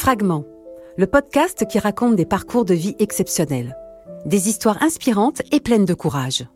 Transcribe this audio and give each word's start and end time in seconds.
Fragments, 0.00 0.46
le 0.96 1.06
podcast 1.06 1.66
qui 1.68 1.78
raconte 1.78 2.16
des 2.16 2.24
parcours 2.24 2.64
de 2.64 2.72
vie 2.72 2.96
exceptionnels, 3.00 3.76
des 4.24 4.48
histoires 4.48 4.82
inspirantes 4.82 5.42
et 5.52 5.60
pleines 5.60 5.84
de 5.84 5.92
courage, 5.92 6.46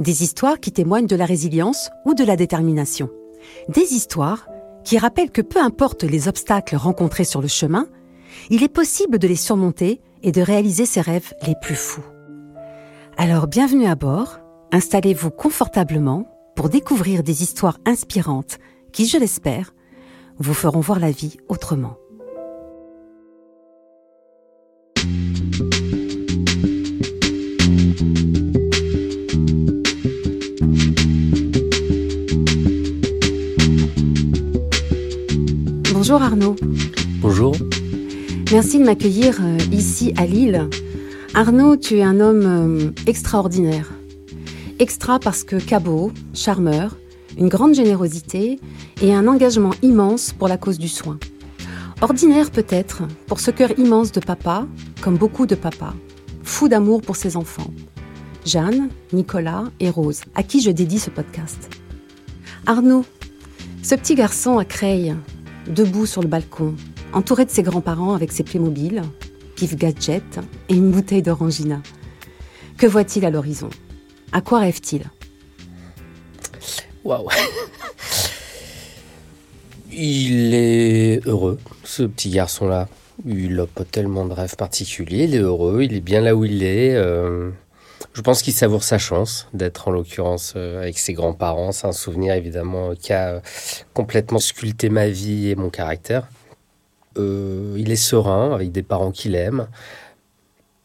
des 0.00 0.24
histoires 0.24 0.58
qui 0.58 0.72
témoignent 0.72 1.06
de 1.06 1.14
la 1.14 1.24
résilience 1.24 1.88
ou 2.04 2.14
de 2.14 2.24
la 2.24 2.34
détermination, 2.34 3.08
des 3.68 3.94
histoires 3.94 4.48
qui 4.82 4.98
rappellent 4.98 5.30
que 5.30 5.40
peu 5.40 5.60
importe 5.60 6.02
les 6.02 6.26
obstacles 6.26 6.74
rencontrés 6.74 7.22
sur 7.22 7.40
le 7.40 7.46
chemin, 7.46 7.86
il 8.50 8.64
est 8.64 8.68
possible 8.68 9.20
de 9.20 9.28
les 9.28 9.36
surmonter 9.36 10.00
et 10.24 10.32
de 10.32 10.42
réaliser 10.42 10.84
ses 10.84 11.00
rêves 11.00 11.32
les 11.46 11.54
plus 11.62 11.76
fous. 11.76 12.04
Alors 13.16 13.46
bienvenue 13.46 13.86
à 13.86 13.94
bord, 13.94 14.40
installez-vous 14.72 15.30
confortablement 15.30 16.26
pour 16.56 16.68
découvrir 16.68 17.22
des 17.22 17.44
histoires 17.44 17.78
inspirantes 17.86 18.58
qui, 18.90 19.06
je 19.06 19.16
l'espère, 19.16 19.76
vous 20.38 20.54
feront 20.54 20.80
voir 20.80 20.98
la 20.98 21.12
vie 21.12 21.36
autrement. 21.48 21.99
Bonjour 36.10 36.26
Arnaud. 36.26 36.56
Bonjour. 37.20 37.54
Merci 38.50 38.80
de 38.80 38.84
m'accueillir 38.84 39.38
euh, 39.40 39.58
ici 39.70 40.12
à 40.16 40.26
Lille. 40.26 40.68
Arnaud, 41.34 41.76
tu 41.76 41.98
es 41.98 42.02
un 42.02 42.18
homme 42.18 42.42
euh, 42.44 42.90
extraordinaire. 43.06 43.88
Extra 44.80 45.20
parce 45.20 45.44
que 45.44 45.54
cabot, 45.54 46.10
charmeur, 46.34 46.96
une 47.38 47.46
grande 47.46 47.74
générosité 47.74 48.58
et 49.00 49.14
un 49.14 49.28
engagement 49.28 49.70
immense 49.82 50.32
pour 50.32 50.48
la 50.48 50.56
cause 50.56 50.80
du 50.80 50.88
soin. 50.88 51.16
Ordinaire 52.00 52.50
peut-être 52.50 53.02
pour 53.28 53.38
ce 53.38 53.52
cœur 53.52 53.78
immense 53.78 54.10
de 54.10 54.18
papa, 54.18 54.66
comme 55.02 55.16
beaucoup 55.16 55.46
de 55.46 55.54
papas, 55.54 55.94
fou 56.42 56.66
d'amour 56.66 57.02
pour 57.02 57.14
ses 57.14 57.36
enfants. 57.36 57.70
Jeanne, 58.44 58.88
Nicolas 59.12 59.66
et 59.78 59.90
Rose, 59.90 60.22
à 60.34 60.42
qui 60.42 60.60
je 60.60 60.72
dédie 60.72 60.98
ce 60.98 61.10
podcast. 61.10 61.70
Arnaud, 62.66 63.04
ce 63.84 63.94
petit 63.94 64.16
garçon 64.16 64.58
à 64.58 64.64
Creil, 64.64 65.14
debout 65.70 66.06
sur 66.06 66.22
le 66.22 66.28
balcon, 66.28 66.74
entouré 67.12 67.44
de 67.44 67.50
ses 67.50 67.62
grands-parents 67.62 68.14
avec 68.14 68.32
ses 68.32 68.42
Playmobil, 68.42 69.02
pif 69.56 69.76
gadget 69.76 70.40
et 70.68 70.74
une 70.74 70.90
bouteille 70.90 71.22
d'orangina. 71.22 71.80
Que 72.76 72.86
voit-il 72.86 73.24
à 73.24 73.30
l'horizon? 73.30 73.70
À 74.32 74.40
quoi 74.40 74.60
rêve-t-il? 74.60 75.04
Waouh 77.04 77.28
Il 79.92 80.54
est 80.54 81.26
heureux, 81.26 81.58
ce 81.84 82.04
petit 82.04 82.30
garçon-là. 82.30 82.88
Il 83.26 83.56
n'a 83.56 83.66
pas 83.66 83.84
tellement 83.84 84.24
de 84.24 84.32
rêves 84.32 84.56
particuliers. 84.56 85.24
Il 85.24 85.34
est 85.34 85.38
heureux, 85.38 85.82
il 85.82 85.94
est 85.94 86.00
bien 86.00 86.20
là 86.20 86.34
où 86.34 86.44
il 86.44 86.62
est. 86.62 86.94
Euh, 86.94 87.50
je 88.20 88.22
pense 88.22 88.42
qu'il 88.42 88.52
savoure 88.52 88.84
sa 88.84 88.98
chance 88.98 89.48
d'être 89.54 89.88
en 89.88 89.92
l'occurrence 89.92 90.52
euh, 90.54 90.82
avec 90.82 90.98
ses 90.98 91.14
grands-parents. 91.14 91.72
C'est 91.72 91.86
un 91.86 91.92
souvenir 91.92 92.34
évidemment 92.34 92.94
qui 92.94 93.14
a 93.14 93.40
complètement 93.94 94.38
sculpté 94.38 94.90
ma 94.90 95.08
vie 95.08 95.48
et 95.48 95.54
mon 95.54 95.70
caractère. 95.70 96.28
Euh, 97.16 97.74
il 97.78 97.90
est 97.90 97.96
serein 97.96 98.52
avec 98.52 98.72
des 98.72 98.82
parents 98.82 99.10
qu'il 99.10 99.34
aime. 99.34 99.68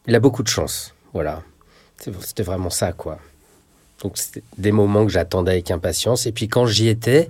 Il 0.06 0.14
a 0.14 0.18
beaucoup 0.18 0.42
de 0.42 0.48
chance. 0.48 0.94
Voilà. 1.12 1.42
C'était 1.98 2.42
vraiment 2.42 2.70
ça, 2.70 2.92
quoi. 2.92 3.18
Donc, 4.02 4.16
c'était 4.16 4.42
des 4.56 4.72
moments 4.72 5.04
que 5.04 5.12
j'attendais 5.12 5.52
avec 5.52 5.70
impatience. 5.70 6.24
Et 6.24 6.32
puis, 6.32 6.48
quand 6.48 6.64
j'y 6.64 6.88
étais, 6.88 7.28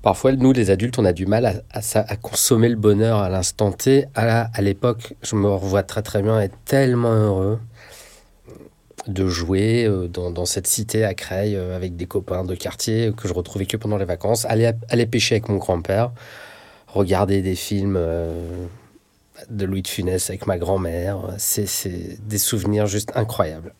parfois, 0.00 0.32
nous, 0.32 0.54
les 0.54 0.70
adultes, 0.70 0.98
on 0.98 1.04
a 1.04 1.12
du 1.12 1.26
mal 1.26 1.64
à, 1.70 2.16
consommer 2.16 2.70
le 2.70 2.76
bonheur 2.76 3.18
à 3.18 3.28
l'instant 3.28 3.72
T. 3.72 4.06
À, 4.14 4.48
à 4.54 4.62
l'époque, 4.62 5.16
je 5.20 5.36
me 5.36 5.50
revois 5.50 5.82
très, 5.82 6.00
très 6.00 6.22
bien 6.22 6.40
être 6.40 6.56
tellement 6.64 7.12
heureux 7.12 7.60
de 9.06 9.26
jouer 9.26 9.84
euh, 9.84 10.08
dans, 10.08 10.44
cette 10.44 10.66
cité 10.66 11.04
à 11.04 11.14
Creil 11.14 11.56
euh, 11.56 11.76
avec 11.76 11.96
des 11.96 12.06
copains 12.06 12.44
de 12.44 12.54
quartier 12.54 13.12
que 13.16 13.28
je 13.28 13.32
retrouvais 13.32 13.66
que 13.66 13.76
pendant 13.76 13.96
les 13.96 14.04
vacances, 14.04 14.44
aller, 14.44 14.70
aller 14.88 15.06
pêcher 15.06 15.36
avec 15.36 15.48
mon 15.48 15.56
grand-père, 15.56 16.12
regarder 16.88 17.42
des 17.42 17.54
films 17.54 17.96
euh, 17.98 18.66
de 19.48 19.64
Louis 19.64 19.82
de 19.82 19.88
Funès 19.88 20.28
avec 20.28 20.46
ma 20.46 20.58
grand-mère. 20.58 21.18
C'est 21.38 22.18
des 22.26 22.38
souvenirs 22.38 22.86
juste 22.86 23.12
incroyables. 23.14 23.74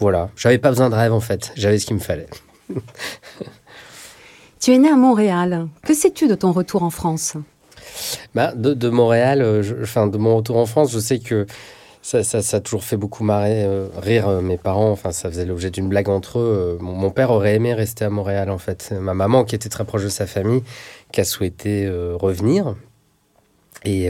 Voilà, 0.00 0.30
j'avais 0.36 0.58
pas 0.58 0.70
besoin 0.70 0.90
de 0.90 0.96
rêve 0.96 1.12
en 1.12 1.20
fait, 1.20 1.52
j'avais 1.54 1.78
ce 1.78 1.86
qu'il 1.86 1.94
me 1.94 2.00
fallait. 2.00 2.28
tu 4.60 4.72
es 4.72 4.78
né 4.78 4.88
à 4.88 4.96
Montréal. 4.96 5.68
Que 5.84 5.94
sais-tu 5.94 6.26
de 6.26 6.34
ton 6.34 6.50
retour 6.50 6.82
en 6.82 6.90
France? 6.90 7.34
Bah, 8.34 8.52
de, 8.56 8.88
Montréal, 8.88 9.62
enfin 9.80 10.08
de 10.08 10.18
mon 10.18 10.36
retour 10.36 10.56
en 10.56 10.66
France, 10.66 10.90
je 10.90 10.98
sais 10.98 11.20
que 11.20 11.46
ça, 12.02 12.24
ça, 12.24 12.56
a 12.56 12.60
toujours 12.60 12.82
fait 12.82 12.96
beaucoup 12.96 13.22
marrer, 13.22 13.64
euh, 13.64 13.86
rire 13.96 14.28
euh, 14.28 14.40
mes 14.40 14.58
parents. 14.58 14.90
Enfin, 14.90 15.12
ça 15.12 15.30
faisait 15.30 15.44
l'objet 15.44 15.70
d'une 15.70 15.88
blague 15.88 16.08
entre 16.08 16.40
eux. 16.40 16.76
Euh, 16.80 16.82
mon, 16.82 17.10
père 17.10 17.30
aurait 17.30 17.54
aimé 17.54 17.74
rester 17.74 18.04
à 18.04 18.10
Montréal, 18.10 18.50
en 18.50 18.58
fait. 18.58 18.92
Ma 19.00 19.14
maman, 19.14 19.44
qui 19.44 19.54
était 19.54 19.68
très 19.68 19.84
proche 19.84 20.02
de 20.02 20.08
sa 20.08 20.26
famille, 20.26 20.64
qui 21.12 21.20
a 21.20 21.24
souhaité 21.24 21.88
revenir. 22.14 22.74
Et, 23.84 24.08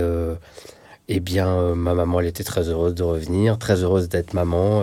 eh 1.09 1.21
bien, 1.21 1.75
ma 1.75 1.95
maman, 1.95 2.21
elle 2.21 2.27
était 2.27 2.45
très 2.45 2.69
heureuse 2.69 2.95
de 2.95 3.03
revenir, 3.03 3.59
très 3.59 3.83
heureuse 3.83 4.09
d'être 4.09 4.33
maman. 4.33 4.83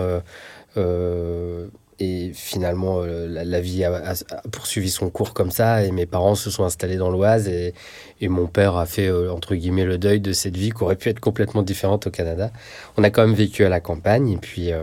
Et 2.02 2.32
finalement, 2.32 3.02
euh, 3.02 3.26
la, 3.28 3.60
vie 3.60 3.84
a, 3.84 4.14
poursuivi 4.50 4.88
son 4.88 5.10
cours 5.10 5.34
comme 5.34 5.50
ça. 5.50 5.84
Et 5.84 5.92
mes 5.92 6.06
parents 6.06 6.34
se 6.34 6.50
sont 6.50 6.64
installés 6.64 6.96
dans 6.96 7.10
l'Oise. 7.10 7.46
Et, 7.46 7.74
mon 8.22 8.46
père 8.46 8.76
a 8.76 8.86
fait, 8.86 9.08
euh, 9.08 9.30
entre 9.30 9.54
guillemets, 9.54 9.84
le 9.84 9.98
deuil 9.98 10.20
de 10.20 10.32
cette 10.32 10.56
vie 10.56 10.70
qui 10.70 10.82
aurait 10.82 10.96
pu 10.96 11.10
être 11.10 11.20
complètement 11.20 11.62
différente 11.62 12.06
au 12.06 12.10
Canada. 12.10 12.50
On 12.96 13.04
a 13.04 13.10
quand 13.10 13.26
même 13.26 13.36
vécu 13.36 13.66
à 13.66 13.68
la 13.68 13.80
campagne. 13.80 14.30
Et 14.30 14.38
puis, 14.38 14.72
euh, 14.72 14.82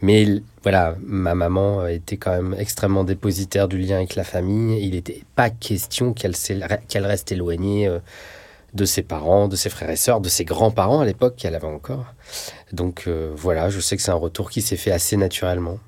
mais 0.00 0.26
voilà, 0.62 0.96
ma 1.04 1.34
maman 1.34 1.86
était 1.86 2.16
quand 2.16 2.30
même 2.30 2.56
extrêmement 2.58 3.04
dépositaire 3.04 3.68
du 3.68 3.76
lien 3.76 3.96
avec 3.96 4.14
la 4.14 4.24
famille. 4.24 4.82
Il 4.82 4.92
n'était 4.92 5.24
pas 5.36 5.50
question 5.50 6.14
qu'elle 6.14 6.34
reste 7.04 7.30
éloignée 7.30 7.90
de 8.74 8.84
ses 8.84 9.02
parents, 9.02 9.48
de 9.48 9.56
ses 9.56 9.68
frères 9.68 9.90
et 9.90 9.96
sœurs, 9.96 10.20
de 10.20 10.28
ses 10.28 10.44
grands-parents 10.44 11.00
à 11.00 11.04
l'époque 11.04 11.36
qu'elle 11.36 11.54
avait 11.54 11.66
encore. 11.66 12.06
Donc 12.72 13.08
voilà, 13.36 13.70
je 13.70 13.80
sais 13.80 13.96
que 13.96 14.02
c'est 14.02 14.10
un 14.10 14.14
retour 14.14 14.50
qui 14.50 14.62
s'est 14.62 14.76
fait 14.76 14.90
assez 14.90 15.16
naturellement. 15.16 15.78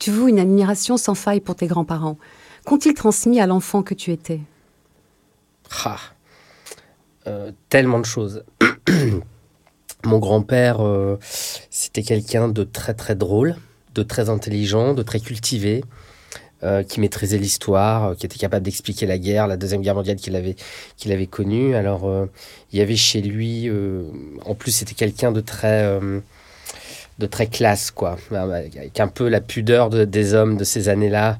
Tu 0.00 0.10
voues 0.10 0.28
une 0.28 0.38
admiration 0.40 0.96
sans 0.96 1.14
faille 1.14 1.40
pour 1.40 1.54
tes 1.54 1.66
grands-parents? 1.66 2.16
Qu'ont-ils 2.64 2.94
transmis 2.94 3.38
à 3.38 3.46
l'enfant 3.46 3.82
que 3.82 3.92
tu 3.92 4.12
étais? 4.12 4.40
Ah, 5.84 5.98
euh, 7.26 7.52
Tellement 7.68 8.00
de 8.00 8.06
choses. 8.06 8.42
Mon 10.04 10.18
grand-père, 10.18 10.80
euh, 10.80 11.18
c'était 11.68 12.02
quelqu'un 12.02 12.48
de 12.48 12.64
très 12.64 12.94
très 12.94 13.14
drôle, 13.14 13.56
de 13.94 14.02
très 14.02 14.30
intelligent, 14.30 14.94
de 14.94 15.02
très 15.02 15.20
cultivé, 15.20 15.84
euh, 16.62 16.82
qui 16.82 17.00
maîtrisait 17.00 17.36
l'histoire, 17.36 18.16
qui 18.16 18.24
était 18.24 18.38
capable 18.38 18.64
d'expliquer 18.64 19.04
la 19.04 19.18
guerre, 19.18 19.46
la 19.46 19.58
Deuxième 19.58 19.82
Guerre 19.82 19.96
mondiale 19.96 20.16
qu'il 20.16 20.34
avait, 20.34 20.56
qu'il 20.96 21.12
avait 21.12 21.26
connue. 21.26 21.74
Alors, 21.74 22.10
il 22.72 22.78
y 22.78 22.80
avait 22.80 22.96
chez 22.96 23.20
lui, 23.20 23.70
en 24.46 24.54
plus, 24.54 24.70
c'était 24.70 24.94
quelqu'un 24.94 25.30
de 25.30 25.42
très 25.42 26.00
de 27.20 27.26
très 27.26 27.46
classe, 27.46 27.92
quoi. 27.92 28.16
Avec 28.32 28.98
un 28.98 29.08
peu 29.08 29.28
la 29.28 29.40
pudeur 29.40 29.90
des 29.90 30.34
hommes 30.34 30.56
de 30.56 30.64
ces 30.64 30.88
années-là. 30.88 31.38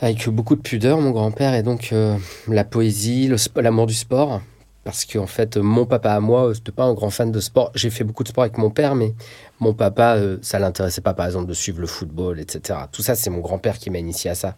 Avec 0.00 0.28
beaucoup 0.28 0.56
de 0.56 0.62
pudeur, 0.62 1.00
mon 1.00 1.12
grand-père, 1.12 1.54
et 1.54 1.62
donc 1.62 1.90
euh, 1.92 2.16
la 2.48 2.64
poésie, 2.64 3.30
l'amour 3.54 3.86
du 3.86 3.94
sport. 3.94 4.40
Parce 4.82 5.04
qu'en 5.04 5.28
fait, 5.28 5.56
mon 5.58 5.86
papa 5.86 6.10
à 6.10 6.18
moi, 6.18 6.52
c'était 6.54 6.72
pas 6.72 6.82
un 6.82 6.94
grand 6.94 7.10
fan 7.10 7.30
de 7.30 7.38
sport. 7.38 7.70
J'ai 7.76 7.90
fait 7.90 8.02
beaucoup 8.02 8.24
de 8.24 8.28
sport 8.28 8.42
avec 8.42 8.58
mon 8.58 8.70
père, 8.70 8.96
mais 8.96 9.14
mon 9.60 9.74
papa, 9.74 10.16
euh, 10.16 10.38
ça 10.42 10.58
l'intéressait 10.58 11.02
pas, 11.02 11.14
par 11.14 11.26
exemple, 11.26 11.46
de 11.46 11.54
suivre 11.54 11.80
le 11.80 11.86
football, 11.86 12.40
etc. 12.40 12.80
Tout 12.90 13.02
ça, 13.02 13.14
c'est 13.14 13.30
mon 13.30 13.38
grand-père 13.38 13.78
qui 13.78 13.90
m'a 13.90 13.98
initié 13.98 14.30
à 14.30 14.34
ça 14.34 14.56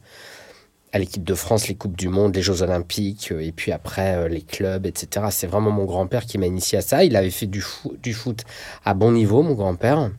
à 0.95 0.99
l'équipe 0.99 1.25
de 1.25 1.35
France, 1.35 1.67
les 1.67 1.75
Coupes 1.75 1.97
du 1.97 2.09
Monde, 2.09 2.37
les 2.37 2.43
Jeux 2.43 2.63
Olympiques, 2.63 3.33
euh, 3.33 3.41
et 3.41 3.51
puis 3.51 3.73
après 3.73 4.15
euh, 4.15 4.29
les 4.29 4.43
clubs, 4.43 4.87
etc. 4.87 5.27
C'est 5.31 5.49
vraiment 5.49 5.73
mon 5.73 5.87
grand-père 5.87 6.25
qui 6.25 6.39
m'a 6.39 6.47
initié 6.47 6.79
à 6.79 6.83
ça. 6.83 7.03
Il 7.03 7.17
avait 7.17 7.31
fait 7.31 7.49
du, 7.49 7.61
foot, 7.61 8.45
à 8.85 8.95
bon 8.95 9.11
niveau, 9.11 9.43
mon 9.43 9.55
grand-père. 9.55 10.13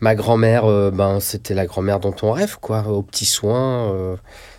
Ma 0.00 0.14
grand-mère, 0.14 0.64
euh, 0.64 0.90
ben, 0.90 1.20
c'était 1.20 1.52
la 1.52 1.66
grand-mère 1.66 2.00
dont 2.00 2.14
on 2.22 2.32
rêve, 2.32 2.56
quoi, 2.62 2.88
aux 2.88 3.02
petits 3.02 3.26
soins. 3.26 4.16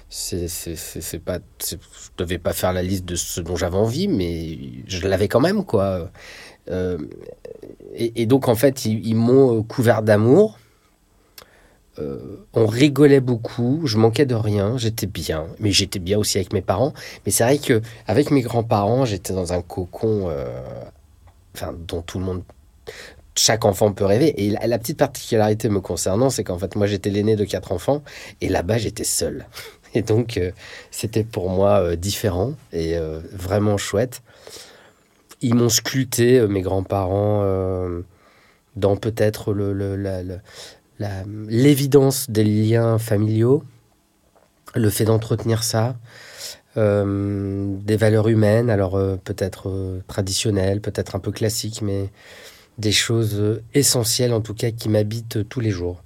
c'est, 0.09 0.47
c'est, 0.47 1.19
pas, 1.19 1.39
je 1.67 1.75
devais 2.19 2.37
pas 2.37 2.53
faire 2.53 2.71
la 2.71 2.83
liste 2.83 3.05
de 3.05 3.15
ce 3.15 3.41
dont 3.41 3.55
j'avais 3.55 3.77
envie, 3.77 4.07
mais 4.07 4.59
je 4.85 5.07
l'avais 5.07 5.27
quand 5.27 5.39
même, 5.39 5.65
quoi. 5.65 6.11
et, 7.95 8.25
donc, 8.27 8.47
en 8.47 8.55
fait, 8.55 8.85
ils 8.85 9.15
m'ont 9.15 9.63
couvert 9.63 10.03
d'amour 10.03 10.59
euh, 11.99 12.45
on 12.53 12.65
rigolait 12.67 13.19
beaucoup, 13.19 13.81
je 13.85 13.97
manquais 13.97 14.25
de 14.25 14.35
rien, 14.35 14.77
j'étais 14.77 15.07
bien, 15.07 15.47
mais 15.59 15.71
j'étais 15.71 15.99
bien 15.99 16.17
aussi 16.17 16.37
avec 16.37 16.53
mes 16.53 16.61
parents. 16.61 16.93
Mais 17.25 17.31
c'est 17.31 17.43
vrai 17.43 17.57
que 17.57 17.81
avec 18.07 18.31
mes 18.31 18.41
grands-parents, 18.41 19.05
j'étais 19.05 19.33
dans 19.33 19.51
un 19.53 19.61
cocon, 19.61 20.29
euh, 20.29 20.47
dont 21.87 22.01
tout 22.01 22.19
le 22.19 22.25
monde, 22.25 22.43
chaque 23.35 23.65
enfant 23.65 23.91
peut 23.91 24.05
rêver. 24.05 24.45
Et 24.45 24.51
la, 24.51 24.79
petite 24.79 24.97
particularité 24.97 25.67
me 25.67 25.81
concernant, 25.81 26.29
c'est 26.29 26.43
qu'en 26.45 26.57
fait, 26.57 26.75
moi, 26.75 26.87
j'étais 26.87 27.09
l'aîné 27.09 27.35
de 27.35 27.43
quatre 27.43 27.71
enfants, 27.73 28.03
et 28.39 28.47
là-bas, 28.47 28.77
j'étais 28.77 29.03
seul. 29.03 29.45
Et 29.93 30.03
donc, 30.03 30.39
c'était 30.89 31.25
pour 31.25 31.49
moi 31.49 31.97
différent 31.97 32.53
et 32.71 32.95
vraiment 33.33 33.75
chouette. 33.75 34.21
Ils 35.41 35.53
m'ont 35.53 35.67
scruté, 35.67 36.47
mes 36.47 36.61
grands-parents, 36.61 37.43
dans 38.77 38.95
peut-être 38.95 39.53
l'évidence 41.47 42.29
des 42.29 42.43
liens 42.43 42.97
familiaux, 42.97 43.63
le 44.75 44.89
fait 44.89 45.05
d'entretenir 45.05 45.63
ça, 45.63 45.95
euh, 46.77 47.75
des 47.83 47.97
valeurs 47.97 48.29
humaines, 48.29 48.69
alors 48.69 48.95
euh, 48.95 49.17
peut-être 49.21 49.69
euh, 49.69 49.99
traditionnelles, 50.07 50.79
peut-être 50.79 51.15
un 51.15 51.19
peu 51.19 51.31
classiques, 51.31 51.81
mais 51.81 52.09
des 52.77 52.93
choses 52.93 53.61
essentielles 53.73 54.33
en 54.33 54.39
tout 54.39 54.53
cas 54.53 54.71
qui 54.71 54.87
m'habitent 54.87 55.47
tous 55.49 55.59
les 55.59 55.71
jours. 55.71 56.03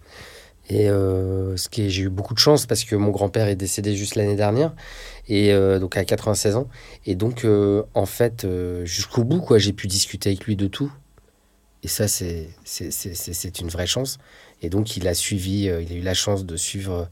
Et 0.68 0.88
ce 0.88 1.69
qui 1.69 1.92
j'ai 1.92 2.01
eu 2.01 2.09
beaucoup 2.09 2.33
de 2.33 2.39
chance 2.39 2.65
parce 2.65 2.86
que 2.86 2.95
mon 2.95 3.12
grand-père 3.12 3.47
est 3.47 3.56
décédé 3.56 3.95
juste 3.95 4.15
l'année 4.15 4.36
dernière 4.36 4.74
et 5.27 5.53
donc 5.80 5.95
à 5.95 6.03
96 6.03 6.56
ans 6.56 6.68
et 7.06 7.13
donc 7.13 7.45
en 7.94 8.06
fait 8.07 8.47
jusqu'au 8.83 9.24
bout 9.24 9.42
quoi 9.42 9.59
j'ai 9.59 9.74
pu 9.74 9.86
discuter 9.86 10.30
avec 10.30 10.44
lui 10.45 10.56
de 10.56 10.65
tout 10.65 10.92
et 11.85 11.87
ça 11.87 12.07
c'est 12.07 13.59
une 13.59 13.69
vraie 13.69 13.87
chance 13.87 14.17
et 14.61 14.69
donc 14.69 14.97
il 14.97 15.07
a 15.07 15.13
suivi 15.13 15.65
il 15.65 15.91
a 15.91 15.95
eu 15.95 16.01
la 16.01 16.13
chance 16.13 16.45
de 16.45 16.57
suivre 16.57 17.07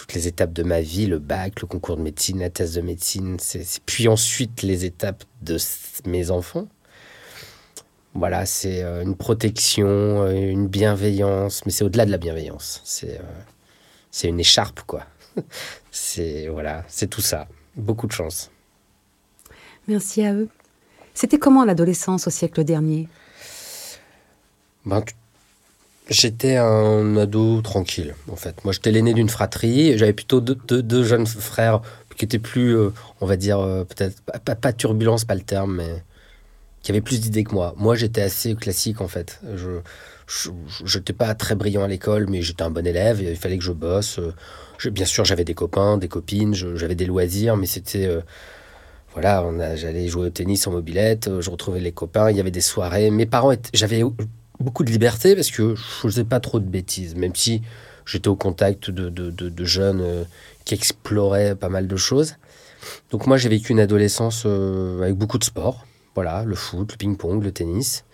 toutes 0.00 0.14
les 0.14 0.26
étapes 0.26 0.54
de 0.54 0.62
ma 0.62 0.80
vie, 0.80 1.06
le 1.06 1.18
bac, 1.18 1.60
le 1.60 1.66
concours 1.66 1.98
de 1.98 2.02
médecine, 2.02 2.40
la 2.40 2.48
thèse 2.48 2.72
de 2.72 2.80
médecine, 2.80 3.36
puis 3.84 4.08
ensuite 4.08 4.62
les 4.62 4.86
étapes 4.86 5.24
de 5.42 5.58
mes 6.06 6.30
enfants. 6.30 6.68
Voilà, 8.14 8.46
c'est 8.46 8.82
euh, 8.82 9.02
une 9.02 9.14
protection, 9.14 9.86
euh, 9.86 10.32
une 10.32 10.68
bienveillance, 10.68 11.64
mais 11.64 11.70
c'est 11.70 11.84
au-delà 11.84 12.06
de 12.06 12.10
la 12.10 12.16
bienveillance. 12.16 12.80
C'est 12.84 13.18
euh, 13.18 13.22
c'est 14.10 14.28
une 14.28 14.40
écharpe, 14.40 14.80
quoi. 14.86 15.06
c'est 15.92 16.48
voilà, 16.48 16.82
c'est 16.88 17.06
tout 17.06 17.20
ça. 17.20 17.46
Beaucoup 17.76 18.06
de 18.06 18.12
chance. 18.12 18.50
Merci 19.86 20.24
à 20.24 20.34
eux. 20.34 20.48
C'était 21.14 21.38
comment 21.38 21.64
l'adolescence 21.64 22.26
au 22.26 22.30
siècle 22.30 22.64
dernier? 22.64 23.08
Ben, 24.84 25.02
J'étais 26.10 26.56
un 26.56 27.16
ado 27.16 27.62
tranquille, 27.62 28.16
en 28.28 28.34
fait. 28.34 28.64
Moi, 28.64 28.72
j'étais 28.72 28.90
l'aîné 28.90 29.14
d'une 29.14 29.28
fratrie. 29.28 29.96
J'avais 29.96 30.12
plutôt 30.12 30.40
deux, 30.40 31.04
jeunes 31.04 31.26
frères 31.26 31.82
qui 32.16 32.24
étaient 32.24 32.40
plus, 32.40 32.76
euh, 32.76 32.90
on 33.20 33.26
va 33.26 33.36
dire, 33.36 33.60
euh, 33.60 33.84
peut-être, 33.84 34.20
pas, 34.60 34.72
turbulence, 34.72 35.24
pas 35.24 35.36
le 35.36 35.42
terme, 35.42 35.76
mais 35.76 36.02
qui 36.82 36.90
avaient 36.90 37.00
plus 37.00 37.20
d'idées 37.20 37.44
que 37.44 37.54
moi. 37.54 37.74
Moi, 37.76 37.94
j'étais 37.94 38.22
assez 38.22 38.56
classique, 38.56 39.00
en 39.00 39.06
fait. 39.06 39.40
Je 39.54 40.50
n'étais 40.98 41.12
pas 41.12 41.32
très 41.36 41.54
brillant 41.54 41.84
à 41.84 41.88
l'école, 41.88 42.26
mais 42.28 42.42
j'étais 42.42 42.64
un 42.64 42.70
bon 42.70 42.84
élève. 42.84 43.22
il 43.22 43.36
fallait 43.36 43.58
que 43.58 43.64
je 43.64 43.72
bosse. 43.72 44.18
Bien 44.86 45.06
sûr, 45.06 45.24
j'avais 45.24 45.44
des 45.44 45.54
copains, 45.54 45.96
des 45.96 46.08
copines, 46.08 46.54
j'avais 46.54 46.96
des 46.96 47.06
loisirs, 47.06 47.56
mais 47.56 47.66
c'était. 47.66 48.06
Euh, 48.06 48.20
voilà, 49.12 49.44
j'allais 49.76 50.08
jouer 50.08 50.26
au 50.26 50.30
tennis 50.30 50.66
en 50.66 50.72
mobilette, 50.72 51.40
je 51.40 51.50
retrouvais 51.50 51.80
les 51.80 51.90
copains, 51.90 52.30
il 52.30 52.36
y 52.36 52.40
avait 52.40 52.52
des 52.52 52.60
soirées. 52.60 53.10
Mes 53.10 53.26
parents, 53.26 53.52
j'avais 53.74 54.04
beaucoup 54.60 54.84
de 54.84 54.90
liberté 54.90 55.34
parce 55.34 55.50
que 55.50 55.74
je 55.74 55.82
faisais 55.82 56.24
pas 56.24 56.40
trop 56.40 56.60
de 56.60 56.66
bêtises, 56.66 57.14
même 57.14 57.34
si 57.34 57.62
j'étais 58.06 58.28
au 58.28 58.36
contact 58.36 58.90
de, 58.90 59.08
de, 59.08 59.64
jeunes 59.64 60.00
euh, 60.00 60.24
qui 60.64 60.74
exploraient 60.74 61.54
pas 61.54 61.68
mal 61.68 61.86
de 61.86 61.96
choses. 61.96 62.34
Donc 63.10 63.26
moi 63.26 63.36
j'ai 63.36 63.48
vécu 63.48 63.72
une 63.72 63.80
adolescence 63.80 64.44
euh, 64.46 65.02
avec 65.02 65.14
beaucoup 65.14 65.38
de 65.38 65.44
sport, 65.44 65.86
voilà, 66.14 66.44
le 66.44 66.54
foot, 66.54 66.92
le 66.92 66.96
ping-pong, 66.96 67.42
le 67.42 67.52
tennis, 67.52 68.04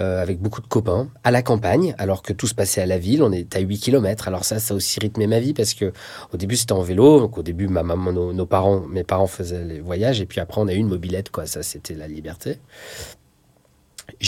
euh, 0.00 0.22
avec 0.22 0.40
beaucoup 0.40 0.62
de 0.62 0.66
copains, 0.66 1.08
à 1.24 1.30
la 1.30 1.42
campagne, 1.42 1.94
alors 1.98 2.22
que 2.22 2.32
tout 2.32 2.46
se 2.46 2.54
passait 2.54 2.80
à 2.80 2.86
la 2.86 2.98
ville, 2.98 3.22
on 3.22 3.32
est 3.32 3.54
à 3.56 3.60
8 3.60 3.78
km. 3.78 4.28
Alors 4.28 4.44
ça, 4.44 4.58
ça 4.58 4.72
a 4.72 4.76
aussi 4.76 4.98
rythmé 5.00 5.26
ma 5.26 5.40
vie 5.40 5.52
parce 5.52 5.74
que 5.74 5.92
au 6.32 6.36
début 6.36 6.56
c'était 6.56 6.72
en 6.72 6.82
vélo, 6.82 7.20
donc 7.20 7.36
au 7.36 7.42
début 7.42 7.68
mes 7.68 9.04
parents 9.04 9.26
faisaient 9.26 9.64
les 9.64 9.80
voyages 9.80 10.20
et 10.20 10.26
puis 10.26 10.40
après 10.40 10.60
on 10.60 10.68
a 10.68 10.72
eu 10.72 10.78
une 10.78 10.88
mobilette, 10.88 11.30
quoi, 11.30 11.46
ça 11.46 11.62
c'était 11.62 11.94
la 11.94 12.08
liberté. 12.08 12.58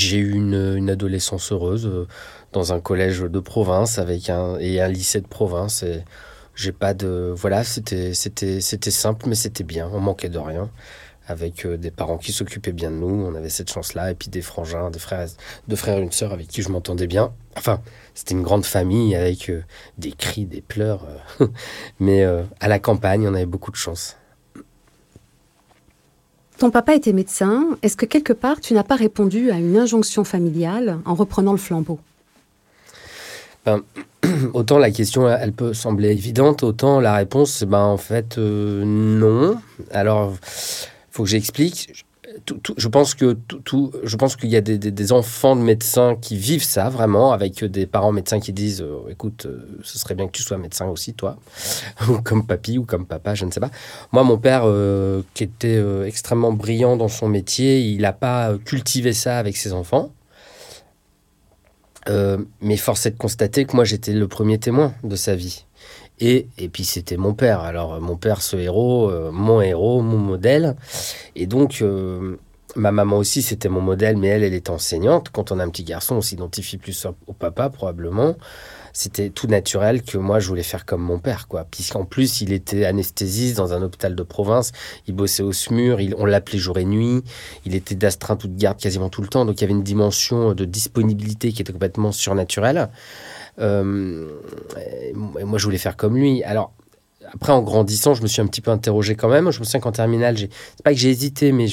J'ai 0.03 0.19
eu 0.19 0.33
une, 0.33 0.91
adolescence 0.91 1.53
heureuse 1.53 1.87
euh, 1.87 2.09
dans 2.53 2.73
un 2.73 2.81
collège 2.81 3.21
de 3.21 3.39
province 3.39 3.99
avec 3.99 4.31
un, 4.31 4.59
et 4.59 4.81
un 4.81 4.89
lycée 4.89 5.21
de 5.21 5.29
province. 5.29 5.85
Et 5.85 6.03
j'ai 6.57 6.73
pas 6.73 6.93
de. 6.93 7.33
Voilà, 7.37 7.63
c'était, 7.63 8.13
simple, 8.13 9.29
mais 9.29 9.37
c'était 9.37 9.63
bien. 9.63 9.89
On 9.93 10.01
manquait 10.01 10.29
de 10.29 10.41
rien. 10.41 10.71
Avec 11.29 11.65
euh, 11.65 11.77
des 11.77 11.93
parents 11.93 12.19
qui 12.19 12.33
s'occupaient 12.33 12.73
bien 12.73 12.91
de 12.91 12.97
nous. 12.97 13.27
On 13.27 13.37
avait 13.37 13.49
cette 13.49 13.71
chance-là. 13.71 14.11
Et 14.11 14.15
puis 14.15 14.29
des 14.29 14.43
frangins, 14.43 14.91
des 14.91 14.99
frères, 14.99 15.29
deux 15.69 15.77
frères 15.77 15.99
et 15.99 16.03
une 16.03 16.11
sœur 16.11 16.33
avec 16.33 16.49
qui 16.49 16.63
je 16.63 16.69
m'entendais 16.71 17.07
bien. 17.07 17.33
Enfin, 17.57 17.81
c'était 18.13 18.35
une 18.35 18.43
grande 18.43 18.65
famille 18.65 19.15
avec 19.15 19.51
euh, 19.51 19.63
des 19.99 20.11
cris, 20.11 20.47
des 20.47 20.63
pleurs. 20.63 21.07
mais 22.01 22.25
à 22.25 22.67
la 22.67 22.81
campagne, 22.81 23.29
on 23.29 23.35
avait 23.35 23.47
beaucoup 23.47 23.71
de 23.71 23.77
chance. 23.77 24.17
Ton 26.63 26.71
papa 26.71 26.95
était 26.95 27.13
médecin. 27.13 27.77
Est-ce 27.83 27.97
que 27.97 28.07
quelque 28.07 28.33
part, 28.33 28.61
tu 28.61 28.73
n'as 28.73 28.85
pas 28.85 28.95
répondu 28.95 29.51
à 29.51 29.57
une 29.57 29.77
injonction 29.77 30.23
familiale 30.23 31.01
en 31.05 31.15
reprenant 31.15 31.51
le 31.51 31.59
flambeau? 31.59 31.99
Ben, 33.67 33.83
Autant 34.55 34.79
la 34.79 34.93
question, 34.93 35.29
elle 35.29 35.51
peut 35.51 35.75
sembler 35.75 36.13
évidente, 36.13 36.63
autant 36.63 37.01
la 37.01 37.17
réponse, 37.17 37.65
ben, 37.65 37.81
en 37.83 37.97
fait, 37.97 38.39
euh, 38.39 38.85
non. 38.87 39.57
Alors, 39.91 40.35
faut 41.11 41.25
que 41.25 41.29
j'explique 41.29 42.05
je 42.77 42.89
pense 42.89 43.15
que 43.15 43.37
je 44.03 44.17
pense 44.17 44.37
qu'il 44.37 44.51
y 44.51 44.57
a 44.57 44.61
des, 44.61 45.13
enfants 45.13 45.57
de 45.57 45.63
médecins 45.63 46.17
qui 46.17 46.37
vivent 46.37 46.65
ça 46.65 46.89
vraiment, 46.89 47.33
avec 47.33 47.65
des 47.65 47.87
parents 47.87 48.13
médecins 48.13 48.41
qui 48.41 48.53
disent 48.53 48.83
euh, 48.83 49.11
écoute, 49.11 49.47
euh, 49.47 49.79
ce 49.83 49.99
serait 49.99 50.15
bien 50.15 50.27
que 50.27 50.33
tu 50.33 50.43
sois 50.43 50.59
médecin 50.59 50.87
aussi, 50.87 51.15
toi, 51.15 51.37
ou 52.09 52.21
comme 52.23 52.47
papy 52.47 52.79
ou 52.79 52.85
comme 52.85 53.07
papa, 53.07 53.35
je 53.35 53.45
ne 53.45 53.51
sais 53.51 53.61
pas. 53.61 53.71
Moi, 54.13 54.23
mon 54.23 54.39
père, 54.39 54.63
euh, 54.65 55.23
qui 55.35 55.45
était 55.45 55.83
extrêmement 56.07 56.53
brillant 56.53 56.97
dans 56.97 57.09
son 57.09 57.29
métier, 57.29 57.81
il 57.81 58.03
n'a 58.03 58.13
pas 58.13 58.57
cultivé 58.65 59.13
ça 59.13 59.39
avec 59.39 59.57
ses 59.57 59.73
enfants. 59.73 60.13
mais 62.61 62.77
force 62.77 63.07
est 63.07 63.13
de 63.13 63.19
constater 63.19 63.65
que 63.65 63.77
moi, 63.77 63.85
j'étais 63.85 64.13
le 64.13 64.29
premier 64.29 64.59
témoin 64.59 64.95
de 65.05 65.17
sa 65.17 65.35
vie. 65.35 65.65
Et, 66.21 66.47
puis 66.73 66.85
c'était 66.85 67.17
mon 67.17 67.35
père. 67.35 67.61
Alors 67.61 68.01
mon 68.01 68.17
père, 68.17 68.43
ce 68.43 68.57
héros, 68.57 69.11
euh, 69.11 69.31
mon 69.33 69.61
héros, 69.61 70.03
mon 70.03 70.19
modèle. 70.19 70.77
Et 71.35 71.47
donc 71.47 71.83
euh, 71.83 72.37
ma 72.77 72.93
maman 72.93 73.19
aussi, 73.19 73.43
c'était 73.43 73.69
mon 73.69 73.81
modèle, 73.81 74.17
mais 74.17 74.29
elle, 74.29 74.45
elle 74.45 74.55
est 74.55 74.71
enseignante. 74.71 75.31
Quand 75.31 75.53
on 75.53 75.59
a 75.59 75.65
un 75.65 75.69
petit 75.69 75.85
garçon, 75.85 76.17
on 76.17 76.21
s'identifie 76.21 76.79
plus 76.79 77.07
au 77.27 77.33
papa 77.33 77.71
probablement. 77.71 78.37
C'était 78.93 79.31
tout 79.31 79.47
naturel 79.47 80.03
que 80.03 80.19
moi, 80.19 80.39
je 80.39 80.49
voulais 80.49 80.63
faire 80.63 80.85
comme 80.85 81.01
mon 81.01 81.19
père, 81.19 81.49
quoi. 81.49 81.67
Puisqu'en 81.71 82.05
plus, 82.05 82.43
il 82.43 82.53
était 82.53 82.85
anesthésiste 82.85 83.57
dans 83.57 83.73
un 83.73 83.81
hôpital 83.81 84.15
de 84.15 84.23
province. 84.23 84.73
Il 85.07 85.15
bossait 85.15 85.43
au 85.43 85.53
SMUR. 85.53 85.99
on 86.19 86.27
l'appelait 86.27 86.59
jour 86.59 86.79
et 86.79 86.85
nuit. 86.85 87.23
Il 87.65 87.75
était 87.75 87.95
d'astreinte 87.95 88.45
ou 88.45 88.49
de 88.49 88.59
garde 88.59 88.79
quasiment 88.79 89.09
tout 89.09 89.23
le 89.23 89.29
temps. 89.29 89.47
Donc, 89.47 89.59
il 89.59 89.61
y 89.63 89.65
avait 89.65 89.73
une 89.73 89.83
dimension 89.83 90.53
de 90.53 90.65
disponibilité 90.67 91.53
qui 91.53 91.63
était 91.63 91.73
complètement 91.73 92.13
surnaturelle. 92.13 92.91
Euh, 93.59 94.27
moi, 95.15 95.59
je 95.59 95.65
voulais 95.65 95.79
faire 95.79 95.97
comme 95.97 96.17
lui. 96.17 96.43
Alors, 96.45 96.73
après, 97.35 97.53
en 97.53 97.63
grandissant, 97.63 98.15
je 98.15 98.23
me 98.23 98.27
suis 98.27 98.43
un 98.43 98.47
petit 98.47 98.61
peu 98.61 98.71
interrogé 98.71 99.15
quand 99.15 99.29
même. 99.29 99.51
Je 99.51 99.61
me 99.61 99.65
souviens 99.65 99.81
qu'en 99.81 99.93
terminale, 99.93 100.37
c'est 100.39 100.83
pas 100.83 100.93
que 100.93 100.99
j'ai 100.99 101.11
hésité, 101.11 101.53
mais 101.53 101.67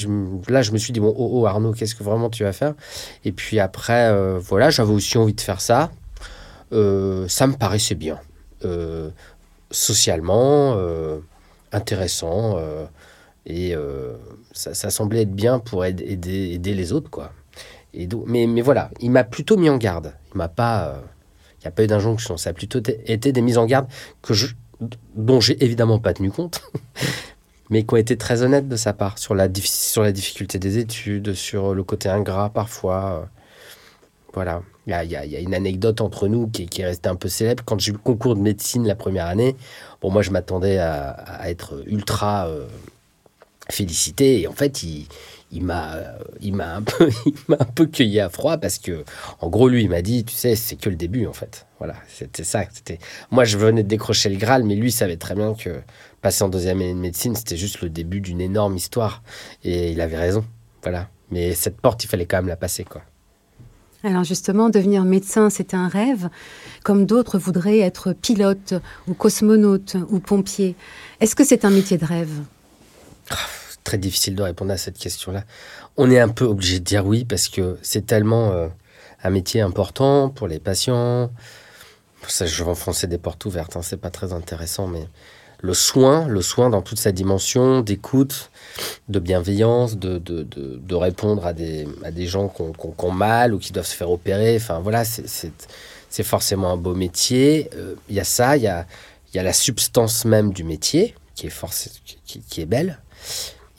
là, 0.48 0.62
je 0.62 0.72
me 0.72 0.78
suis 0.78 0.92
dit, 0.92 1.00
bon, 1.00 1.14
oh, 1.16 1.30
oh 1.32 1.46
Arnaud, 1.46 1.72
qu'est-ce 1.72 1.94
que 1.94 2.04
vraiment 2.04 2.30
tu 2.30 2.44
vas 2.44 2.52
faire? 2.52 2.74
Et 3.24 3.32
puis 3.32 3.58
après, 3.58 4.08
euh, 4.10 4.38
voilà, 4.38 4.70
j'avais 4.70 4.92
aussi 4.92 5.18
envie 5.18 5.34
de 5.34 5.40
faire 5.40 5.60
ça. 5.60 5.90
Euh, 6.72 7.26
ça 7.28 7.46
me 7.46 7.54
paraissait 7.54 7.94
bien. 7.94 8.18
socialement, 9.70 10.76
intéressant. 11.72 12.58
et 13.46 13.74
ça, 14.52 14.90
semblait 14.90 15.22
être 15.22 15.34
bien 15.34 15.58
pour 15.58 15.84
aider, 15.84 16.58
les 16.58 16.92
autres, 16.92 17.10
quoi. 17.10 17.32
Mais, 18.26 18.46
mais 18.46 18.60
voilà, 18.60 18.90
il 19.00 19.10
m'a 19.10 19.24
plutôt 19.24 19.56
mis 19.56 19.68
en 19.68 19.76
garde. 19.76 20.14
Il 20.32 20.38
m'a 20.38 20.48
pas 20.48 21.02
il 21.60 21.64
n'y 21.64 21.68
a 21.68 21.70
pas 21.72 21.84
eu 21.84 21.86
d'injonction. 21.86 22.36
Ça 22.36 22.50
a 22.50 22.52
plutôt 22.52 22.80
été 23.06 23.32
des 23.32 23.40
mises 23.42 23.58
en 23.58 23.66
garde 23.66 23.86
que 24.22 24.32
je, 24.32 24.48
dont 25.14 25.40
j'ai 25.40 25.62
évidemment 25.62 25.98
pas 25.98 26.14
tenu 26.14 26.30
compte, 26.30 26.62
mais 27.70 27.84
qui 27.84 27.94
ont 27.94 27.98
été 27.98 28.16
très 28.16 28.42
honnêtes 28.42 28.68
de 28.68 28.76
sa 28.76 28.92
part 28.92 29.18
sur 29.18 29.34
la, 29.34 29.48
sur 29.54 30.02
la 30.02 30.12
difficulté 30.12 30.58
des 30.58 30.78
études, 30.78 31.34
sur 31.34 31.74
le 31.74 31.82
côté 31.84 32.08
ingrat 32.08 32.50
parfois. 32.50 33.28
Voilà. 34.32 34.62
Il 34.86 35.10
y, 35.10 35.16
a, 35.16 35.40
une 35.40 35.54
anecdote 35.54 36.00
entre 36.00 36.26
nous 36.26 36.48
qui, 36.48 36.66
qui 36.66 36.80
est 36.80 36.86
restée 36.86 37.08
un 37.08 37.14
peu 37.14 37.28
célèbre. 37.28 37.62
Quand 37.64 37.78
j'ai 37.78 37.90
eu 37.90 37.92
le 37.92 37.98
concours 37.98 38.34
de 38.34 38.40
médecine 38.40 38.86
la 38.86 38.96
première 38.96 39.26
année, 39.26 39.54
bon, 40.00 40.10
moi 40.10 40.22
je 40.22 40.30
m'attendais 40.30 40.78
à, 40.78 41.48
être 41.48 41.84
ultra 41.86 42.48
euh, 42.48 42.66
félicité. 43.70 44.40
Et 44.40 44.48
en 44.48 44.52
fait, 44.52 44.82
il, 44.82 45.06
il 45.52 45.64
m'a 45.64 45.96
il 46.40 46.54
m'a 46.54 46.76
un 46.76 46.82
peu 46.82 47.10
il 47.26 47.34
m'a 47.48 47.56
un 47.58 47.64
peu 47.64 47.86
cueilli 47.86 48.20
à 48.20 48.28
froid 48.28 48.58
parce 48.58 48.78
que 48.78 49.04
en 49.40 49.48
gros 49.48 49.68
lui 49.68 49.82
il 49.82 49.90
m'a 49.90 50.02
dit 50.02 50.24
tu 50.24 50.34
sais 50.34 50.56
c'est 50.56 50.76
que 50.76 50.88
le 50.88 50.96
début 50.96 51.26
en 51.26 51.32
fait. 51.32 51.66
Voilà 51.78 51.96
c'était 52.08 52.44
ça 52.44 52.64
c'était 52.72 52.98
moi 53.30 53.44
je 53.44 53.58
venais 53.58 53.82
de 53.82 53.88
décrocher 53.88 54.28
le 54.28 54.36
Graal 54.36 54.64
mais 54.64 54.74
lui 54.74 54.92
savait 54.92 55.16
très 55.16 55.34
bien 55.34 55.54
que 55.54 55.80
passer 56.22 56.44
en 56.44 56.48
deuxième 56.48 56.80
année 56.80 56.94
de 56.94 56.98
médecine 56.98 57.34
c'était 57.34 57.56
juste 57.56 57.80
le 57.80 57.90
début 57.90 58.20
d'une 58.20 58.40
énorme 58.40 58.76
histoire. 58.76 59.22
Et 59.64 59.92
il 59.92 60.00
avait 60.00 60.18
raison 60.18 60.44
voilà. 60.82 61.08
Mais 61.30 61.54
cette 61.54 61.80
porte 61.80 62.04
il 62.04 62.08
fallait 62.08 62.26
quand 62.26 62.38
même 62.38 62.48
la 62.48 62.56
passer 62.56 62.84
quoi. 62.84 63.02
Alors 64.02 64.24
justement, 64.24 64.70
devenir 64.70 65.04
médecin, 65.04 65.50
c'est 65.50 65.74
un 65.74 65.86
rêve, 65.86 66.30
comme 66.84 67.04
d'autres 67.04 67.38
voudraient 67.38 67.80
être 67.80 68.14
pilote 68.14 68.72
ou 69.06 69.12
cosmonaute 69.12 69.96
ou 70.08 70.20
pompier. 70.20 70.74
Est-ce 71.20 71.34
que 71.34 71.44
c'est 71.44 71.66
un 71.66 71.70
métier 71.70 71.98
de 71.98 72.06
rêve? 72.06 72.30
Très 73.84 73.98
difficile 73.98 74.34
de 74.34 74.42
répondre 74.42 74.72
à 74.72 74.76
cette 74.76 74.98
question-là. 74.98 75.44
On 75.96 76.10
est 76.10 76.20
un 76.20 76.28
peu 76.28 76.44
obligé 76.44 76.78
de 76.78 76.84
dire 76.84 77.06
oui 77.06 77.24
parce 77.24 77.48
que 77.48 77.78
c'est 77.82 78.06
tellement 78.06 78.50
euh, 78.50 78.68
un 79.22 79.30
métier 79.30 79.60
important 79.60 80.28
pour 80.28 80.48
les 80.48 80.58
patients. 80.58 81.30
Ça, 82.26 82.46
je 82.46 82.62
vais 82.62 82.70
enfoncer 82.70 83.06
des 83.06 83.18
portes 83.18 83.44
ouvertes, 83.46 83.76
hein, 83.76 83.82
c'est 83.82 83.96
pas 83.96 84.10
très 84.10 84.32
intéressant, 84.32 84.86
mais 84.86 85.06
le 85.62 85.74
soin, 85.74 86.26
le 86.26 86.42
soin 86.42 86.70
dans 86.70 86.82
toute 86.82 86.98
sa 86.98 87.12
dimension 87.12 87.80
d'écoute, 87.80 88.50
de 89.08 89.18
bienveillance, 89.18 89.96
de, 89.96 90.18
de, 90.18 90.42
de, 90.42 90.94
répondre 90.94 91.46
à 91.46 91.52
des, 91.52 91.86
à 92.04 92.10
des 92.10 92.26
gens 92.26 92.48
qui 92.48 92.62
ont, 92.62 93.12
mal 93.12 93.54
ou 93.54 93.58
qui 93.58 93.72
doivent 93.72 93.86
se 93.86 93.94
faire 93.94 94.10
opérer. 94.10 94.56
Enfin 94.56 94.80
voilà, 94.80 95.04
c'est 95.04 96.22
forcément 96.22 96.72
un 96.72 96.76
beau 96.76 96.94
métier. 96.94 97.70
Euh, 97.74 97.94
il 98.08 98.14
y 98.14 98.20
a 98.20 98.24
ça, 98.24 98.56
il 98.56 98.62
y 98.62 98.68
a, 98.68 98.86
y 99.34 99.38
a 99.38 99.42
la 99.42 99.52
substance 99.52 100.24
même 100.24 100.52
du 100.52 100.64
métier 100.64 101.14
qui 101.34 101.46
est, 101.46 101.50
force, 101.50 101.90
qui, 102.26 102.40
qui 102.40 102.60
est 102.60 102.66
belle. 102.66 102.98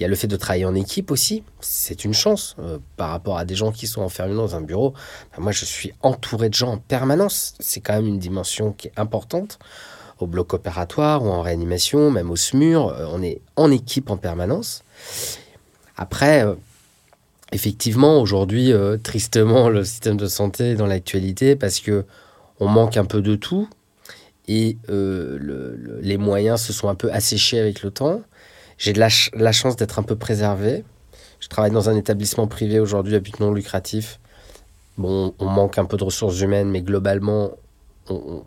Il 0.01 0.05
y 0.05 0.05
a 0.05 0.07
le 0.07 0.15
fait 0.15 0.25
de 0.25 0.35
travailler 0.35 0.65
en 0.65 0.73
équipe 0.73 1.11
aussi, 1.11 1.43
c'est 1.59 2.05
une 2.05 2.15
chance 2.15 2.55
euh, 2.57 2.79
par 2.97 3.11
rapport 3.11 3.37
à 3.37 3.45
des 3.45 3.53
gens 3.53 3.71
qui 3.71 3.85
sont 3.85 4.01
enfermés 4.01 4.33
dans 4.33 4.55
un 4.55 4.61
bureau. 4.61 4.95
moi, 5.37 5.51
je 5.51 5.63
suis 5.63 5.93
entouré 6.01 6.49
de 6.49 6.55
gens 6.55 6.71
en 6.71 6.77
permanence. 6.79 7.53
C'est 7.59 7.81
quand 7.81 7.93
même 7.93 8.07
une 8.07 8.17
dimension 8.17 8.71
qui 8.71 8.87
est 8.87 8.97
importante 8.97 9.59
au 10.17 10.25
bloc 10.25 10.55
opératoire 10.55 11.23
ou 11.23 11.29
en 11.29 11.43
réanimation, 11.43 12.09
même 12.09 12.31
au 12.31 12.35
SMUR. 12.35 12.87
Euh, 12.87 13.05
on 13.11 13.21
est 13.21 13.41
en 13.55 13.69
équipe 13.69 14.09
en 14.09 14.17
permanence. 14.17 14.83
Après, 15.97 16.47
euh, 16.47 16.55
effectivement, 17.51 18.19
aujourd'hui, 18.19 18.73
tristement, 19.03 19.69
le 19.69 19.83
système 19.83 20.17
de 20.17 20.25
santé 20.25 20.71
est 20.71 20.75
dans 20.75 20.87
l'actualité 20.87 21.55
parce 21.55 21.79
que 21.79 22.05
on 22.59 22.67
manque 22.67 22.97
un 22.97 23.05
peu 23.05 23.21
de 23.21 23.35
tout 23.35 23.69
et 24.47 24.77
les 24.87 26.17
moyens 26.17 26.59
se 26.59 26.73
sont 26.73 26.89
un 26.89 26.95
peu 26.95 27.11
asséchés 27.11 27.59
avec 27.59 27.83
le 27.83 27.91
temps. 27.91 28.23
J'ai 28.81 28.93
de 28.93 28.99
la, 28.99 29.51
chance 29.51 29.75
d'être 29.75 29.99
un 29.99 30.03
peu 30.03 30.15
préservé. 30.15 30.83
Je 31.39 31.47
travaille 31.49 31.69
dans 31.69 31.87
un 31.87 31.95
établissement 31.95 32.47
privé 32.47 32.79
aujourd'hui 32.79 33.15
à 33.15 33.19
but 33.19 33.39
non 33.39 33.53
lucratif. 33.53 34.19
Bon, 34.97 35.35
on 35.37 35.45
manque 35.45 35.77
un 35.77 35.85
peu 35.85 35.97
de 35.97 36.03
ressources 36.03 36.41
humaines, 36.41 36.67
mais 36.71 36.81
globalement, 36.81 37.51
on, 38.09 38.43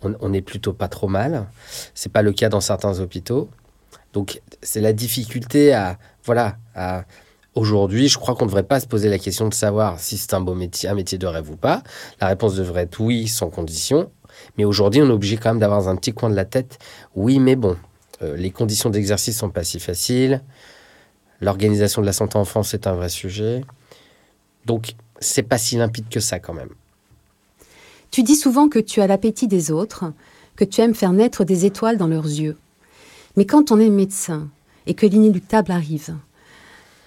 on 0.00 0.28
n'est 0.30 0.40
plutôt 0.40 0.72
pas 0.72 0.88
trop 0.88 1.06
mal. 1.06 1.48
C'est 1.94 2.10
pas 2.10 2.22
le 2.22 2.32
cas 2.32 2.48
dans 2.48 2.62
certains 2.62 2.98
hôpitaux. 3.00 3.50
Donc 4.14 4.40
c'est 4.62 4.80
la 4.80 4.94
difficulté 4.94 5.74
à 5.74 5.98
voilà 6.24 6.56
aujourd'hui, 7.54 8.08
je 8.08 8.16
crois 8.16 8.34
qu'on 8.34 8.46
ne 8.46 8.48
devrait 8.48 8.62
pas 8.62 8.80
se 8.80 8.86
poser 8.86 9.10
la 9.10 9.18
question 9.18 9.50
de 9.50 9.54
savoir 9.54 10.00
si 10.00 10.16
c'est 10.16 10.32
un 10.32 10.40
beau 10.40 10.54
métier, 10.54 10.88
un 10.88 10.94
métier 10.94 11.18
de 11.18 11.26
rêve 11.26 11.50
ou 11.50 11.56
pas. 11.56 11.82
La 12.22 12.28
réponse 12.28 12.54
devrait 12.56 12.84
être 12.84 13.00
oui, 13.00 13.28
sans 13.28 13.50
condition. 13.50 14.10
Mais 14.56 14.64
aujourd'hui, 14.64 15.02
on 15.02 15.08
est 15.08 15.12
obligé 15.12 15.36
quand 15.36 15.50
même 15.50 15.58
d'avoir 15.58 15.88
un 15.88 15.96
petit 15.96 16.14
coin 16.14 16.30
de 16.30 16.36
la 16.36 16.46
tête. 16.46 16.78
Oui, 17.14 17.38
mais 17.38 17.54
bon, 17.54 17.76
euh, 18.22 18.36
les 18.36 18.50
conditions 18.50 18.90
d'exercice 18.90 19.38
sont 19.38 19.50
pas 19.50 19.64
si 19.64 19.80
faciles. 19.80 20.42
L'organisation 21.40 22.00
de 22.02 22.06
la 22.06 22.12
santé 22.12 22.36
en 22.36 22.44
France 22.44 22.74
est 22.74 22.86
un 22.86 22.94
vrai 22.94 23.08
sujet. 23.08 23.64
Donc, 24.66 24.94
c'est 25.20 25.42
pas 25.42 25.58
si 25.58 25.76
limpide 25.76 26.08
que 26.08 26.20
ça 26.20 26.38
quand 26.38 26.54
même. 26.54 26.70
Tu 28.10 28.22
dis 28.22 28.36
souvent 28.36 28.68
que 28.68 28.78
tu 28.78 29.00
as 29.00 29.06
l'appétit 29.06 29.48
des 29.48 29.70
autres, 29.70 30.12
que 30.56 30.64
tu 30.64 30.80
aimes 30.80 30.94
faire 30.94 31.12
naître 31.12 31.44
des 31.44 31.64
étoiles 31.64 31.96
dans 31.96 32.06
leurs 32.06 32.26
yeux. 32.26 32.56
Mais 33.36 33.46
quand 33.46 33.72
on 33.72 33.80
est 33.80 33.88
médecin 33.88 34.48
et 34.86 34.94
que 34.94 35.06
l'inéluctable 35.06 35.72
arrive, 35.72 36.14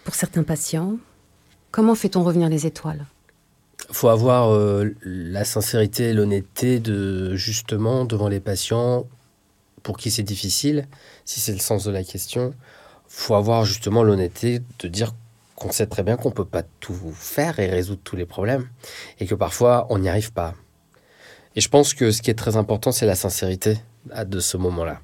pour 0.03 0.15
certains 0.15 0.43
patients, 0.43 0.97
comment 1.71 1.95
fait-on 1.95 2.23
revenir 2.23 2.49
les 2.49 2.65
étoiles? 2.65 3.05
Il 3.89 3.95
faut 3.95 4.09
avoir 4.09 4.49
euh, 4.49 4.95
la 5.03 5.45
sincérité 5.45 6.05
et 6.05 6.13
l'honnêteté 6.13 6.79
de 6.79 7.35
justement 7.35 8.05
devant 8.05 8.27
les 8.27 8.39
patients 8.39 9.05
pour 9.85 9.97
qui 9.97 10.09
c'est 10.09 10.23
difficile, 10.23 10.87
si 11.25 11.39
c'est 11.39 11.53
le 11.53 11.59
sens 11.59 11.83
de 11.83 11.91
la 11.91 12.03
question. 12.03 12.55
Faut 13.07 13.35
avoir 13.35 13.65
justement 13.65 14.01
l'honnêteté 14.01 14.59
de 14.79 14.87
dire 14.87 15.13
qu'on 15.55 15.71
sait 15.71 15.85
très 15.85 16.01
bien 16.01 16.17
qu'on 16.17 16.29
ne 16.29 16.33
peut 16.33 16.43
pas 16.43 16.63
tout 16.79 16.95
faire 17.13 17.59
et 17.59 17.69
résoudre 17.69 18.01
tous 18.03 18.15
les 18.15 18.25
problèmes 18.25 18.67
et 19.19 19.27
que 19.27 19.35
parfois 19.35 19.85
on 19.91 19.99
n'y 19.99 20.09
arrive 20.09 20.33
pas. 20.33 20.55
Et 21.55 21.61
je 21.61 21.69
pense 21.69 21.93
que 21.93 22.09
ce 22.09 22.23
qui 22.23 22.31
est 22.31 22.37
très 22.37 22.57
important, 22.57 22.91
c'est 22.91 23.05
la 23.05 23.15
sincérité 23.15 23.77
de 24.25 24.39
ce 24.39 24.57
moment-là. 24.57 25.01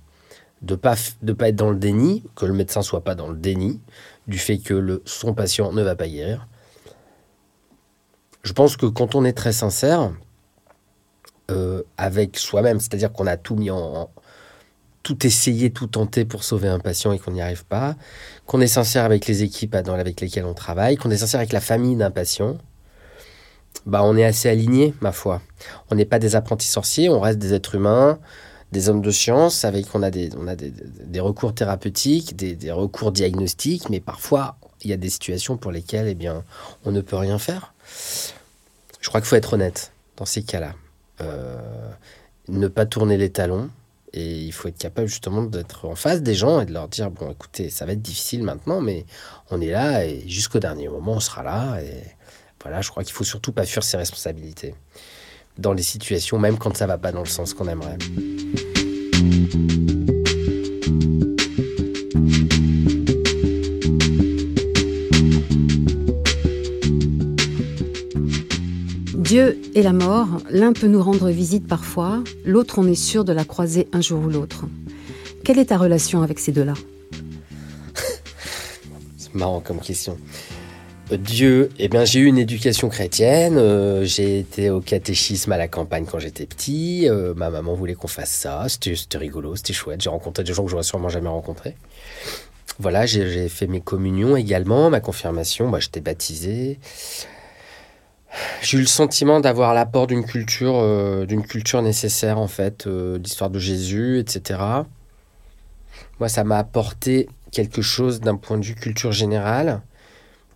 De 0.64 0.74
ne 0.74 0.78
pas, 0.80 0.96
de 1.22 1.32
pas 1.32 1.50
être 1.50 1.56
dans 1.56 1.70
le 1.70 1.78
déni, 1.78 2.24
que 2.36 2.48
le 2.48 2.54
médecin 2.54 2.82
soit 2.82 3.04
pas 3.04 3.14
dans 3.14 3.28
le 3.28 3.38
déni 3.38 3.80
du 4.28 4.40
fait 4.40 4.58
que 4.58 5.04
son 5.06 5.36
patient 5.36 5.72
ne 5.74 5.84
va 5.84 5.96
pas 5.96 6.08
guérir. 6.08 6.48
Je 8.42 8.54
pense 8.54 8.78
que 8.78 8.88
quand 8.88 9.14
on 9.14 9.26
est 9.26 9.34
très 9.34 9.54
sincère 9.54 10.12
euh, 11.52 11.84
avec 11.98 12.38
soi-même, 12.38 12.80
c'est-à-dire 12.80 13.14
qu'on 13.14 13.28
a 13.28 13.38
tout 13.38 13.56
mis 13.56 13.70
en, 13.70 14.10
tout 15.04 15.26
essayé, 15.26 15.72
tout 15.72 15.88
tenté 15.88 16.26
pour 16.26 16.44
sauver 16.44 16.68
un 16.68 16.80
patient 16.80 17.12
et 17.12 17.20
qu'on 17.20 17.32
n'y 17.32 17.42
arrive 17.42 17.66
pas, 17.66 17.96
qu'on 18.46 18.62
est 18.62 18.68
sincère 18.68 19.04
avec 19.06 19.26
les 19.28 19.44
équipes 19.44 19.76
avec 19.76 20.22
lesquelles 20.22 20.46
on 20.46 20.54
travaille, 20.54 20.96
qu'on 20.96 21.12
est 21.12 21.18
sincère 21.18 21.40
avec 21.40 21.54
la 21.54 21.62
famille 21.62 21.96
d'un 21.96 22.12
patient, 22.12 22.58
bah, 23.86 24.04
on 24.04 24.16
est 24.16 24.24
assez 24.24 24.50
aligné, 24.50 24.94
ma 25.02 25.12
foi. 25.12 25.42
On 25.90 25.96
n'est 25.96 26.06
pas 26.06 26.20
des 26.20 26.36
apprentis 26.36 26.68
sorciers, 26.68 27.10
on 27.10 27.20
reste 27.20 27.40
des 27.40 27.54
êtres 27.54 27.76
humains, 27.76 28.20
des 28.72 28.90
hommes 28.90 29.02
de 29.02 29.12
science, 29.12 29.66
avec 29.66 29.88
on 29.96 30.04
a 30.04 30.12
des, 30.12 30.30
on 30.38 30.48
a 30.48 30.56
des, 30.56 31.20
recours 31.20 31.54
thérapeutiques, 31.54 32.36
des, 32.36 32.72
recours 32.72 33.12
diagnostiques, 33.12 33.90
mais 33.90 34.00
parfois 34.00 34.58
il 34.84 34.90
y 34.90 34.94
a 34.94 34.98
des 34.98 35.10
situations 35.10 35.58
pour 35.58 35.72
lesquelles 35.72 36.08
eh 36.08 36.16
bien, 36.16 36.44
on 36.86 36.92
ne 36.92 37.02
peut 37.02 37.16
rien 37.16 37.38
faire. 37.38 37.74
Je 39.00 39.10
crois 39.10 39.22
qu'il 39.22 39.28
faut 39.28 39.36
être 39.36 39.54
honnête 39.54 39.92
dans 40.18 40.26
ces 40.26 40.44
cas-là. 40.44 40.74
Euh, 41.22 41.92
ne 42.48 42.68
pas 42.68 42.86
tourner 42.86 43.18
les 43.18 43.30
talons, 43.30 43.70
et 44.14 44.42
il 44.42 44.52
faut 44.52 44.68
être 44.68 44.78
capable 44.78 45.08
justement 45.08 45.44
d'être 45.44 45.86
en 45.86 45.96
face 45.96 46.22
des 46.22 46.36
gens 46.36 46.62
et 46.62 46.66
de 46.66 46.74
leur 46.74 46.88
dire 46.88 47.12
bon 47.12 47.32
écoutez 47.32 47.70
ça 47.70 47.86
va 47.86 47.94
être 47.94 48.02
difficile 48.02 48.44
maintenant 48.44 48.82
mais 48.82 49.06
on 49.50 49.62
est 49.62 49.72
là 49.72 50.06
et 50.06 50.28
jusqu'au 50.28 50.60
dernier 50.60 50.90
moment 50.90 51.14
on 51.14 51.20
sera 51.20 51.44
là 51.44 51.80
et 51.82 52.16
voilà, 52.62 52.82
je 52.82 52.90
crois 52.90 53.04
qu'il 53.04 53.14
faut 53.14 53.24
surtout 53.24 53.52
pas 53.52 53.66
fuir 53.66 53.84
ses 53.84 53.98
responsabilités 53.98 54.76
dans 55.58 55.74
les 55.74 55.84
situations, 55.84 56.38
même 56.38 56.58
quand 56.58 56.76
ça 56.78 56.88
va 56.88 56.98
pas 56.98 57.12
dans 57.12 57.22
le 57.22 57.26
sens 57.26 57.54
qu'on 57.54 57.68
aimerait. 57.68 57.98
Dieu 69.32 69.62
et 69.76 69.82
la 69.82 69.94
mort, 69.94 70.28
l'un 70.50 70.74
peut 70.74 70.88
nous 70.88 71.02
rendre 71.02 71.30
visite 71.30 71.66
parfois, 71.66 72.22
l'autre 72.44 72.80
on 72.80 72.86
est 72.86 72.96
sûr 72.96 73.24
de 73.24 73.32
la 73.32 73.46
croiser 73.46 73.88
un 73.94 74.02
jour 74.02 74.26
ou 74.26 74.28
l'autre. 74.28 74.66
Quelle 75.46 75.58
est 75.58 75.68
ta 75.68 75.78
relation 75.78 76.22
avec 76.22 76.38
ces 76.38 76.52
deux-là 76.52 76.74
C'est 79.18 79.34
marrant 79.34 79.62
comme 79.62 79.80
question. 79.80 80.18
Dieu, 81.12 81.70
eh 81.80 81.88
bien, 81.88 82.04
j'ai 82.04 82.20
eu 82.20 82.26
une 82.26 82.40
éducation 82.40 82.90
chrétienne. 82.90 83.56
Euh, 83.58 84.04
j'ai 84.04 84.38
été 84.38 84.70
au 84.70 84.82
catéchisme 84.82 85.54
à 85.54 85.58
la 85.58 85.70
campagne 85.70 86.04
quand 86.04 86.20
j'étais 86.20 86.46
petit. 86.46 87.08
Euh, 87.08 87.34
ma 87.34 87.50
maman 87.50 87.74
voulait 87.74 87.94
qu'on 87.94 88.10
fasse 88.10 88.32
ça. 88.32 88.66
C'était 88.68 89.18
rigolo, 89.18 89.56
c'était 89.56 89.72
chouette. 89.72 90.02
J'ai 90.02 90.10
rencontré 90.10 90.44
des 90.44 90.52
gens 90.54 90.66
que 90.66 90.72
j'aurais 90.72 90.84
sûrement 90.84 91.08
jamais 91.08 91.30
rencontrés. 91.30 91.78
Voilà, 92.80 93.06
j'ai 93.06 93.48
fait 93.48 93.68
mes 93.68 93.80
communions 93.80 94.36
également, 94.36 94.90
ma 94.90 95.00
confirmation. 95.00 95.70
Bah, 95.70 95.80
j'étais 95.80 96.02
baptisé. 96.02 96.80
J'ai 98.62 98.78
eu 98.78 98.82
le 98.82 98.88
sentiment 98.88 99.40
d'avoir 99.40 99.74
l'apport 99.74 100.08
d'une 100.08 100.26
culture, 100.26 100.76
euh, 100.76 101.26
d'une 101.26 101.44
culture 101.46 101.82
nécessaire 101.82 102.38
en 102.38 102.48
fait, 102.48 102.86
l'histoire 102.88 103.50
de 103.50 103.60
Jésus, 103.60 104.20
etc. 104.20 104.60
Moi, 106.20 106.30
ça 106.30 106.44
m'a 106.44 106.58
apporté 106.58 107.28
quelque 107.52 107.82
chose 107.82 108.22
d'un 108.22 108.36
point 108.36 108.58
de 108.58 108.66
vue 108.66 108.76
culture 108.76 109.12
générale 109.12 109.82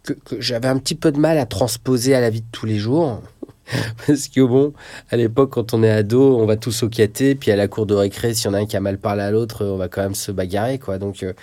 que, 0.06 0.40
j'avais 0.40 0.68
un 0.68 0.78
petit 0.78 0.96
peu 0.96 1.12
de 1.12 1.20
mal 1.20 1.38
à 1.38 1.46
transposer 1.46 2.16
à 2.16 2.22
la 2.22 2.30
vie 2.30 2.42
de 2.42 2.48
tous 2.52 2.66
les 2.66 2.78
jours. 2.78 3.22
Parce 4.08 4.28
que 4.28 4.42
bon, 4.42 4.74
à 5.10 5.18
l'époque, 5.18 5.52
quand 5.52 5.74
on 5.74 5.82
est 5.82 5.90
ado, 5.90 6.38
on 6.38 6.46
va 6.46 6.56
tous 6.56 6.84
au 6.84 6.90
caté, 6.90 7.34
puis 7.34 7.52
à 7.52 7.56
la 7.56 7.68
cour 7.68 7.88
de 7.88 7.96
récré, 7.96 8.34
s'il 8.34 8.46
y 8.46 8.50
en 8.50 8.54
a 8.54 8.60
un 8.60 8.66
qui 8.66 8.78
a 8.78 8.80
mal 8.80 9.00
parlé 9.00 9.24
à 9.24 9.32
l'autre, 9.32 9.66
on 9.66 9.78
va 9.78 9.88
quand 9.88 10.04
même 10.04 10.16
se 10.16 10.32
bagarrer, 10.32 10.78
quoi. 10.78 11.00
Donc, 11.00 11.24
euh, 11.24 11.34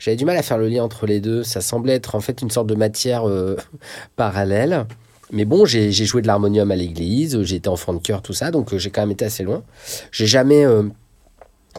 j'avais 0.00 0.16
du 0.16 0.24
mal 0.24 0.36
à 0.36 0.42
faire 0.42 0.58
le 0.58 0.68
lien 0.68 0.82
entre 0.82 1.06
les 1.06 1.20
deux. 1.20 1.44
Ça 1.44 1.60
semblait 1.60 1.94
être 1.94 2.16
en 2.16 2.20
fait 2.20 2.42
une 2.42 2.50
sorte 2.50 2.66
de 2.66 2.74
matière 2.74 3.28
euh, 3.28 3.56
parallèle. 4.16 4.86
Mais 5.30 5.44
bon, 5.44 5.64
j'ai 5.66 5.92
joué 5.92 6.22
de 6.22 6.26
l'harmonium 6.26 6.70
à 6.70 6.76
l'église, 6.76 7.34
été 7.52 7.68
enfant 7.68 7.92
de 7.92 7.98
cœur, 7.98 8.22
tout 8.22 8.32
ça, 8.32 8.50
donc 8.50 8.72
euh, 8.72 8.78
j'ai 8.78 8.90
quand 8.90 9.02
même 9.02 9.10
été 9.10 9.24
assez 9.24 9.42
loin. 9.42 9.62
J'ai 10.10 10.26
jamais. 10.26 10.66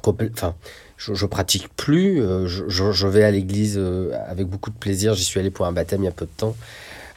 Enfin, 0.06 0.56
je, 1.00 1.26
pratique 1.26 1.70
plus. 1.76 2.22
Euh, 2.22 2.48
je, 2.48 3.08
vais 3.08 3.24
à 3.24 3.32
l'église 3.32 3.78
euh, 3.78 4.12
avec 4.28 4.48
beaucoup 4.48 4.70
de 4.70 4.76
plaisir. 4.76 5.14
J'y 5.14 5.24
suis 5.24 5.40
allé 5.40 5.50
pour 5.50 5.66
un 5.66 5.72
baptême 5.72 6.02
il 6.02 6.06
y 6.06 6.10
a 6.10 6.12
peu 6.12 6.26
de 6.26 6.32
temps. 6.36 6.56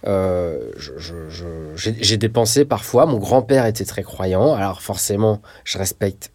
Euh, 0.06 0.70
j'ai 1.76 2.16
dépensé 2.16 2.64
parfois. 2.64 3.06
Mon 3.06 3.18
grand-père 3.18 3.66
était 3.66 3.84
très 3.84 4.02
croyant, 4.02 4.54
alors 4.54 4.82
forcément, 4.82 5.42
je 5.64 5.78
respecte 5.78 6.32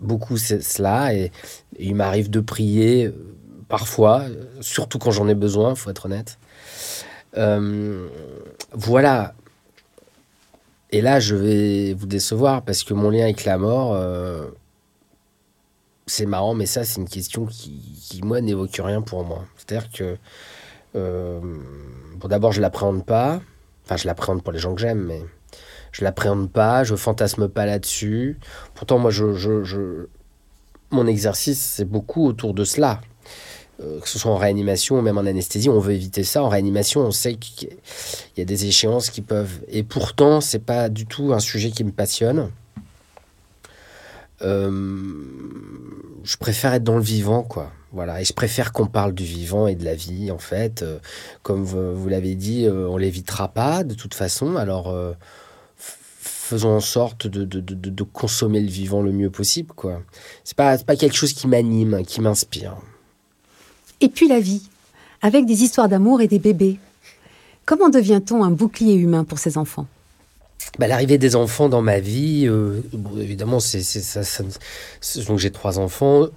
beaucoup 0.00 0.38
cela 0.38 1.14
et, 1.14 1.30
il 1.78 1.94
m'arrive 1.94 2.30
de 2.30 2.40
prier 2.40 3.10
parfois, 3.68 4.24
surtout 4.60 4.98
quand 4.98 5.10
j'en 5.10 5.28
ai 5.28 5.34
besoin, 5.34 5.74
faut 5.74 5.90
être 5.90 6.06
honnête. 6.06 6.38
Voilà. 8.72 9.34
et 10.90 11.00
là, 11.00 11.20
je 11.20 11.34
vais 11.34 11.94
vous 11.94 12.06
décevoir 12.06 12.62
parce 12.62 12.82
que 12.84 12.94
mon 12.94 13.10
lien 13.10 13.24
avec 13.24 13.44
la 13.44 13.58
mort, 13.58 13.96
c'est 16.06 16.26
marrant, 16.26 16.54
mais 16.54 16.66
ça, 16.66 16.84
c'est 16.84 17.00
une 17.00 17.08
question 17.08 17.46
qui, 17.46 18.20
moi, 18.24 18.40
n'évoque 18.40 18.80
rien 18.82 19.00
pour 19.02 19.24
moi. 19.24 19.44
C'est-à-dire 19.56 19.90
que, 19.90 20.16
bon, 20.94 22.28
d'abord, 22.28 22.52
je 22.52 22.60
l'appréhende 22.60 23.04
pas. 23.04 23.40
Enfin, 23.84 23.96
je 23.96 24.06
l'appréhende 24.06 24.42
pour 24.42 24.52
les 24.52 24.58
gens 24.58 24.74
que 24.74 24.80
j'aime, 24.80 25.04
mais 25.04 25.20
je 25.92 26.04
l'appréhende 26.04 26.50
pas, 26.50 26.84
je 26.84 26.94
fantasme 26.94 27.48
pas 27.48 27.66
là-dessus. 27.66 28.38
Pourtant, 28.74 28.98
moi, 28.98 29.10
je, 29.10 29.34
je, 29.34 30.06
mon 30.90 31.06
exercice, 31.06 31.60
c'est 31.60 31.84
beaucoup 31.84 32.26
autour 32.26 32.54
de 32.54 32.64
cela. 32.64 33.00
Euh, 33.82 34.00
que 34.00 34.08
ce 34.08 34.18
soit 34.18 34.30
en 34.30 34.36
réanimation 34.36 34.98
ou 34.98 35.02
même 35.02 35.16
en 35.16 35.24
anesthésie, 35.24 35.70
on 35.70 35.78
veut 35.78 35.94
éviter 35.94 36.22
ça. 36.22 36.42
En 36.42 36.48
réanimation, 36.48 37.00
on 37.00 37.10
sait 37.10 37.34
qu'il 37.34 37.70
y 38.36 38.40
a 38.40 38.44
des 38.44 38.66
échéances 38.66 39.08
qui 39.08 39.22
peuvent. 39.22 39.60
Et 39.68 39.82
pourtant, 39.82 40.40
c'est 40.40 40.58
pas 40.58 40.88
du 40.88 41.06
tout 41.06 41.32
un 41.32 41.40
sujet 41.40 41.70
qui 41.70 41.84
me 41.84 41.92
passionne. 41.92 42.50
Euh, 44.42 44.70
je 46.24 46.36
préfère 46.36 46.74
être 46.74 46.84
dans 46.84 46.96
le 46.96 47.02
vivant, 47.02 47.42
quoi. 47.42 47.72
Voilà, 47.92 48.20
et 48.20 48.24
je 48.24 48.32
préfère 48.32 48.72
qu'on 48.72 48.86
parle 48.86 49.14
du 49.14 49.24
vivant 49.24 49.66
et 49.66 49.74
de 49.74 49.84
la 49.84 49.94
vie, 49.94 50.30
en 50.30 50.38
fait. 50.38 50.82
Euh, 50.82 50.98
comme 51.42 51.64
vous, 51.64 52.08
l'avez 52.08 52.34
dit, 52.34 52.66
on 52.68 52.98
l'évitera 52.98 53.48
pas, 53.48 53.82
de 53.82 53.94
toute 53.94 54.14
façon. 54.14 54.56
Alors, 54.56 54.94
faisons 55.76 56.76
en 56.76 56.80
sorte 56.80 57.26
de, 57.26 57.44
de, 57.44 57.60
de, 57.60 58.02
consommer 58.02 58.60
le 58.60 58.68
vivant 58.68 59.00
le 59.00 59.12
mieux 59.12 59.30
possible, 59.30 59.72
quoi. 59.74 60.02
C'est 60.44 60.56
pas, 60.56 60.76
pas 60.78 60.96
quelque 60.96 61.16
chose 61.16 61.32
qui 61.32 61.46
m'anime, 61.46 62.04
qui 62.04 62.20
m'inspire. 62.20 62.76
Et 64.00 64.08
puis 64.08 64.28
la 64.28 64.40
vie, 64.40 64.62
avec 65.22 65.46
des 65.46 65.62
histoires 65.62 65.88
d'amour 65.88 66.20
et 66.20 66.28
des 66.28 66.38
bébés. 66.38 66.78
Comment 67.66 67.88
devient-on 67.88 68.42
un 68.42 68.50
bouclier 68.50 68.94
humain 68.94 69.24
pour 69.24 69.38
ses 69.38 69.58
enfants? 69.58 69.86
Bah, 70.78 70.86
L'arrivée 70.86 71.18
des 71.18 71.36
enfants 71.36 71.68
dans 71.68 71.82
ma 71.82 72.00
vie, 72.00 72.46
euh, 72.46 72.80
évidemment, 73.18 73.60
c'est 73.60 73.80
donc 75.26 75.38
j'ai 75.38 75.50
trois 75.50 75.78
enfants, 75.78 76.28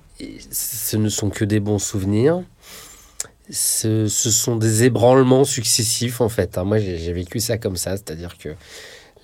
ce 0.52 0.98
ne 0.98 1.10
sont 1.10 1.30
que 1.30 1.46
des 1.46 1.60
bons 1.60 1.80
souvenirs. 1.80 2.44
Ce, 3.50 4.08
ce 4.08 4.32
sont 4.32 4.56
des 4.56 4.84
ébranlements 4.84 5.44
successifs 5.44 6.22
en 6.22 6.30
fait. 6.30 6.58
Hein. 6.58 6.64
Moi 6.64 6.80
j'ai 6.80 7.12
vécu 7.12 7.42
ça 7.42 7.58
comme 7.58 7.76
ça, 7.76 7.92
c'est-à-dire 7.98 8.38
que 8.38 8.50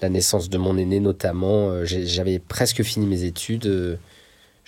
la 0.01 0.09
naissance 0.09 0.49
de 0.49 0.57
mon 0.57 0.77
aîné 0.77 0.99
notamment. 0.99 1.69
Euh, 1.69 1.85
j'avais 1.85 2.39
presque 2.39 2.83
fini 2.83 3.05
mes 3.05 3.23
études. 3.23 3.67
Euh, 3.67 3.95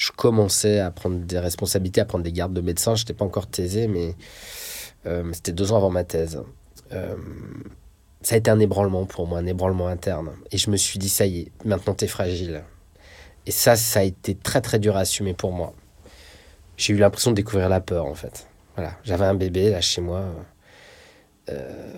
je 0.02 0.12
commençais 0.12 0.80
à 0.80 0.90
prendre 0.90 1.20
des 1.20 1.38
responsabilités, 1.38 2.02
à 2.02 2.06
prendre 2.06 2.24
des 2.24 2.32
gardes 2.32 2.54
de 2.54 2.62
médecin. 2.62 2.96
Je 2.96 3.04
n'étais 3.04 3.14
pas 3.14 3.24
encore 3.24 3.48
mais 3.88 4.16
euh, 5.06 5.32
c'était 5.32 5.52
deux 5.52 5.72
ans 5.72 5.78
avant 5.78 5.92
ma 5.92 6.04
thèse. 6.04 6.42
ça 6.90 8.36
a 8.36 8.38
été 8.38 8.50
un 8.50 8.60
ébranlement 8.60 9.06
pour 9.06 9.28
moi, 9.28 9.38
un 9.38 9.46
ébranlement 9.46 9.88
interne. 9.88 10.32
Et 10.52 10.58
je 10.58 10.72
me 10.72 10.78
suis 10.78 10.98
dit, 10.98 11.08
ça 11.08 11.28
y 11.28 11.42
est, 11.42 11.52
maintenant 11.66 11.94
tu 11.94 12.06
es 12.06 12.08
fragile. 12.08 12.64
Et 13.46 13.52
ça, 13.52 13.76
ça 13.76 14.00
a 14.00 14.04
été 14.04 14.34
très 14.34 14.62
très 14.62 14.80
dur 14.80 14.98
à 14.98 15.02
assumer 15.02 15.36
pour 15.36 15.52
moi. 15.52 15.74
J'ai 16.78 16.94
eu 16.94 16.98
l'impression 16.98 17.30
de 17.30 17.36
découvrir 17.36 17.70
la 17.70 17.80
peur 17.80 18.08
en 18.08 18.16
fait. 18.16 18.48
Voilà, 18.76 18.98
j'avais 19.04 19.26
un 19.26 19.36
bébé 19.36 19.70
là 19.70 19.82
chez 19.82 20.02
moi. 20.02 20.26
Euh, 21.50 21.94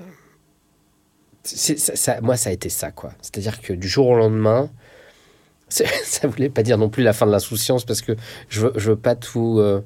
moi, 2.22 2.36
ça 2.36 2.50
a 2.50 2.54
été 2.54 2.68
ça, 2.68 2.92
quoi. 2.92 3.14
C'est-à-dire 3.22 3.62
que 3.62 3.72
du 3.72 3.88
jour 3.88 4.08
au 4.08 4.16
lendemain, 4.16 4.70
ça 6.04 6.28
voulait 6.28 6.50
pas 6.50 6.64
dire 6.64 6.78
non 6.78 6.90
plus 6.90 7.04
la 7.04 7.14
fin 7.14 7.26
de 7.26 7.32
l'insouciance 7.32 7.86
parce 7.86 8.02
que 8.02 8.14
je 8.50 8.62
veux, 8.62 8.74
veux 8.76 8.96
pas 8.96 9.16
tout. 9.16 9.60
Euh, 9.60 9.82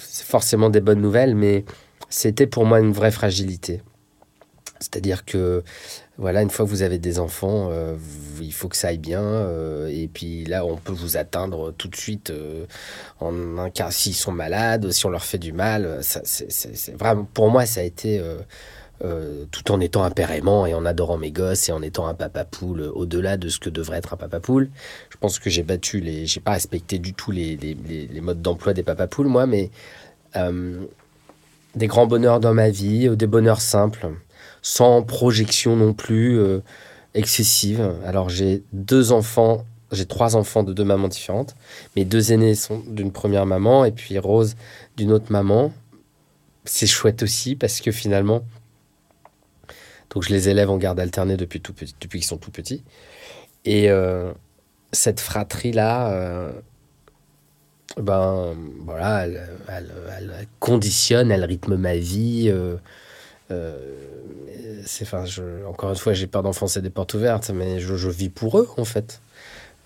c'est 0.00 0.26
forcément 0.26 0.70
des 0.70 0.80
bonnes 0.80 1.00
nouvelles, 1.00 1.34
mais 1.34 1.64
c'était 2.08 2.46
pour 2.46 2.64
moi 2.64 2.80
une 2.80 2.92
vraie 2.92 3.10
fragilité. 3.10 3.82
C'est-à-dire 4.80 5.24
que, 5.24 5.64
voilà, 6.18 6.40
une 6.40 6.50
fois 6.50 6.64
que 6.64 6.70
vous 6.70 6.82
avez 6.82 6.98
des 6.98 7.18
enfants, 7.18 7.68
euh, 7.72 7.96
il 8.40 8.52
faut 8.52 8.68
que 8.68 8.76
ça 8.76 8.88
aille 8.88 8.98
bien. 8.98 9.22
Euh, 9.22 9.88
et 9.88 10.06
puis 10.06 10.44
là, 10.44 10.64
on 10.64 10.76
peut 10.76 10.92
vous 10.92 11.16
atteindre 11.16 11.72
tout 11.72 11.88
de 11.88 11.96
suite 11.96 12.32
en 13.18 13.58
un 13.58 13.70
cas 13.70 13.90
s'ils 13.90 14.14
sont 14.14 14.30
malades, 14.30 14.92
si 14.92 15.04
on 15.04 15.10
leur 15.10 15.24
fait 15.24 15.38
du 15.38 15.52
mal. 15.52 15.98
Ça, 16.02 16.20
c'est, 16.24 16.96
vraiment, 16.96 17.24
pour 17.34 17.50
moi, 17.50 17.66
ça 17.66 17.80
a 17.80 17.82
été 17.82 18.22
euh, 19.04 19.44
tout 19.52 19.70
en 19.70 19.78
étant 19.78 20.02
un 20.02 20.10
père 20.10 20.32
aimant 20.32 20.66
et 20.66 20.74
en 20.74 20.84
adorant 20.84 21.18
mes 21.18 21.30
gosses 21.30 21.68
et 21.68 21.72
en 21.72 21.82
étant 21.82 22.08
un 22.08 22.14
papa 22.14 22.44
poule 22.44 22.80
au-delà 22.80 23.36
de 23.36 23.48
ce 23.48 23.60
que 23.60 23.70
devrait 23.70 23.98
être 23.98 24.12
un 24.12 24.16
papa 24.16 24.40
poule. 24.40 24.70
Je 25.10 25.16
pense 25.18 25.38
que 25.38 25.50
j'ai 25.50 25.62
battu 25.62 26.00
les, 26.00 26.26
j'ai 26.26 26.40
pas 26.40 26.50
respecté 26.52 26.98
du 26.98 27.14
tout 27.14 27.30
les, 27.30 27.56
les, 27.56 28.20
modes 28.20 28.42
d'emploi 28.42 28.74
des 28.74 28.82
papa 28.82 29.06
poules 29.06 29.28
moi, 29.28 29.46
mais 29.46 29.70
euh, 30.34 30.84
des 31.76 31.86
grands 31.86 32.08
bonheurs 32.08 32.40
dans 32.40 32.54
ma 32.54 32.70
vie, 32.70 33.06
euh, 33.06 33.14
des 33.14 33.28
bonheurs 33.28 33.60
simples, 33.60 34.08
sans 34.62 35.02
projection 35.02 35.76
non 35.76 35.92
plus 35.94 36.40
excessive. 37.14 37.94
Alors 38.04 38.28
j'ai 38.28 38.64
deux 38.72 39.12
enfants, 39.12 39.64
j'ai 39.92 40.06
trois 40.06 40.34
enfants 40.34 40.64
de 40.64 40.72
deux 40.72 40.84
mamans 40.84 41.06
différentes. 41.06 41.54
Mes 41.94 42.04
deux 42.04 42.32
aînés 42.32 42.56
sont 42.56 42.82
d'une 42.88 43.12
première 43.12 43.46
maman 43.46 43.84
et 43.84 43.92
puis 43.92 44.18
Rose 44.18 44.56
d'une 44.96 45.12
autre 45.12 45.30
maman. 45.30 45.72
C'est 46.64 46.88
chouette 46.88 47.22
aussi 47.22 47.54
parce 47.54 47.80
que 47.80 47.92
finalement, 47.92 48.42
donc 50.18 50.24
je 50.24 50.34
les 50.34 50.48
élève 50.48 50.68
en 50.68 50.78
garde 50.78 50.98
alternée 50.98 51.36
depuis, 51.36 51.62
depuis 52.00 52.18
qu'ils 52.18 52.24
sont 52.26 52.38
tout 52.38 52.50
petits. 52.50 52.82
Et 53.64 53.88
euh, 53.88 54.32
cette 54.90 55.20
fratrie-là, 55.20 56.10
euh, 56.10 56.52
ben 57.98 58.56
voilà, 58.80 59.28
elle, 59.68 60.48
conditionne, 60.58 61.30
elle 61.30 61.44
rythme 61.44 61.76
ma 61.76 61.94
vie. 61.94 62.50
Euh, 62.50 63.76
c'est, 64.84 65.06
encore 65.68 65.90
une 65.90 65.96
fois, 65.96 66.14
j'ai 66.14 66.26
peur 66.26 66.42
d'enfoncer 66.42 66.82
des 66.82 66.90
portes 66.90 67.14
ouvertes, 67.14 67.50
mais 67.50 67.78
je, 67.78 67.94
je, 67.94 68.08
vis 68.08 68.28
pour 68.28 68.58
eux 68.58 68.68
en 68.76 68.84
fait. 68.84 69.20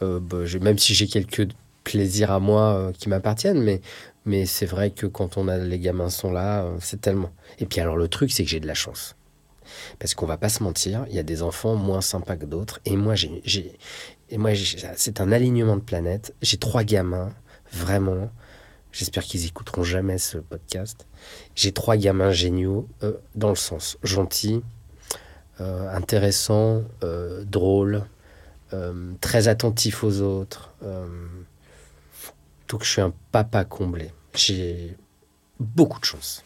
Ben, 0.00 0.46
même 0.62 0.78
si 0.78 0.94
j'ai 0.94 1.08
quelques 1.08 1.46
plaisirs 1.84 2.30
à 2.30 2.40
moi 2.40 2.90
qui 2.98 3.10
m'appartiennent, 3.10 3.62
mais 3.62 3.82
mais 4.24 4.46
c'est 4.46 4.66
vrai 4.66 4.92
que 4.92 5.06
quand 5.06 5.36
on 5.36 5.46
a 5.46 5.58
les 5.58 5.78
gamins 5.78 6.08
sont 6.08 6.32
là, 6.32 6.66
c'est 6.80 7.02
tellement. 7.02 7.32
Et 7.58 7.66
puis 7.66 7.80
alors 7.80 7.98
le 7.98 8.08
truc, 8.08 8.32
c'est 8.32 8.44
que 8.44 8.50
j'ai 8.50 8.60
de 8.60 8.66
la 8.66 8.74
chance. 8.74 9.14
Parce 9.98 10.14
qu'on 10.14 10.26
va 10.26 10.36
pas 10.36 10.48
se 10.48 10.62
mentir, 10.62 11.04
il 11.08 11.14
y 11.14 11.18
a 11.18 11.22
des 11.22 11.42
enfants 11.42 11.74
moins 11.76 12.00
sympas 12.00 12.36
que 12.36 12.44
d'autres. 12.44 12.80
Et 12.84 12.96
moi, 12.96 13.14
j'ai, 13.14 13.42
et 14.30 14.38
moi, 14.38 14.50
c'est 14.96 15.20
un 15.20 15.32
alignement 15.32 15.76
de 15.76 15.82
planètes. 15.82 16.34
J'ai 16.42 16.56
trois 16.56 16.84
gamins, 16.84 17.32
vraiment. 17.72 18.30
J'espère 18.92 19.24
qu'ils 19.24 19.46
écouteront 19.46 19.84
jamais 19.84 20.18
ce 20.18 20.38
podcast. 20.38 21.06
J'ai 21.54 21.72
trois 21.72 21.96
gamins 21.96 22.30
géniaux, 22.30 22.88
euh, 23.02 23.14
dans 23.34 23.48
le 23.48 23.56
sens 23.56 23.96
gentil, 24.02 24.62
euh, 25.60 25.88
intéressant, 25.94 26.82
euh, 27.02 27.44
drôle, 27.44 28.04
très 29.20 29.48
attentif 29.48 30.02
aux 30.02 30.22
autres. 30.22 30.72
donc 32.68 32.84
je 32.84 32.88
suis 32.88 33.02
un 33.02 33.12
papa 33.30 33.66
comblé. 33.66 34.10
J'ai 34.34 34.96
beaucoup 35.60 36.00
de 36.00 36.06
chance. 36.06 36.42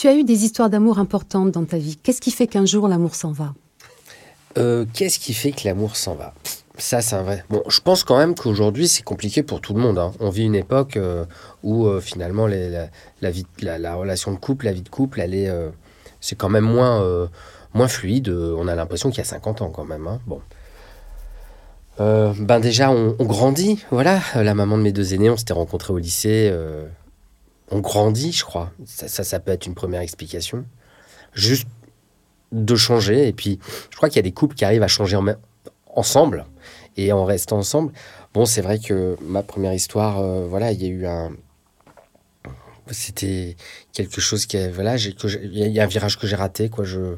Tu 0.00 0.08
as 0.08 0.14
eu 0.14 0.24
des 0.24 0.46
histoires 0.46 0.70
d'amour 0.70 0.98
importantes 0.98 1.50
dans 1.50 1.66
ta 1.66 1.76
vie. 1.76 1.98
Qu'est-ce 2.02 2.22
qui 2.22 2.30
fait 2.30 2.46
qu'un 2.46 2.64
jour 2.64 2.88
l'amour 2.88 3.14
s'en 3.14 3.32
va? 3.32 3.52
Euh, 4.56 4.86
Qu'est-ce 4.94 5.18
qui 5.18 5.34
fait 5.34 5.52
que 5.52 5.68
l'amour 5.68 5.94
s'en 5.94 6.14
va? 6.14 6.32
Ça, 6.78 7.02
c'est 7.02 7.16
un 7.16 7.22
vrai. 7.22 7.44
Bon, 7.50 7.62
je 7.68 7.80
pense 7.82 8.02
quand 8.02 8.16
même 8.16 8.34
qu'aujourd'hui, 8.34 8.88
c'est 8.88 9.02
compliqué 9.02 9.42
pour 9.42 9.60
tout 9.60 9.74
le 9.74 9.80
monde. 9.82 9.98
Hein. 9.98 10.12
On 10.18 10.30
vit 10.30 10.44
une 10.44 10.54
époque 10.54 10.96
euh, 10.96 11.26
où 11.62 11.84
euh, 11.84 12.00
finalement, 12.00 12.46
la, 12.46 13.94
relation 13.94 14.32
de 14.32 14.38
couple, 14.38 14.64
la 14.64 14.72
vie 14.72 14.80
de 14.80 14.88
couple, 14.88 15.20
elle 15.20 15.34
est, 15.34 15.50
c'est 16.22 16.34
quand 16.34 16.48
même 16.48 16.64
moins, 16.64 17.28
moins 17.74 17.88
fluide. 17.88 18.30
On 18.30 18.68
a 18.68 18.74
l'impression 18.74 19.10
qu'il 19.10 19.18
y 19.18 19.20
a 19.20 19.24
50 19.24 19.60
ans 19.60 19.68
quand 19.68 19.84
même. 19.84 20.06
Hein. 20.06 20.18
Bon. 20.26 20.40
ben 21.98 22.58
déjà, 22.58 22.90
on, 22.90 23.16
on, 23.18 23.26
grandit. 23.26 23.84
Voilà, 23.90 24.20
la 24.34 24.54
maman 24.54 24.78
de 24.78 24.82
mes 24.82 24.92
deux 24.92 25.12
aînés, 25.12 25.28
on 25.28 25.36
s'était 25.36 25.52
rencontrés 25.52 25.92
au 25.92 25.98
lycée 25.98 26.50
on 27.70 27.80
grandit, 27.80 28.32
je 28.32 28.44
crois. 28.44 28.72
Ça, 28.84 29.08
ça, 29.08 29.40
peut 29.40 29.52
être 29.52 29.66
une 29.66 29.74
première 29.74 30.00
explication. 30.00 30.64
Juste 31.32 31.68
de 32.52 32.74
changer. 32.74 33.28
Et 33.28 33.32
puis, 33.32 33.58
je 33.90 33.96
crois 33.96 34.08
qu'il 34.08 34.16
y 34.16 34.20
a 34.20 34.22
des 34.22 34.32
couples 34.32 34.54
qui 34.54 34.64
arrivent 34.64 34.82
à 34.82 34.88
changer 34.88 35.16
ensemble 35.86 36.46
et 36.96 37.12
en 37.12 37.24
restant 37.24 37.58
ensemble. 37.58 37.92
Bon, 38.34 38.44
c'est 38.44 38.62
vrai 38.62 38.78
que 38.78 39.16
ma 39.22 39.42
première 39.42 39.72
histoire, 39.72 40.20
euh, 40.20 40.46
voilà, 40.46 40.72
il 40.72 40.82
y 40.82 40.86
a 40.86 40.88
eu 40.88 41.06
un. 41.06 41.32
C'était 42.90 43.56
quelque 43.92 44.20
chose 44.20 44.46
qui. 44.46 44.58
Voilà, 44.70 44.96
il 44.96 45.54
y 45.54 45.80
a 45.80 45.84
un 45.84 45.86
virage 45.86 46.18
que 46.18 46.26
j'ai 46.26 46.36
raté, 46.36 46.68
quoi. 46.68 46.84
Je... 46.84 47.16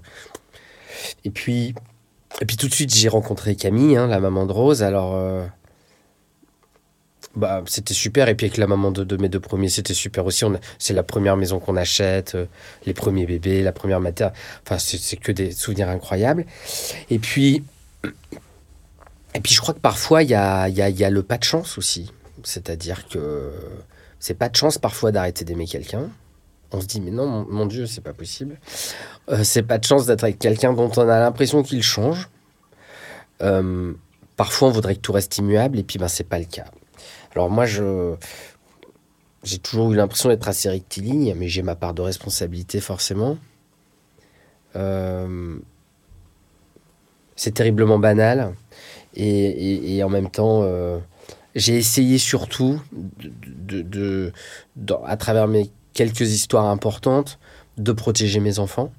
Et 1.25 1.31
puis. 1.31 1.75
Et 2.41 2.47
puis 2.47 2.57
tout 2.57 2.69
de 2.69 2.75
suite, 2.75 2.95
j'ai 2.95 3.09
rencontré 3.09 3.57
Camille, 3.57 3.97
hein, 3.97 4.07
la 4.07 4.21
maman 4.21 4.47
de 4.47 4.53
Rose. 4.53 4.83
Alors. 4.83 5.15
Euh, 5.15 5.47
bah, 7.35 7.63
c'était 7.67 7.95
super. 7.95 8.29
Et 8.29 8.35
puis 8.35 8.47
avec 8.47 8.59
la 8.59 8.67
maman 8.67 8.91
de, 8.91 9.17
mes 9.17 9.29
deux 9.29 9.41
premiers, 9.41 9.69
c'était 9.69 9.95
super 9.95 10.27
aussi. 10.27 10.45
C'est 10.79 10.95
la 10.95 11.03
première 11.03 11.37
maison 11.37 11.59
qu'on 11.61 11.77
achète, 11.77 12.35
euh, 12.35 12.47
les 12.87 12.95
premiers 12.95 13.27
bébés, 13.27 13.63
la 13.63 13.73
première 13.73 14.01
matière. 14.01 14.33
Enfin, 14.65 14.79
c'est 14.79 15.17
que 15.17 15.33
des 15.33 15.53
souvenirs 15.53 15.89
incroyables. 15.89 16.45
Et 17.11 17.19
puis, 17.19 17.65
et 19.35 19.41
puis 19.41 19.55
je 19.55 19.61
crois 19.61 19.75
que 19.75 19.81
parfois, 19.81 20.23
il 20.23 20.31
y 20.31 20.35
a, 20.35 20.69
y, 20.69 20.83
a, 20.83 20.89
y 20.89 21.05
a 21.05 21.11
le 21.11 21.23
pas 21.23 21.39
de 21.39 21.45
chance 21.45 21.79
aussi. 21.79 22.13
C'est-à-dire 22.45 23.09
que 23.09 23.53
c'est 24.19 24.35
pas 24.35 24.49
de 24.49 24.57
chance 24.57 24.79
parfois 24.79 25.13
d'arrêter 25.13 25.45
d'aimer 25.45 25.67
quelqu'un. 25.67 26.11
On 26.73 26.81
se 26.81 26.87
dit, 26.87 27.01
mais 27.01 27.11
non, 27.11 27.47
mon, 27.49 27.67
Dieu, 27.67 27.87
c'est 27.87 28.01
pas 28.01 28.15
possible. 28.15 28.59
Euh, 29.29 29.45
c'est 29.45 29.63
pas 29.63 29.79
de 29.79 29.85
chance 29.85 30.07
d'être 30.07 30.25
avec 30.25 30.39
quelqu'un 30.39 30.73
dont 30.73 30.91
on 30.97 31.09
a 31.09 31.21
l'impression 31.21 31.63
qu'il 31.63 31.83
change. 31.83 32.29
Euh, 33.43 33.93
parfois, 34.37 34.69
on 34.69 34.71
voudrait 34.71 34.95
que 34.95 35.01
tout 35.01 35.13
reste 35.13 35.37
immuable, 35.39 35.79
et 35.79 35.83
puis 35.83 35.99
ben, 35.99 36.09
c'est 36.09 36.25
pas 36.25 36.39
le 36.39 36.47
cas. 36.47 36.65
Alors 37.35 37.51
moi, 37.51 37.67
je 37.67 38.15
j'ai 39.43 39.59
toujours 39.59 39.93
eu 39.93 39.97
l'impression 39.97 40.29
d'être 40.29 40.49
assez 40.49 40.69
rectiligne, 40.69 41.35
mais 41.37 41.49
j'ai 41.49 41.63
ma 41.63 41.75
part 41.75 41.95
de 41.95 42.03
responsabilité 42.03 42.81
forcément. 42.81 43.39
Euh, 44.77 45.59
c'est 47.35 47.53
terriblement 47.53 47.99
banal, 47.99 48.55
et, 49.15 50.03
en 50.05 50.09
même 50.09 50.31
temps, 50.31 50.61
euh, 50.63 50.99
j'ai 51.55 51.77
essayé 51.77 52.19
surtout, 52.19 52.81
de, 53.21 54.33
à 55.05 55.17
travers 55.17 55.49
mes 55.49 55.71
quelques 55.93 56.21
histoires 56.33 56.67
importantes, 56.67 57.39
de 57.79 57.93
protéger 57.93 58.41
mes 58.41 58.59
enfants. 58.59 58.93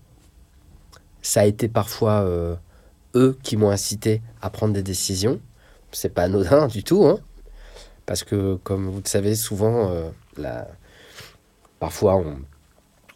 Ça 1.22 1.42
a 1.42 1.46
été 1.46 1.68
parfois 1.68 2.22
euh, 2.22 2.56
eux 3.16 3.38
qui 3.44 3.56
m'ont 3.56 3.70
incité 3.70 4.22
à 4.42 4.50
prendre 4.50 4.74
des 4.74 4.84
décisions. 4.84 5.40
C'est 5.92 6.14
pas 6.14 6.24
anodin 6.24 6.68
du 6.68 6.84
tout, 6.84 7.06
hein, 7.06 7.20
parce 8.06 8.24
que 8.24 8.56
comme 8.64 8.90
vous 8.90 9.02
le 9.04 9.08
savez, 9.08 9.36
souvent, 9.36 9.92
euh, 9.92 10.62
parfois 11.80 12.16
on, 12.16 12.38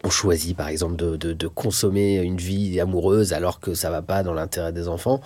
choisit 0.10 0.56
par 0.56 0.69
exemple 0.69 0.95
de, 0.95 1.47
consommer 1.47 2.15
une 2.15 2.38
vie 2.38 2.80
amoureuse 2.80 3.34
alors 3.34 3.60
que 3.60 3.73
ça 3.73 3.89
va 3.89 4.02
pas 4.02 4.23
dans 4.23 4.34
l'intérêt 4.34 4.71
des 4.71 4.88
enfants. 4.88 5.19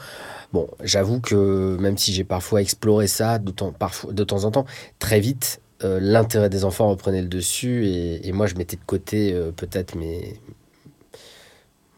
Bon, 0.54 0.67
j'avoue 0.84 1.19
que 1.19 1.78
même 1.80 2.00
si 2.00 2.13
j'ai 2.13 2.24
parfois 2.24 2.62
exploré 2.62 3.06
ça 3.06 3.38
de 3.38 3.52
temps, 3.52 3.76
en 4.43 4.52
temps, 4.52 4.65
très 4.97 5.19
vite, 5.19 5.62
euh, 5.84 6.00
l'intérêt 6.02 6.50
des 6.50 6.65
enfants 6.65 6.89
reprenait 6.89 7.21
le 7.21 7.28
dessus 7.28 7.86
et, 7.86 8.32
moi 8.32 8.47
je 8.47 8.56
mettais 8.56 8.76
de 8.76 8.84
côté 8.84 9.34
euh, 9.34 9.52
peut-être 9.52 9.93
mes, 9.93 10.39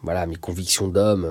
voilà, 0.01 0.25
mes 0.25 0.35
convictions 0.35 0.89
d'homme. 0.89 1.25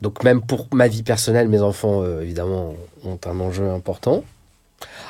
Donc 0.00 0.24
même 0.24 0.42
pour 0.42 0.66
ma 0.72 0.88
vie 0.88 1.04
personnelle, 1.04 1.48
mes 1.48 1.62
enfants, 1.62 2.04
évidemment, 2.20 2.74
ont 3.04 3.20
un 3.24 3.38
enjeu 3.38 3.70
important. 3.70 4.24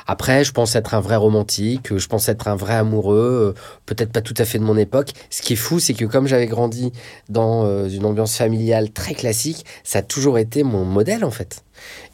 Après, 0.07 0.43
je 0.43 0.51
pense 0.51 0.75
être 0.75 0.93
un 0.93 0.99
vrai 0.99 1.15
romantique, 1.15 1.97
je 1.97 2.07
pense 2.07 2.29
être 2.29 2.47
un 2.47 2.55
vrai 2.55 2.73
amoureux, 2.73 3.55
euh, 3.55 3.61
peut-être 3.85 4.11
pas 4.11 4.21
tout 4.21 4.33
à 4.37 4.45
fait 4.45 4.59
de 4.59 4.63
mon 4.63 4.77
époque. 4.77 5.11
Ce 5.29 5.41
qui 5.41 5.53
est 5.53 5.57
fou, 5.57 5.79
c'est 5.79 5.93
que 5.93 6.05
comme 6.05 6.27
j'avais 6.27 6.47
grandi 6.47 6.91
dans 7.29 7.87
une 7.87 8.05
ambiance 8.05 8.35
familiale 8.37 8.91
très 8.91 9.13
classique, 9.13 9.65
ça 9.83 9.99
a 9.99 10.01
toujours 10.01 10.37
été 10.37 10.63
mon 10.63 10.85
modèle 10.85 11.23
en 11.23 11.31
fait. 11.31 11.63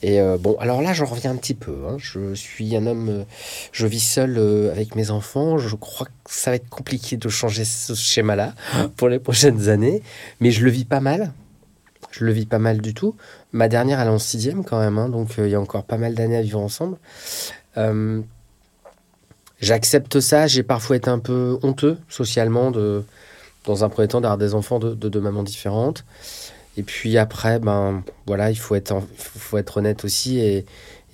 Et 0.02 0.20
bon, 0.40 0.56
alors 0.60 0.82
là, 0.82 0.94
j'en 0.94 1.06
reviens 1.06 1.32
un 1.32 1.36
petit 1.36 1.54
peu. 1.54 1.76
Hein. 1.88 1.98
Je 1.98 2.34
suis 2.34 2.76
un 2.76 2.86
homme, 2.86 3.26
je 3.72 3.88
vis 3.88 4.00
seul 4.00 4.38
avec 4.72 4.96
mes 4.96 5.12
enfants. 5.12 5.58
Je 5.58 5.76
crois 5.76 6.08
que 6.08 6.34
ça 6.34 6.52
va 6.52 6.56
être 6.56 6.70
compliqué 6.70 7.18
de 7.18 7.30
changer 7.30 7.66
ce 7.66 7.94
schéma-là 7.94 8.54
pour 8.96 9.10
les 9.10 9.20
prochaines 9.20 9.70
années, 9.70 10.02
mais 10.40 10.52
je 10.52 10.64
le 10.64 10.72
vis 10.72 10.86
pas 10.86 11.00
mal. 11.00 11.34
Je 12.12 12.26
le 12.26 12.32
vis 12.32 12.46
pas 12.46 12.60
mal 12.60 12.80
du 12.82 12.94
tout. 12.94 13.16
Ma 13.52 13.68
dernière, 13.68 14.00
elle 14.00 14.08
est 14.08 14.12
en 14.12 14.20
sixième 14.20 14.64
quand 14.64 14.80
même, 14.80 14.98
hein, 14.98 15.10
donc 15.10 15.36
il 15.38 15.48
y 15.48 15.56
a 15.56 15.62
encore 15.62 15.84
pas 15.84 15.98
mal 15.98 16.16
d'années 16.16 16.38
à 16.38 16.42
vivre 16.42 16.60
ensemble. 16.60 16.98
Euh, 17.78 18.22
J'accepte 19.60 20.20
ça. 20.20 20.48
J'ai 20.48 20.64
parfois 20.64 20.98
été 20.98 21.10
un 21.10 21.20
peu 21.20 21.58
honteux 21.64 21.98
socialement 22.10 22.72
de, 22.72 23.04
dans 23.66 23.84
un 23.84 23.90
premier 23.90 24.08
temps, 24.08 24.22
d'avoir 24.22 24.38
des 24.38 24.54
enfants 24.54 24.80
de, 24.80 24.94
de, 24.94 25.10
de 25.10 25.20
mamans 25.20 25.44
différentes. 25.44 26.06
Et 26.78 26.84
puis 26.84 27.18
après, 27.18 27.58
ben 27.58 28.04
voilà, 28.28 28.52
il 28.52 28.56
faut 28.56 28.76
être, 28.76 29.02
faut 29.18 29.58
être 29.58 29.78
honnête 29.78 30.06
aussi 30.06 30.40
et, 30.40 30.66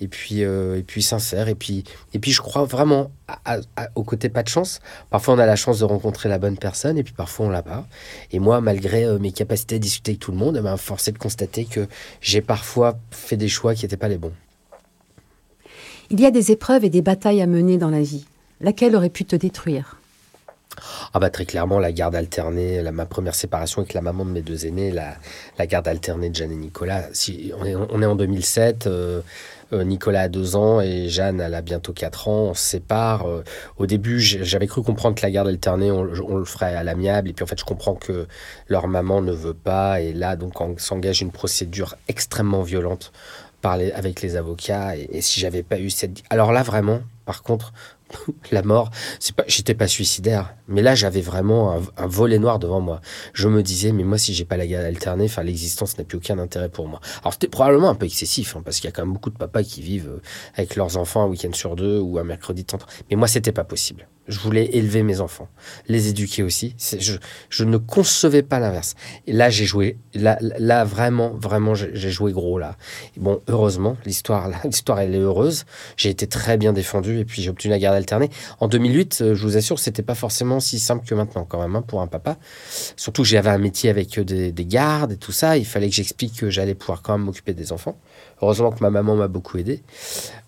et 0.04 0.08
puis, 0.08 0.44
euh, 0.44 0.78
et 0.78 0.82
puis 0.82 1.02
sincère. 1.02 1.48
Et 1.48 1.54
puis, 1.54 1.84
et 2.12 2.18
puis 2.18 2.30
je 2.30 2.40
crois 2.40 2.64
vraiment 2.64 3.10
à, 3.26 3.58
à, 3.76 3.88
au 3.94 4.04
côté 4.04 4.28
pas 4.28 4.42
de 4.42 4.48
chance. 4.48 4.80
Parfois, 5.10 5.34
on 5.34 5.38
a 5.38 5.46
la 5.46 5.56
chance 5.56 5.80
de 5.80 5.84
rencontrer 5.84 6.28
la 6.28 6.38
bonne 6.38 6.58
personne 6.58 6.98
et 6.98 7.02
puis 7.02 7.14
parfois, 7.14 7.46
on 7.46 7.50
l'a 7.50 7.62
pas. 7.62 7.86
Et 8.30 8.38
moi, 8.38 8.60
malgré 8.60 9.04
euh, 9.04 9.18
mes 9.18 9.32
capacités 9.32 9.76
à 9.76 9.78
discuter 9.78 10.12
avec 10.12 10.20
tout 10.20 10.30
le 10.30 10.38
monde, 10.38 10.58
ben, 10.58 10.76
force 10.76 11.08
est 11.08 11.12
de 11.12 11.18
constater 11.18 11.64
que 11.64 11.88
j'ai 12.20 12.42
parfois 12.42 12.98
fait 13.10 13.36
des 13.36 13.48
choix 13.48 13.74
qui 13.74 13.84
n'étaient 13.84 13.96
pas 13.96 14.08
les 14.08 14.18
bons. 14.18 14.32
Il 16.10 16.20
y 16.20 16.26
a 16.26 16.30
des 16.30 16.52
épreuves 16.52 16.84
et 16.84 16.90
des 16.90 17.02
batailles 17.02 17.40
à 17.40 17.46
mener 17.46 17.78
dans 17.78 17.90
la 17.90 18.02
vie. 18.02 18.26
Laquelle 18.60 18.94
aurait 18.94 19.10
pu 19.10 19.24
te 19.24 19.36
détruire? 19.36 19.96
Ah 21.12 21.20
bah 21.20 21.30
très 21.30 21.44
clairement 21.44 21.78
la 21.78 21.92
garde 21.92 22.14
alternée, 22.14 22.82
la, 22.82 22.92
ma 22.92 23.06
première 23.06 23.34
séparation 23.34 23.82
avec 23.82 23.94
la 23.94 24.00
maman 24.00 24.24
de 24.24 24.30
mes 24.30 24.42
deux 24.42 24.66
aînés, 24.66 24.90
la, 24.90 25.16
la 25.58 25.66
garde 25.66 25.86
alternée 25.86 26.30
de 26.30 26.34
Jeanne 26.34 26.52
et 26.52 26.56
Nicolas. 26.56 27.04
Si, 27.12 27.52
on, 27.56 27.64
est, 27.64 27.74
on 27.74 28.02
est 28.02 28.06
en 28.06 28.16
2007, 28.16 28.86
euh, 28.86 28.90
euh, 28.90 29.22
Nicolas 29.72 30.22
a 30.22 30.28
deux 30.28 30.56
ans 30.56 30.80
et 30.80 31.08
Jeanne 31.08 31.40
elle 31.40 31.54
a 31.54 31.62
bientôt 31.62 31.92
quatre 31.92 32.28
ans. 32.28 32.50
On 32.50 32.54
se 32.54 32.62
sépare. 32.64 33.28
Euh, 33.28 33.42
au 33.76 33.86
début 33.86 34.20
j'avais 34.20 34.66
cru 34.66 34.82
comprendre 34.82 35.16
que 35.16 35.22
la 35.22 35.30
garde 35.30 35.48
alternée 35.48 35.90
on, 35.90 36.06
on, 36.28 36.36
le 36.36 36.44
ferait 36.44 36.74
à 36.74 36.82
l'amiable 36.84 37.30
et 37.30 37.32
puis 37.32 37.42
en 37.42 37.46
fait 37.46 37.58
je 37.58 37.64
comprends 37.64 37.94
que 37.94 38.26
leur 38.68 38.88
maman 38.88 39.20
ne 39.20 39.32
veut 39.32 39.54
pas 39.54 40.00
et 40.00 40.12
là 40.12 40.36
donc 40.36 40.54
s'engage 40.78 41.22
une 41.22 41.32
procédure 41.32 41.96
extrêmement 42.08 42.62
violente 42.62 43.12
avec 43.64 44.22
les 44.22 44.36
avocats 44.36 44.96
et, 44.96 45.08
et 45.10 45.20
si 45.20 45.40
j'avais 45.40 45.62
pas 45.62 45.78
eu 45.78 45.90
cette... 45.90 46.22
Alors 46.30 46.52
là 46.52 46.62
vraiment 46.62 47.00
par 47.24 47.42
contre 47.42 47.72
la 48.50 48.62
mort, 48.62 48.90
c'est 49.20 49.34
pas, 49.34 49.44
j'étais 49.46 49.74
pas 49.74 49.88
suicidaire, 49.88 50.54
mais 50.68 50.82
là 50.82 50.94
j'avais 50.94 51.20
vraiment 51.20 51.80
un, 51.96 52.06
volet 52.06 52.38
noir 52.38 52.58
devant 52.58 52.80
moi. 52.80 53.00
Je 53.32 53.48
me 53.48 53.62
disais, 53.62 53.92
mais 53.92 54.04
moi 54.04 54.18
si 54.18 54.34
j'ai 54.34 54.44
pas 54.44 54.56
la 54.56 54.66
garde 54.66 54.84
alternée, 54.84 55.24
enfin 55.24 55.42
l'existence 55.42 55.98
n'a 55.98 56.04
plus 56.04 56.18
aucun 56.18 56.38
intérêt 56.38 56.68
pour 56.68 56.88
moi. 56.88 57.00
Alors 57.22 57.32
c'était 57.32 57.48
probablement 57.48 57.90
un 57.90 57.94
peu 57.94 58.06
excessif, 58.06 58.56
hein, 58.56 58.62
parce 58.64 58.76
qu'il 58.76 58.86
y 58.86 58.88
a 58.88 58.92
quand 58.92 59.04
même 59.04 59.14
beaucoup 59.14 59.30
de 59.30 59.38
papas 59.38 59.62
qui 59.62 59.82
vivent 59.82 60.08
euh, 60.08 60.22
avec 60.54 60.76
leurs 60.76 60.96
enfants 60.96 61.24
un 61.24 61.28
week-end 61.28 61.52
sur 61.52 61.76
deux 61.76 61.98
ou 61.98 62.18
un 62.18 62.24
mercredi 62.24 62.62
de 62.62 62.66
temps. 62.66 62.78
Mais 63.10 63.16
moi 63.16 63.28
c'était 63.28 63.52
pas 63.52 63.64
possible. 63.64 64.06
Je 64.26 64.38
voulais 64.38 64.64
élever 64.72 65.02
mes 65.02 65.20
enfants, 65.20 65.48
les 65.86 66.08
éduquer 66.08 66.42
aussi. 66.42 66.74
Je, 67.50 67.64
ne 67.64 67.76
concevais 67.76 68.42
pas 68.42 68.58
l'inverse. 68.58 68.94
Et 69.26 69.32
là, 69.32 69.50
j'ai 69.50 69.66
joué. 69.66 69.98
Là, 70.14 70.38
là, 70.40 70.84
vraiment, 70.84 71.30
vraiment, 71.34 71.74
j'ai 71.74 72.10
joué 72.10 72.32
gros 72.32 72.58
là. 72.58 72.76
Bon, 73.18 73.42
heureusement, 73.48 73.96
l'histoire, 74.06 74.50
l'histoire, 74.64 75.00
elle 75.00 75.14
est 75.14 75.18
heureuse. 75.18 75.64
J'ai 75.96 76.08
été 76.08 76.26
très 76.26 76.56
bien 76.56 76.72
défendu 76.72 77.18
et 77.18 77.24
puis 77.24 77.42
j'ai 77.42 77.50
obtenu 77.50 77.70
la 77.70 77.78
garde 77.78 77.96
alternée. 77.96 78.30
En 78.60 78.68
2008, 78.68 79.18
euh, 79.20 79.34
je 79.34 79.42
vous 79.42 79.56
assure, 79.56 79.78
c'était 79.78 80.02
pas 80.02 80.14
forcément 80.14 80.58
si 80.60 80.78
simple 80.78 81.06
que 81.06 81.14
maintenant, 81.14 81.44
quand 81.44 81.60
même, 81.60 81.76
hein, 81.76 81.82
pour 81.82 82.00
un 82.00 82.06
papa. 82.06 82.38
Surtout 82.96 83.24
j'avais 83.24 83.50
un 83.50 83.58
métier 83.58 83.90
avec 83.90 84.18
euh, 84.18 84.24
des, 84.24 84.52
des, 84.52 84.64
gardes 84.64 85.12
et 85.12 85.16
tout 85.16 85.32
ça. 85.32 85.58
Il 85.58 85.66
fallait 85.66 85.88
que 85.88 85.94
j'explique 85.94 86.36
que 86.36 86.50
j'allais 86.50 86.74
pouvoir 86.74 87.02
quand 87.02 87.18
même 87.18 87.26
m'occuper 87.26 87.52
des 87.52 87.72
enfants. 87.72 87.98
Heureusement 88.40 88.72
que 88.72 88.80
ma 88.80 88.90
maman 88.90 89.16
m'a 89.16 89.28
beaucoup 89.28 89.58
aidé 89.58 89.82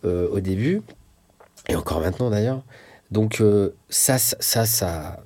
euh, 0.05 0.29
au 0.31 0.41
début 0.41 0.83
et 1.69 1.77
encore 1.77 2.01
maintenant 2.01 2.31
d'ailleurs. 2.31 2.63
Donc 3.11 3.41
euh, 3.41 3.71
ça, 3.89 4.19
ça, 4.19 4.67
ça, 4.67 5.21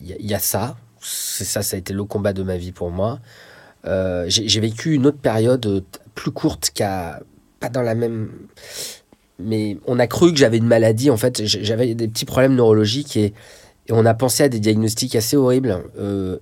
il 0.00 0.26
y, 0.26 0.34
a 0.34 0.38
ça. 0.38 0.76
C'est 1.00 1.44
ça, 1.44 1.62
ça 1.62 1.76
a 1.76 1.78
été 1.78 1.92
le 1.92 2.04
combat 2.04 2.32
de 2.32 2.42
ma 2.42 2.56
vie 2.56 2.72
pour 2.72 2.90
moi. 2.90 3.20
Euh, 3.86 4.24
J'ai 4.28 4.60
vécu 4.60 4.94
une 4.94 5.06
autre 5.06 5.18
période 5.18 5.64
euh, 5.66 5.80
plus 6.14 6.32
courte 6.32 6.70
qu'à 6.74 7.20
pas 7.60 7.68
dans 7.68 7.82
la 7.82 7.94
même. 7.94 8.30
Mais 9.38 9.78
on 9.86 9.98
a 9.98 10.06
cru 10.06 10.32
que 10.32 10.38
j'avais 10.38 10.58
une 10.58 10.66
maladie. 10.66 11.10
En 11.10 11.16
fait, 11.16 11.44
j'avais 11.44 11.94
des 11.94 12.08
petits 12.08 12.26
problèmes 12.26 12.54
neurologiques 12.54 13.16
et, 13.16 13.32
on 13.92 14.06
a 14.06 14.14
pensé 14.14 14.44
à 14.44 14.48
des 14.48 14.60
diagnostics 14.60 15.16
assez 15.16 15.36
horribles. 15.36 15.82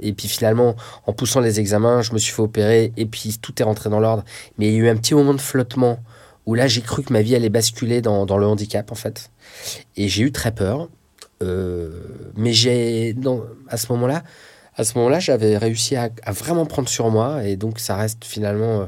Et 0.01 0.13
puis 0.13 0.29
finalement, 0.29 0.77
en 1.07 1.15
poussant 1.15 1.41
les 1.41 1.61
examens, 1.61 2.03
je 2.03 2.13
me 2.13 2.19
suis 2.19 2.35
fait 2.35 2.43
opérer 2.43 2.93
et 2.99 3.07
puis 3.07 3.39
tout 3.41 3.55
est 3.63 3.65
rentré 3.65 3.89
dans 3.89 4.01
l'ordre. 4.01 4.23
Mais 4.59 4.67
il 4.67 4.75
y 4.75 4.77
a 4.77 4.79
eu 4.81 4.89
un 4.89 4.97
petit 4.97 5.15
moment 5.15 5.33
de 5.33 5.41
flottement 5.41 5.99
où 6.45 6.55
là, 6.55 6.67
j'ai 6.67 6.83
cru 6.83 7.03
que 7.03 7.11
ma 7.11 7.23
vie 7.23 7.35
allait 7.35 7.49
basculer 7.49 8.03
dans 8.03 8.27
le 8.37 8.47
handicap, 8.47 8.93
en 8.93 8.97
fait. 8.97 9.31
Et 9.97 10.09
j'ai 10.09 10.23
eu 10.23 10.33
très 10.33 10.53
peur. 10.53 10.89
Euh, 11.43 11.91
mais 12.35 12.53
j'ai, 12.53 13.15
à 13.69 13.77
ce 13.77 13.93
moment-là, 13.93 14.25
à 14.77 14.85
ce 14.85 14.97
moment-là, 14.99 15.19
j'avais 15.19 15.57
réussi 15.57 15.97
à, 15.97 16.11
vraiment 16.29 16.67
prendre 16.67 16.89
sur 16.89 17.11
moi. 17.11 17.45
Et 17.45 17.57
donc, 17.57 17.79
ça 17.79 17.97
reste 17.97 18.25
finalement. 18.25 18.83
Euh... 18.83 18.87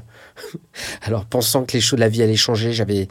Alors, 1.03 1.27
pensant 1.27 1.65
que 1.65 1.73
les 1.73 1.81
choses 1.81 1.99
de 1.99 2.03
la 2.05 2.09
vie 2.09 2.23
allaient 2.23 2.37
changer, 2.37 2.73
j'avais. 2.73 3.09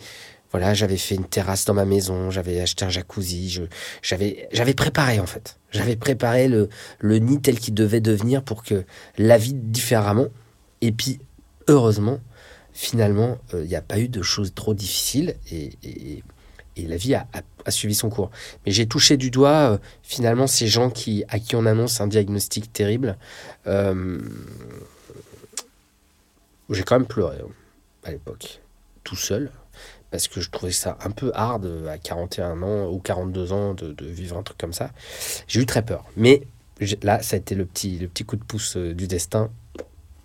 Voilà, 0.51 0.73
j'avais 0.73 0.97
fait 0.97 1.13
une 1.13 1.25
terrasse 1.25 1.65
dans 1.65 1.75
ma 1.75 1.85
maison, 1.85 2.31
j'avais 2.31 2.59
acheté 2.59 2.83
un 2.83 2.89
jacuzzi, 2.89 3.61
j'avais, 4.01 4.73
préparé 4.75 5.19
en 5.19 5.27
fait. 5.27 5.59
J'avais 5.69 5.95
préparé 5.95 6.47
le, 6.47 6.69
le 6.97 7.19
nid 7.19 7.39
tel 7.39 7.59
qu'il 7.59 7.75
devait 7.75 8.01
devenir 8.01 8.41
pour 8.41 8.63
que 8.63 8.83
la 9.19 9.37
vie 9.37 9.53
différemment. 9.53 10.25
Et 10.81 10.91
puis, 10.91 11.19
heureusement, 11.67 12.19
finalement, 12.73 13.37
il 13.53 13.57
euh, 13.57 13.65
n'y 13.65 13.75
a 13.75 13.81
pas 13.81 13.99
eu 13.99 14.07
de 14.07 14.21
choses 14.21 14.53
trop 14.53 14.73
difficiles 14.73 15.35
et, 15.51 16.23
et 16.75 16.87
la 16.87 16.97
vie 16.97 17.15
a, 17.15 17.25
suivi 17.69 17.93
son 17.93 18.09
cours. 18.09 18.31
Mais 18.65 18.71
j'ai 18.71 18.87
touché 18.87 19.17
du 19.17 19.29
doigt, 19.29 19.73
euh, 19.73 19.77
finalement, 20.01 20.47
ces 20.47 20.67
gens 20.67 20.89
qui, 20.89 21.23
à 21.29 21.39
qui 21.39 21.55
on 21.55 21.65
annonce 21.65 22.01
un 22.01 22.07
diagnostic 22.07 22.73
terrible. 22.73 23.17
Euh, 23.67 24.19
j'ai 26.69 26.83
quand 26.83 26.97
même 26.97 27.07
pleuré 27.07 27.37
hein, 27.43 27.49
à 28.03 28.11
l'époque, 28.11 28.61
tout 29.03 29.15
seul, 29.15 29.51
parce 30.11 30.27
que 30.27 30.41
je 30.41 30.49
trouvais 30.49 30.71
ça 30.71 30.97
un 31.03 31.11
peu 31.11 31.31
hard 31.35 31.87
à 31.87 31.97
41 31.97 32.61
ans 32.63 32.91
ou 32.91 32.99
42 32.99 33.51
ans 33.51 33.73
de, 33.73 33.95
vivre 34.05 34.37
un 34.37 34.43
truc 34.43 34.57
comme 34.57 34.73
ça. 34.73 34.91
J'ai 35.47 35.61
eu 35.61 35.65
très 35.65 35.83
peur. 35.83 36.05
Mais 36.15 36.41
là, 37.03 37.21
ça 37.21 37.35
a 37.35 37.39
été 37.39 37.55
le 37.55 37.65
petit, 37.65 37.99
le 37.99 38.07
petit 38.07 38.23
coup 38.23 38.35
de 38.35 38.43
pouce 38.43 38.77
euh, 38.77 38.93
du 38.93 39.07
destin 39.07 39.51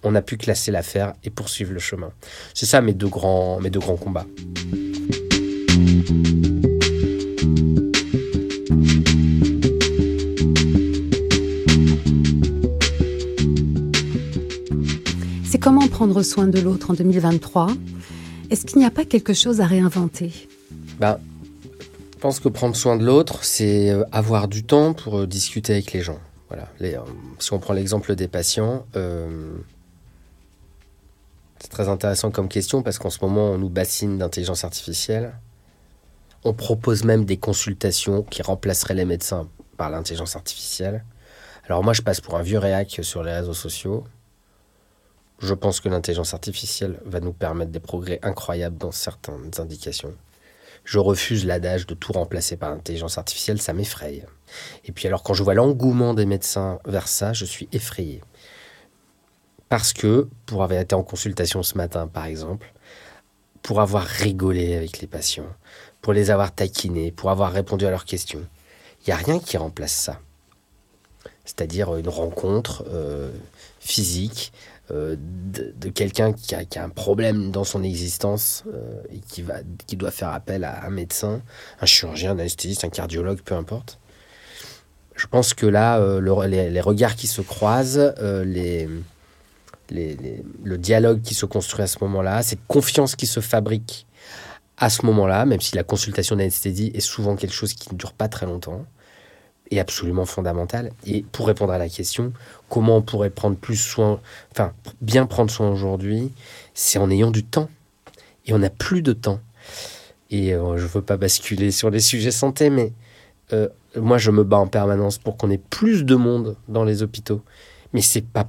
on 0.04 0.14
a 0.14 0.22
pu 0.22 0.36
classer 0.36 0.70
l'affaire 0.70 1.14
et 1.24 1.30
poursuivre 1.30 1.72
le 1.72 1.80
chemin. 1.80 2.12
C'est 2.52 2.66
ça 2.66 2.80
mes 2.80 2.92
deux 2.92 3.08
grands, 3.08 3.58
mes 3.60 3.70
deux 3.70 3.80
grands 3.80 3.96
combats. 3.96 4.26
Prendre 15.94 16.22
soin 16.24 16.48
de 16.48 16.58
l'autre 16.58 16.90
en 16.90 16.94
2023 16.94 17.68
Est-ce 18.50 18.66
qu'il 18.66 18.78
n'y 18.78 18.84
a 18.84 18.90
pas 18.90 19.04
quelque 19.04 19.32
chose 19.32 19.60
à 19.60 19.66
réinventer? 19.66 20.32
Ben, 20.98 21.20
Je 22.14 22.18
pense 22.18 22.40
que 22.40 22.48
prendre 22.48 22.74
soin 22.74 22.96
de 22.96 23.04
l'autre, 23.04 23.44
c'est 23.44 23.90
euh, 23.90 24.02
avoir 24.10 24.48
du 24.48 24.64
temps 24.64 24.92
pour 24.92 25.20
euh, 25.20 25.26
discuter 25.28 25.72
avec 25.72 25.92
les 25.92 26.02
gens. 26.02 26.18
Voilà. 26.48 26.66
Euh, 26.82 26.98
si 27.38 27.52
on 27.52 27.60
prend 27.60 27.74
l'exemple 27.74 28.16
des 28.16 28.26
patients, 28.26 28.84
c'est 31.60 31.70
très 31.70 31.88
intéressant 31.88 32.32
comme 32.32 32.48
question 32.48 32.82
parce 32.82 32.98
qu'en 32.98 33.10
ce 33.10 33.20
moment, 33.22 33.52
on 33.52 33.58
nous 33.58 33.70
bassine 33.70 34.18
d'intelligence 34.18 34.64
artificielle. 34.64 35.34
On 36.42 36.54
propose 36.54 37.04
même 37.04 37.24
des 37.24 37.36
consultations 37.36 38.24
qui 38.24 38.42
remplaceraient 38.42 38.94
les 38.94 39.04
médecins 39.04 39.46
par 39.76 39.90
l'intelligence 39.90 40.34
artificielle. 40.34 41.04
Alors 41.68 41.84
moi, 41.84 41.92
je 41.92 42.02
passe 42.02 42.20
pour 42.20 42.34
un 42.34 42.42
vieux 42.42 42.58
réac 42.58 42.98
sur 43.02 43.22
les 43.22 43.32
réseaux 43.32 43.54
sociaux. 43.54 44.02
Je 45.40 45.54
pense 45.54 45.80
que 45.80 45.88
l'intelligence 45.88 46.34
artificielle 46.34 47.00
va 47.04 47.20
nous 47.20 47.32
permettre 47.32 47.70
des 47.70 47.80
progrès 47.80 48.18
incroyables 48.22 48.78
dans 48.78 48.92
certaines 48.92 49.50
indications. 49.58 50.14
Je 50.84 50.98
refuse 50.98 51.46
l'adage 51.46 51.86
de 51.86 51.94
tout 51.94 52.12
remplacer 52.12 52.56
par 52.56 52.70
l'intelligence 52.70 53.18
artificielle, 53.18 53.60
ça 53.60 53.72
m'effraie. 53.72 54.24
Et 54.84 54.92
puis 54.92 55.06
alors 55.06 55.22
quand 55.22 55.34
je 55.34 55.42
vois 55.42 55.54
l'engouement 55.54 56.14
des 56.14 56.26
médecins 56.26 56.78
vers 56.84 57.08
ça, 57.08 57.32
je 57.32 57.44
suis 57.44 57.68
effrayé. 57.72 58.20
Parce 59.70 59.92
que, 59.92 60.28
pour 60.46 60.62
avoir 60.62 60.80
été 60.80 60.94
en 60.94 61.02
consultation 61.02 61.62
ce 61.62 61.76
matin 61.76 62.06
par 62.06 62.26
exemple, 62.26 62.72
pour 63.62 63.80
avoir 63.80 64.04
rigolé 64.04 64.76
avec 64.76 65.00
les 65.00 65.06
patients, 65.06 65.48
pour 66.02 66.12
les 66.12 66.30
avoir 66.30 66.54
taquinés, 66.54 67.10
pour 67.10 67.30
avoir 67.30 67.50
répondu 67.50 67.86
à 67.86 67.90
leurs 67.90 68.04
questions, 68.04 68.46
il 69.00 69.10
n'y 69.10 69.12
a 69.12 69.16
rien 69.16 69.38
qui 69.38 69.56
remplace 69.56 69.92
ça. 69.92 70.20
C'est-à-dire 71.46 71.96
une 71.96 72.08
rencontre 72.08 72.84
euh, 72.88 73.30
physique 73.80 74.52
euh, 74.90 75.16
de, 75.18 75.88
quelqu'un 75.88 76.32
qui 76.32 76.54
a, 76.54 76.82
un 76.82 76.88
problème 76.88 77.50
dans 77.50 77.64
son 77.64 77.82
existence 77.82 78.64
euh, 78.66 79.00
et 79.10 79.18
qui, 79.18 79.42
va, 79.42 79.54
qui 79.86 79.96
doit 79.96 80.10
faire 80.10 80.28
appel 80.28 80.64
à 80.64 80.84
un 80.84 80.90
médecin, 80.90 81.40
un 81.80 81.86
chirurgien, 81.86 82.32
un 82.32 82.38
anesthésiste, 82.38 82.84
un 82.84 82.90
cardiologue, 82.90 83.40
peu 83.40 83.54
importe. 83.54 83.98
Je 85.16 85.26
pense 85.26 85.54
que 85.54 85.66
là, 85.66 86.00
les, 86.48 86.80
regards 86.80 87.14
qui 87.14 87.28
se 87.28 87.40
croisent, 87.40 88.12
les, 88.20 88.88
le 89.90 90.76
dialogue 90.76 91.22
qui 91.22 91.34
se 91.34 91.46
construit 91.46 91.82
à 91.82 91.86
ce 91.86 91.98
moment-là, 92.00 92.42
cette 92.42 92.66
confiance 92.66 93.14
qui 93.14 93.28
se 93.28 93.38
fabrique 93.38 94.06
à 94.76 94.90
ce 94.90 95.06
moment-là, 95.06 95.46
même 95.46 95.60
si 95.60 95.76
la 95.76 95.84
consultation 95.84 96.36
d'anesthésie 96.36 96.90
est 96.94 97.00
souvent 97.00 97.36
quelque 97.36 97.54
chose 97.54 97.74
qui 97.74 97.92
ne 97.92 97.98
dure 97.98 98.12
pas 98.12 98.28
très 98.28 98.46
longtemps, 98.46 98.84
est 99.70 99.78
absolument 99.78 100.26
fondamental. 100.26 100.92
Et 101.06 101.24
pour 101.32 101.46
répondre 101.46 101.72
à 101.72 101.78
la 101.78 101.88
question, 101.88 102.32
comment 102.68 102.98
on 102.98 103.02
pourrait 103.02 103.30
prendre 103.30 103.56
plus 103.56 103.76
soin, 103.76 104.20
enfin, 104.52 104.72
bien 105.00 105.26
prendre 105.26 105.50
soin 105.50 105.70
aujourd'hui, 105.70 106.32
c'est 106.74 106.98
en 106.98 107.10
ayant 107.10 107.30
du 107.30 107.44
temps. 107.44 107.68
Et 108.46 108.52
on 108.52 108.58
n'a 108.58 108.70
plus 108.70 109.02
de 109.02 109.12
temps. 109.12 109.40
Et 110.30 110.54
euh, 110.54 110.76
je 110.76 110.82
ne 110.82 110.88
veux 110.88 111.02
pas 111.02 111.16
basculer 111.16 111.70
sur 111.70 111.90
les 111.90 112.00
sujets 112.00 112.30
santé, 112.30 112.70
mais 112.70 112.92
euh, 113.52 113.68
moi, 113.96 114.18
je 114.18 114.30
me 114.30 114.44
bats 114.44 114.58
en 114.58 114.66
permanence 114.66 115.18
pour 115.18 115.36
qu'on 115.36 115.50
ait 115.50 115.58
plus 115.58 116.04
de 116.04 116.14
monde 116.14 116.56
dans 116.68 116.84
les 116.84 117.02
hôpitaux. 117.02 117.42
Mais 117.92 118.02
c'est 118.02 118.24
pas 118.26 118.48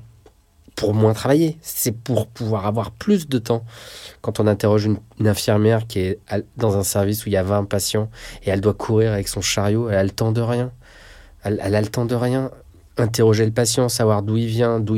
pour 0.76 0.94
moins 0.94 1.14
travailler, 1.14 1.58
c'est 1.62 1.94
pour 1.94 2.28
pouvoir 2.28 2.66
avoir 2.66 2.92
plus 2.92 3.30
de 3.30 3.40
temps. 3.40 3.64
Quand 4.22 4.40
on 4.40 4.48
interroge 4.48 4.86
une, 4.86 5.00
infirmière 5.26 5.88
qui 5.88 6.00
est 6.00 6.20
dans 6.58 6.78
un 6.78 6.84
service 6.84 7.26
où 7.26 7.30
il 7.30 7.32
y 7.32 7.38
a 7.38 7.44
20 7.44 7.66
patients 7.66 8.10
et 8.44 8.50
elle 8.50 8.62
doit 8.62 8.74
courir 8.74 9.14
avec 9.14 9.30
son 9.30 9.42
chariot, 9.42 9.90
elle 9.90 9.96
a 9.96 10.04
le 10.04 10.10
temps 10.10 10.34
de 10.34 10.42
rien. 10.42 10.72
Elle, 11.46 11.76
a 11.76 11.82
le 11.82 11.88
temps 11.88 12.06
de 12.06 12.16
rien. 12.16 12.52
Interroger 12.98 13.46
le 13.46 13.52
patient, 13.52 13.88
savoir 13.88 14.24
d'où 14.24 14.36
il 14.36 14.48
vient, 14.48 14.80
d'où 14.80 14.98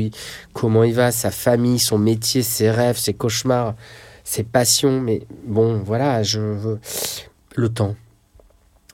comment 0.52 0.82
il 0.82 0.94
va, 0.94 1.12
sa 1.12 1.30
famille, 1.30 1.78
son 1.78 1.98
métier, 1.98 2.42
ses 2.42 2.70
rêves, 2.70 2.96
ses 2.96 3.14
cauchemars, 3.14 3.74
ses 4.24 4.42
passions. 4.42 5.00
Mais 5.00 5.22
bon, 5.44 5.78
voilà, 5.78 6.22
je 6.22 6.40
veux 6.40 6.80
le 7.54 7.68
temps. 7.68 7.94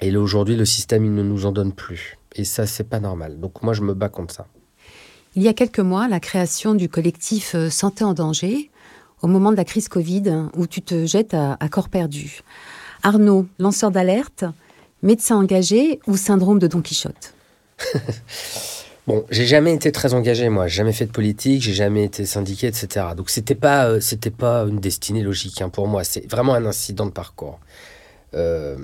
Et 0.00 0.14
aujourd'hui, 0.16 0.56
le 0.56 0.64
système, 0.64 1.04
il 1.04 1.14
ne 1.14 1.22
nous 1.22 1.46
en 1.46 1.52
donne 1.52 1.72
plus. 1.72 2.18
Et 2.34 2.44
ça, 2.44 2.66
c'est 2.66 2.84
pas 2.84 3.00
normal. 3.00 3.40
Donc 3.40 3.62
moi, 3.62 3.72
je 3.72 3.82
me 3.82 3.94
bats 3.94 4.08
contre 4.08 4.34
ça. 4.34 4.46
Il 5.36 5.42
y 5.42 5.48
a 5.48 5.52
quelques 5.52 5.80
mois, 5.80 6.08
la 6.08 6.20
création 6.20 6.74
du 6.74 6.88
collectif 6.88 7.54
euh, 7.54 7.68
Santé 7.68 8.04
en 8.04 8.14
danger, 8.14 8.70
au 9.20 9.26
moment 9.26 9.50
de 9.50 9.56
la 9.56 9.64
crise 9.64 9.88
Covid, 9.88 10.48
où 10.56 10.66
tu 10.66 10.80
te 10.80 11.06
jettes 11.06 11.34
à, 11.34 11.56
corps 11.68 11.88
perdu. 11.88 12.40
Arnaud, 13.02 13.46
lanceur 13.58 13.90
d'alerte, 13.90 14.44
médecin 15.02 15.36
engagé 15.36 15.98
ou 16.06 16.16
syndrome 16.16 16.58
de 16.58 16.66
Don 16.66 16.82
Quichotte? 16.82 17.33
Bon, 19.06 19.26
j'ai 19.30 19.44
jamais 19.44 19.74
été 19.74 19.92
très 19.92 20.14
engagé, 20.14 20.48
moi. 20.48 20.66
J'ai 20.66 20.76
jamais 20.76 20.94
fait 20.94 21.04
de 21.04 21.12
politique, 21.12 21.60
j'ai 21.60 21.74
jamais 21.74 22.04
été 22.04 22.24
syndiqué, 22.24 22.68
etc. 22.68 23.08
Donc 23.14 23.28
c'était 23.28 23.54
pas, 23.54 23.88
euh, 23.88 24.00
pas 24.38 24.62
une 24.62 24.80
destinée 24.80 25.22
logique 25.22 25.60
hein, 25.60 25.68
pour 25.68 25.88
moi. 25.88 26.04
C'est 26.04 26.26
vraiment 26.30 26.54
un 26.54 26.64
incident 26.64 27.04
de 27.04 27.10
parcours. 27.10 27.60
Euh, 28.32 28.76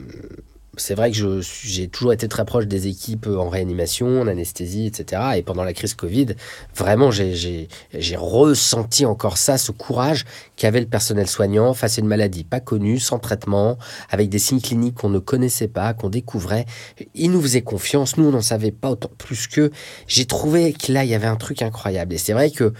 c'est 0.80 0.94
vrai 0.94 1.10
que 1.10 1.40
j'ai 1.42 1.88
toujours 1.88 2.12
été 2.12 2.26
très 2.26 2.44
proche 2.44 2.66
des 2.66 2.86
équipes 2.86 3.26
en 3.26 3.48
réanimation, 3.48 4.22
en 4.22 4.26
anesthésie, 4.26 4.86
etc. 4.86 5.22
Et 5.36 5.42
pendant 5.42 5.62
la 5.62 5.72
crise 5.72 5.94
Covid, 5.94 6.28
vraiment, 6.74 7.10
j'ai 7.10 7.68
ressenti 8.16 9.04
encore 9.04 9.36
ça, 9.36 9.58
ce 9.58 9.72
courage 9.72 10.24
qu'avait 10.56 10.80
le 10.80 10.86
personnel 10.86 11.26
soignant 11.26 11.74
face 11.74 11.98
à 11.98 12.00
une 12.00 12.06
maladie 12.06 12.44
pas 12.44 12.60
connue, 12.60 12.98
sans 12.98 13.18
traitement, 13.18 13.78
avec 14.08 14.30
des 14.30 14.38
signes 14.38 14.60
cliniques 14.60 14.94
qu'on 14.94 15.10
ne 15.10 15.18
connaissait 15.18 15.68
pas, 15.68 15.92
qu'on 15.94 16.08
découvrait. 16.08 16.66
Ils 17.14 17.30
nous 17.30 17.42
faisaient 17.42 17.62
confiance, 17.62 18.16
nous, 18.16 18.28
on 18.28 18.32
n'en 18.32 18.40
savait 18.40 18.72
pas 18.72 18.90
autant 18.90 19.10
plus 19.18 19.46
qu'eux. 19.46 19.70
J'ai 20.06 20.24
trouvé 20.24 20.72
que 20.72 20.92
là, 20.92 21.04
il 21.04 21.10
y 21.10 21.14
avait 21.14 21.26
un 21.26 21.36
truc 21.36 21.62
incroyable. 21.62 22.14
Et 22.14 22.18
c'est 22.18 22.32
vrai 22.32 22.50
que 22.50 22.72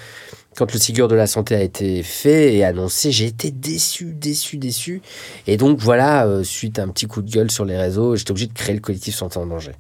quand 0.60 0.74
le 0.74 0.78
Ségur 0.78 1.08
de 1.08 1.14
la 1.14 1.26
santé 1.26 1.54
a 1.54 1.62
été 1.62 2.02
fait 2.02 2.54
et 2.54 2.64
annoncé, 2.64 3.12
j'ai 3.12 3.24
été 3.24 3.50
déçu, 3.50 4.12
déçu, 4.12 4.58
déçu. 4.58 5.00
Et 5.46 5.56
donc 5.56 5.78
voilà, 5.78 6.26
euh, 6.26 6.44
suite 6.44 6.78
à 6.78 6.82
un 6.82 6.88
petit 6.88 7.06
coup 7.06 7.22
de 7.22 7.30
gueule 7.30 7.50
sur 7.50 7.64
les 7.64 7.78
réseaux, 7.78 8.14
j'étais 8.14 8.30
obligé 8.30 8.46
de 8.46 8.52
créer 8.52 8.74
le 8.74 8.82
collectif 8.82 9.14
Santé 9.14 9.38
en 9.38 9.46
danger. 9.46 9.72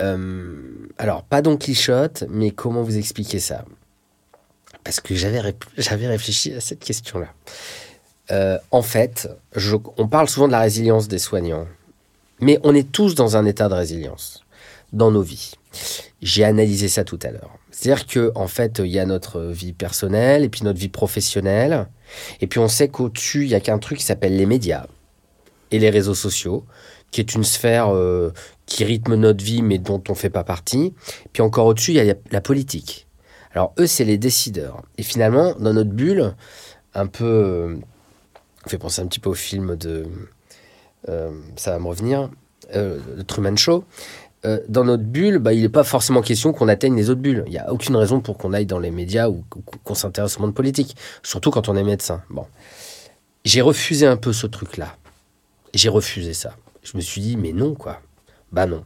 Euh, 0.00 0.90
alors, 0.98 1.22
pas 1.22 1.40
Don 1.40 1.56
Quichotte, 1.56 2.24
mais 2.28 2.50
comment 2.50 2.82
vous 2.82 2.98
expliquer 2.98 3.40
ça? 3.40 3.64
Parce 4.84 5.00
que 5.00 5.14
j'avais, 5.14 5.40
réfléchi 5.40 6.52
à 6.52 6.60
cette 6.60 6.80
question-là. 6.80 7.28
Euh, 8.32 8.58
en 8.70 8.82
fait, 8.82 9.26
on 9.96 10.06
parle 10.06 10.28
souvent 10.28 10.48
de 10.48 10.52
la 10.52 10.60
résilience 10.60 11.08
des 11.08 11.18
soignants, 11.18 11.66
mais 12.42 12.58
on 12.62 12.74
est 12.74 12.92
tous 12.92 13.14
dans 13.14 13.38
un 13.38 13.46
état 13.46 13.70
de 13.70 13.74
résilience 13.74 14.44
dans 14.92 15.10
nos 15.10 15.22
vies. 15.22 15.52
J'ai 16.20 16.44
analysé 16.44 16.88
ça 16.88 17.04
tout 17.04 17.18
à 17.22 17.30
l'heure. 17.30 17.59
C'est-à-dire 17.70 18.06
que 18.06 18.32
en 18.34 18.48
fait, 18.48 18.80
il 18.80 18.90
y 18.90 18.98
a 18.98 19.06
notre 19.06 19.40
vie 19.42 19.72
personnelle 19.72 20.44
et 20.44 20.48
puis 20.48 20.62
notre 20.64 20.78
vie 20.78 20.88
professionnelle. 20.88 21.86
Et 22.40 22.46
puis 22.46 22.58
on 22.58 22.68
sait 22.68 22.88
qu'au-dessus, 22.88 23.44
il 23.44 23.50
y 23.50 23.54
a 23.54 23.60
qu'un 23.60 23.78
truc 23.78 23.98
qui 23.98 24.04
s'appelle 24.04 24.36
les 24.36 24.46
médias 24.46 24.86
et 25.70 25.78
les 25.78 25.90
réseaux 25.90 26.14
sociaux, 26.14 26.64
qui 27.10 27.20
est 27.20 27.34
une 27.34 27.44
sphère 27.44 27.94
euh, 27.94 28.32
qui 28.66 28.84
rythme 28.84 29.14
notre 29.14 29.44
vie 29.44 29.62
mais 29.62 29.78
dont 29.78 30.02
on 30.08 30.12
ne 30.12 30.16
fait 30.16 30.30
pas 30.30 30.44
partie. 30.44 30.94
Puis 31.32 31.42
encore 31.42 31.66
au-dessus, 31.66 31.92
il 31.92 32.04
y 32.04 32.10
a 32.10 32.14
la 32.30 32.40
politique. 32.40 33.06
Alors 33.52 33.72
eux, 33.78 33.86
c'est 33.86 34.04
les 34.04 34.18
décideurs. 34.18 34.82
Et 34.98 35.02
finalement, 35.02 35.54
dans 35.58 35.72
notre 35.72 35.90
bulle, 35.90 36.34
un 36.94 37.06
peu... 37.06 37.24
Euh, 37.24 37.76
on 38.66 38.68
fait 38.68 38.78
penser 38.78 39.00
un 39.00 39.06
petit 39.06 39.20
peu 39.20 39.30
au 39.30 39.34
film 39.34 39.76
de... 39.76 40.06
Euh, 41.08 41.30
ça 41.56 41.72
va 41.72 41.78
me 41.78 41.86
revenir. 41.86 42.30
Truman 43.26 43.56
Show. 43.56 43.84
Euh, 44.46 44.60
dans 44.68 44.84
notre 44.84 45.02
bulle, 45.02 45.38
bah, 45.38 45.52
il 45.52 45.62
n'est 45.62 45.68
pas 45.68 45.84
forcément 45.84 46.22
question 46.22 46.52
qu'on 46.52 46.68
atteigne 46.68 46.96
les 46.96 47.10
autres 47.10 47.20
bulles. 47.20 47.44
Il 47.46 47.52
n'y 47.52 47.58
a 47.58 47.72
aucune 47.72 47.96
raison 47.96 48.20
pour 48.20 48.38
qu'on 48.38 48.52
aille 48.52 48.66
dans 48.66 48.78
les 48.78 48.90
médias 48.90 49.28
ou 49.28 49.44
qu'on 49.84 49.94
s'intéresse 49.94 50.38
au 50.38 50.40
monde 50.40 50.54
politique, 50.54 50.96
surtout 51.22 51.50
quand 51.50 51.68
on 51.68 51.76
est 51.76 51.84
médecin. 51.84 52.22
Bon, 52.30 52.46
j'ai 53.44 53.60
refusé 53.60 54.06
un 54.06 54.16
peu 54.16 54.32
ce 54.32 54.46
truc-là. 54.46 54.96
J'ai 55.74 55.88
refusé 55.88 56.32
ça. 56.32 56.56
Je 56.82 56.96
me 56.96 57.02
suis 57.02 57.20
dit, 57.20 57.36
mais 57.36 57.52
non, 57.52 57.74
quoi. 57.74 58.00
Bah 58.50 58.66
non. 58.66 58.84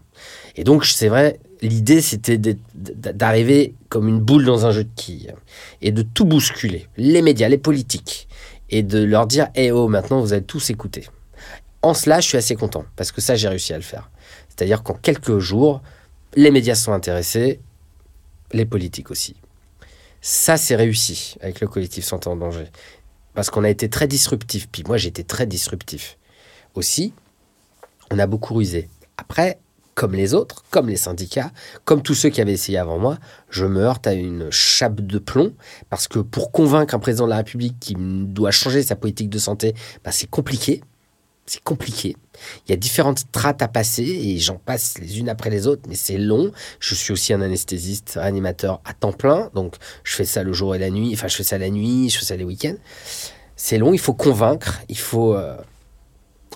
Et 0.56 0.64
donc, 0.64 0.84
c'est 0.84 1.08
vrai, 1.08 1.38
l'idée, 1.62 2.00
c'était 2.00 2.38
d'arriver 2.74 3.74
comme 3.88 4.08
une 4.08 4.20
boule 4.20 4.44
dans 4.44 4.66
un 4.66 4.72
jeu 4.72 4.84
de 4.84 4.90
quilles 4.94 5.34
et 5.80 5.92
de 5.92 6.02
tout 6.02 6.24
bousculer, 6.24 6.88
les 6.96 7.22
médias, 7.22 7.48
les 7.48 7.58
politiques, 7.58 8.28
et 8.70 8.82
de 8.82 9.02
leur 9.02 9.26
dire, 9.26 9.48
eh 9.54 9.70
oh, 9.70 9.88
maintenant, 9.88 10.20
vous 10.20 10.32
allez 10.32 10.42
tous 10.42 10.68
écouter. 10.70 11.08
En 11.80 11.94
cela, 11.94 12.20
je 12.20 12.28
suis 12.28 12.38
assez 12.38 12.56
content, 12.56 12.84
parce 12.96 13.12
que 13.12 13.20
ça, 13.20 13.36
j'ai 13.36 13.48
réussi 13.48 13.72
à 13.72 13.76
le 13.76 13.82
faire. 13.82 14.10
C'est-à-dire 14.56 14.82
qu'en 14.82 14.94
quelques 14.94 15.38
jours, 15.38 15.82
les 16.36 16.50
médias 16.50 16.74
sont 16.74 16.92
intéressés, 16.92 17.60
les 18.52 18.66
politiques 18.66 19.10
aussi. 19.10 19.36
Ça, 20.20 20.56
c'est 20.56 20.76
réussi 20.76 21.36
avec 21.40 21.60
le 21.60 21.68
collectif 21.68 22.04
Santé 22.04 22.28
en 22.28 22.36
danger. 22.36 22.66
Parce 23.34 23.50
qu'on 23.50 23.64
a 23.64 23.68
été 23.68 23.90
très 23.90 24.06
disruptif. 24.06 24.68
Puis 24.70 24.84
moi, 24.86 24.96
j'ai 24.96 25.08
été 25.08 25.24
très 25.24 25.46
disruptif. 25.46 26.18
Aussi, 26.74 27.12
on 28.10 28.18
a 28.18 28.26
beaucoup 28.26 28.54
rusé. 28.54 28.88
Après, 29.16 29.58
comme 29.94 30.14
les 30.14 30.34
autres, 30.34 30.64
comme 30.70 30.88
les 30.88 30.96
syndicats, 30.96 31.50
comme 31.84 32.02
tous 32.02 32.14
ceux 32.14 32.28
qui 32.28 32.40
avaient 32.40 32.52
essayé 32.52 32.78
avant 32.78 32.98
moi, 32.98 33.18
je 33.50 33.64
me 33.64 33.80
heurte 33.80 34.06
à 34.06 34.12
une 34.12 34.50
chape 34.50 35.00
de 35.00 35.18
plomb. 35.18 35.52
Parce 35.90 36.08
que 36.08 36.20
pour 36.20 36.52
convaincre 36.52 36.94
un 36.94 37.00
président 37.00 37.24
de 37.24 37.30
la 37.30 37.38
République 37.38 37.76
qui 37.80 37.94
doit 37.98 38.50
changer 38.50 38.82
sa 38.82 38.96
politique 38.96 39.30
de 39.30 39.38
santé, 39.38 39.74
bah, 40.04 40.12
c'est 40.12 40.30
compliqué. 40.30 40.82
C'est 41.46 41.62
compliqué. 41.62 42.16
Il 42.66 42.70
y 42.70 42.72
a 42.72 42.76
différentes 42.76 43.20
strates 43.20 43.62
à 43.62 43.68
passer 43.68 44.02
et 44.02 44.38
j'en 44.38 44.56
passe 44.56 44.98
les 44.98 45.18
unes 45.18 45.28
après 45.28 45.50
les 45.50 45.66
autres, 45.66 45.82
mais 45.88 45.94
c'est 45.94 46.18
long. 46.18 46.52
Je 46.80 46.94
suis 46.94 47.12
aussi 47.12 47.32
un 47.32 47.40
anesthésiste, 47.40 48.16
animateur 48.16 48.80
à 48.84 48.94
temps 48.94 49.12
plein, 49.12 49.50
donc 49.54 49.76
je 50.02 50.14
fais 50.14 50.24
ça 50.24 50.42
le 50.42 50.52
jour 50.52 50.74
et 50.74 50.78
la 50.78 50.90
nuit. 50.90 51.10
Enfin, 51.12 51.28
je 51.28 51.36
fais 51.36 51.42
ça 51.44 51.58
la 51.58 51.70
nuit, 51.70 52.08
je 52.10 52.18
fais 52.18 52.24
ça 52.24 52.36
les 52.36 52.44
week-ends. 52.44 52.76
C'est 53.56 53.78
long, 53.78 53.92
il 53.92 54.00
faut 54.00 54.14
convaincre, 54.14 54.80
il 54.88 54.98
faut. 54.98 55.34
Euh, 55.34 55.56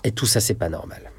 et 0.04 0.12
tout 0.12 0.26
ça, 0.26 0.40
c'est 0.40 0.54
pas 0.54 0.68
normal. 0.68 1.10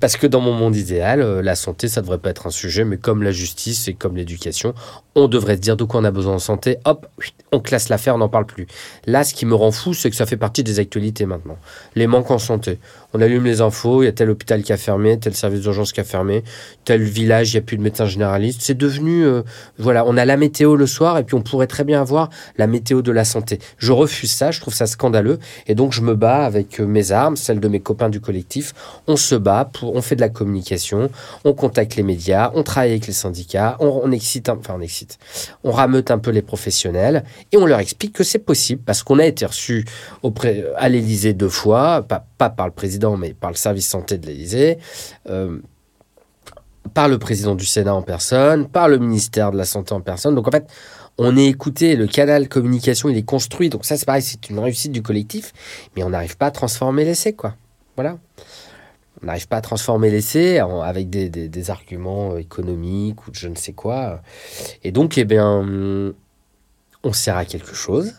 Parce 0.00 0.16
que 0.16 0.26
dans 0.26 0.40
mon 0.40 0.52
monde 0.52 0.76
idéal, 0.76 1.20
euh, 1.20 1.42
la 1.42 1.54
santé, 1.54 1.88
ça 1.88 2.00
devrait 2.00 2.18
pas 2.18 2.30
être 2.30 2.46
un 2.46 2.50
sujet, 2.50 2.84
mais 2.84 2.96
comme 2.96 3.22
la 3.22 3.32
justice 3.32 3.88
et 3.88 3.94
comme 3.94 4.16
l'éducation, 4.16 4.74
on 5.14 5.28
devrait 5.28 5.56
dire 5.56 5.76
de 5.76 5.84
quoi 5.84 6.00
on 6.00 6.04
a 6.04 6.10
besoin 6.10 6.34
en 6.34 6.38
santé, 6.38 6.78
hop, 6.84 7.06
on 7.52 7.60
classe 7.60 7.88
l'affaire, 7.88 8.14
on 8.14 8.18
n'en 8.18 8.28
parle 8.28 8.46
plus. 8.46 8.66
Là, 9.06 9.24
ce 9.24 9.34
qui 9.34 9.46
me 9.46 9.54
rend 9.54 9.72
fou, 9.72 9.94
c'est 9.94 10.10
que 10.10 10.16
ça 10.16 10.26
fait 10.26 10.36
partie 10.36 10.62
des 10.62 10.78
actualités 10.78 11.26
maintenant. 11.26 11.58
Les 11.94 12.06
manques 12.06 12.30
en 12.30 12.38
santé. 12.38 12.78
On 13.12 13.20
allume 13.20 13.44
les 13.44 13.60
infos, 13.60 14.02
il 14.02 14.06
y 14.06 14.08
a 14.08 14.12
tel 14.12 14.30
hôpital 14.30 14.62
qui 14.62 14.72
a 14.72 14.76
fermé, 14.76 15.18
tel 15.18 15.34
service 15.34 15.60
d'urgence 15.60 15.92
qui 15.92 16.00
a 16.00 16.04
fermé, 16.04 16.44
tel 16.84 17.02
village, 17.02 17.52
il 17.52 17.56
n'y 17.56 17.58
a 17.58 17.62
plus 17.62 17.76
de 17.76 17.82
médecin 17.82 18.06
généraliste. 18.06 18.60
C'est 18.62 18.76
devenu, 18.76 19.24
euh, 19.24 19.42
voilà, 19.78 20.04
on 20.06 20.16
a 20.16 20.24
la 20.24 20.36
météo 20.36 20.76
le 20.76 20.86
soir 20.86 21.18
et 21.18 21.24
puis 21.24 21.34
on 21.34 21.42
pourrait 21.42 21.66
très 21.66 21.82
bien 21.82 22.00
avoir 22.00 22.30
la 22.56 22.68
météo 22.68 23.02
de 23.02 23.10
la 23.10 23.24
santé. 23.24 23.58
Je 23.78 23.90
refuse 23.90 24.30
ça, 24.30 24.52
je 24.52 24.60
trouve 24.60 24.74
ça 24.74 24.86
scandaleux 24.86 25.40
et 25.66 25.74
donc 25.74 25.92
je 25.92 26.02
me 26.02 26.14
bats 26.14 26.44
avec 26.44 26.80
euh, 26.80 26.86
mes 26.86 27.10
armes, 27.10 27.36
celles 27.36 27.58
de 27.58 27.66
mes 27.66 27.80
copains 27.80 28.10
du 28.10 28.20
collectif. 28.20 28.74
On 29.08 29.16
se 29.16 29.34
bat, 29.34 29.68
pour, 29.72 29.96
on 29.96 30.02
fait 30.02 30.14
de 30.14 30.20
la 30.20 30.28
communication, 30.28 31.10
on 31.44 31.52
contacte 31.52 31.96
les 31.96 32.04
médias, 32.04 32.52
on 32.54 32.62
travaille 32.62 32.90
avec 32.90 33.08
les 33.08 33.12
syndicats, 33.12 33.76
on, 33.80 34.12
excite, 34.12 34.48
enfin 34.48 34.74
on 34.78 34.80
excite, 34.80 35.18
on 35.64 35.72
rameute 35.72 36.12
un 36.12 36.18
peu 36.18 36.30
les 36.30 36.42
professionnels 36.42 37.24
et 37.50 37.56
on 37.56 37.66
leur 37.66 37.80
explique 37.80 38.12
que 38.12 38.24
c'est 38.24 38.38
possible 38.38 38.82
parce 38.86 39.02
qu'on 39.02 39.18
a 39.18 39.26
été 39.26 39.46
reçu 39.46 39.84
à 40.76 40.88
l'Élysée 40.88 41.32
deux 41.32 41.48
fois, 41.48 42.06
pas 42.08 42.50
par 42.50 42.66
le 42.66 42.72
président 42.72 42.99
mais 43.18 43.34
par 43.34 43.50
le 43.50 43.56
service 43.56 43.88
santé 43.88 44.18
de 44.18 44.26
l'Élysée, 44.26 44.78
euh, 45.28 45.58
par 46.94 47.08
le 47.08 47.18
président 47.18 47.54
du 47.54 47.66
Sénat 47.66 47.94
en 47.94 48.02
personne, 48.02 48.68
par 48.68 48.88
le 48.88 48.98
ministère 48.98 49.52
de 49.52 49.56
la 49.56 49.64
Santé 49.64 49.92
en 49.92 50.00
personne. 50.00 50.34
Donc 50.34 50.48
en 50.48 50.50
fait, 50.50 50.66
on 51.18 51.36
est 51.36 51.46
écouté, 51.46 51.96
le 51.96 52.06
canal 52.06 52.48
communication, 52.48 53.08
il 53.08 53.16
est 53.16 53.22
construit. 53.22 53.68
Donc 53.68 53.84
ça, 53.84 53.96
c'est 53.96 54.06
pareil, 54.06 54.22
c'est 54.22 54.48
une 54.48 54.58
réussite 54.58 54.92
du 54.92 55.02
collectif, 55.02 55.52
mais 55.94 56.02
on 56.02 56.10
n'arrive 56.10 56.36
pas 56.36 56.46
à 56.46 56.50
transformer 56.50 57.04
l'essai, 57.04 57.34
quoi. 57.34 57.54
Voilà. 57.96 58.18
On 59.22 59.26
n'arrive 59.26 59.48
pas 59.48 59.58
à 59.58 59.60
transformer 59.60 60.10
l'essai 60.10 60.58
avec 60.58 61.10
des, 61.10 61.28
des, 61.28 61.70
arguments 61.70 62.38
économiques 62.38 63.26
ou 63.26 63.30
je 63.34 63.48
ne 63.48 63.54
sais 63.54 63.74
quoi. 63.74 64.22
Et 64.82 64.92
donc, 64.92 65.18
eh 65.18 65.24
bien, 65.24 65.66
on 67.02 67.12
sert 67.12 67.36
à 67.36 67.44
quelque 67.44 67.74
chose 67.74 68.14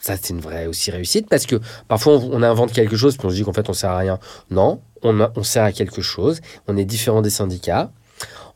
ça, 0.00 0.16
c'est 0.16 0.30
une 0.30 0.40
vraie 0.40 0.66
aussi 0.66 0.90
réussite 0.90 1.28
parce 1.28 1.46
que 1.46 1.56
parfois 1.88 2.14
on, 2.14 2.42
invente 2.42 2.72
quelque 2.72 2.96
chose 2.96 3.16
puis 3.16 3.26
on 3.26 3.30
se 3.30 3.34
dit 3.34 3.44
qu'en 3.44 3.52
fait 3.52 3.68
on 3.68 3.72
sert 3.72 3.90
à 3.90 3.98
rien. 3.98 4.18
Non, 4.50 4.80
on, 5.02 5.42
sert 5.42 5.64
à 5.64 5.72
quelque 5.72 6.02
chose. 6.02 6.40
On 6.66 6.76
est 6.76 6.84
différent 6.84 7.22
des 7.22 7.30
syndicats. 7.30 7.90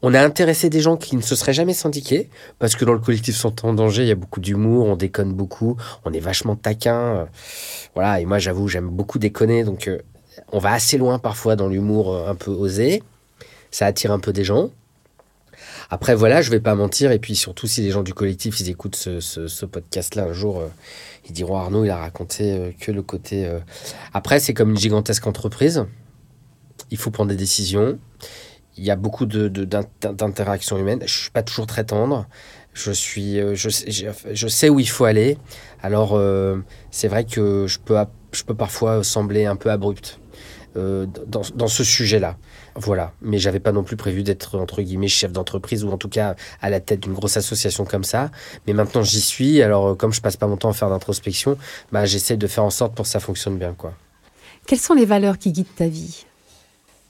On 0.03 0.15
a 0.15 0.21
intéressé 0.21 0.69
des 0.69 0.81
gens 0.81 0.97
qui 0.97 1.15
ne 1.15 1.21
se 1.21 1.37
seraient 1.37 1.53
jamais 1.53 1.75
syndiqués 1.75 2.29
parce 2.59 2.75
que 2.75 2.85
dans 2.85 2.93
le 2.93 2.99
collectif 2.99 3.37
Santé 3.37 3.67
en 3.67 3.75
danger, 3.75 4.03
il 4.03 4.09
y 4.09 4.13
a 4.13 4.17
beaucoup 4.17 4.41
d'humour, 4.41 4.87
on 4.87 4.97
déconne 4.97 5.33
beaucoup, 5.33 5.77
on 6.05 6.13
est 6.13 6.21
vachement 6.21 6.57
taquin. 6.57 7.29
voilà, 7.95 8.21
et 8.21 8.25
moi 8.25 8.39
j'avoue, 8.39 8.69
j'aime 8.69 8.89
beaucoup 8.89 9.19
déconner 9.19 9.63
donc 9.63 9.89
euh, 9.89 9.99
on 10.51 10.59
va 10.59 10.73
assez 10.73 10.99
loin 10.99 11.19
parfois 11.19 11.57
dans 11.57 11.69
l'humour 11.69 12.15
euh, 12.15 12.29
un 12.29 12.35
peu 12.35 12.51
osé. 12.51 13.03
Ça 13.71 13.87
attire 13.87 14.13
un 14.13 14.19
peu 14.19 14.33
des 14.33 14.45
gens. 14.45 14.71
Après, 15.93 16.15
voilà, 16.15 16.41
je 16.41 16.51
vais 16.51 16.59
pas 16.59 16.75
mentir. 16.75 17.13
Et 17.13 17.19
puis 17.19 17.37
surtout, 17.37 17.67
si 17.67 17.83
les 17.83 17.91
gens 17.91 18.03
du 18.03 18.15
collectif, 18.15 18.59
ils 18.61 18.71
écoutent 18.71 18.97
ce, 18.97 19.67
podcast-là 19.67 20.25
un 20.25 20.33
jour, 20.33 20.61
euh, 20.61 20.69
ils 21.29 21.33
diront 21.33 21.59
Arnaud, 21.59 21.85
il 21.85 21.91
a 21.91 21.99
raconté 21.99 22.51
euh, 22.51 22.71
que 22.81 22.91
le 22.91 23.03
côté. 23.03 23.45
Euh. 23.45 23.59
Après, 24.15 24.41
c'est 24.41 24.55
comme 24.55 24.71
une 24.71 24.79
gigantesque 24.79 25.27
entreprise. 25.27 25.85
Il 26.91 26.97
faut 26.97 27.11
prendre 27.11 27.29
des 27.29 27.37
décisions. 27.37 27.99
Il 28.79 28.85
y 28.85 28.91
a 28.91 28.97
beaucoup 28.97 29.27
d'interactions 29.27 30.79
humaines. 30.79 31.03
Je 31.05 31.13
suis 31.13 31.31
pas 31.31 31.43
toujours 31.43 31.67
très 31.67 31.85
tendre. 31.85 32.27
Je 32.73 32.91
suis, 32.91 33.37
je, 33.55 34.09
je 34.33 34.49
sais 34.49 34.71
où 34.71 34.81
il 34.81 34.89
faut 34.89 35.05
aller. 35.05 35.37
Alors, 35.83 36.19
c'est 36.91 37.09
vrai 37.09 37.25
que 37.25 37.67
je 37.67 37.79
peux, 37.79 37.99
je 38.33 38.45
peux 38.45 38.55
parfois 38.55 39.05
sembler 39.05 39.45
un 39.45 39.57
peu 39.57 39.71
abrupt 39.71 40.21
dans, 40.75 41.43
dans 41.55 41.69
ce 41.69 41.85
sujet-là. 41.85 42.39
Voilà, 42.75 43.13
mais 43.21 43.39
j'avais 43.39 43.61
pas 43.61 43.73
non 43.73 43.83
plus 43.83 43.97
prévu 43.97 44.23
d'être 44.23 44.59
entre 44.59 44.81
guillemets 44.81 45.09
chef 45.09 45.31
d'entreprise 45.31 45.85
ou 45.85 45.91
en 45.91 45.99
tout 45.99 46.09
cas 46.09 46.37
à 46.63 46.71
la 46.71 46.81
tête 46.81 47.01
d'une 47.01 47.13
grosse 47.13 47.37
association 47.37 47.85
comme 47.85 48.05
ça. 48.05 48.31
Mais 48.67 48.73
maintenant 48.73 49.03
j'y 49.03 49.21
suis, 49.21 49.61
alors 49.61 49.89
euh, 49.89 49.95
comme 49.95 50.13
je 50.13 50.23
passe 50.23 50.37
pas 50.37 50.47
mon 50.47 50.57
temps 50.57 50.71
à 50.71 50.73
faire 50.73 50.89
d'introspection, 50.89 51.59
bah 51.93 52.07
j'essaie 52.07 52.39
de 52.39 52.47
faire 52.47 52.65
en 52.65 52.71
sorte 52.71 52.95
pour 52.95 53.05
que 53.05 53.11
ça 53.11 53.21
fonctionne 53.21 53.59
bien 53.59 53.75
quoi. 53.75 53.93
Quelles 54.67 54.79
sont 54.79 54.95
les 54.95 55.05
valeurs 55.05 55.39
qui 55.39 55.53
guident 55.53 55.75
ta 55.77 55.87
vie? 55.87 56.25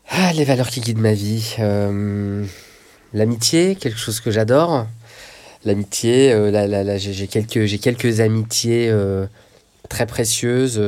Ah, 0.09 0.33
les 0.33 0.45
valeurs 0.45 0.69
qui 0.69 0.81
guident 0.81 0.99
ma 0.99 1.13
vie, 1.13 1.55
euh, 1.61 2.45
l'amitié, 3.15 3.77
quelque 3.77 3.99
chose 3.99 4.21
que 4.21 4.33
j'adore. 4.33 4.87
L'amitié, 5.65 6.33
euh, 6.33 6.99
j'ai 6.99 7.29
quelques 7.29 7.67
j'ai 7.67 7.79
quelques 7.79 8.19
amitiés 8.19 8.93
très 9.89 10.07
précieuses 10.07 10.83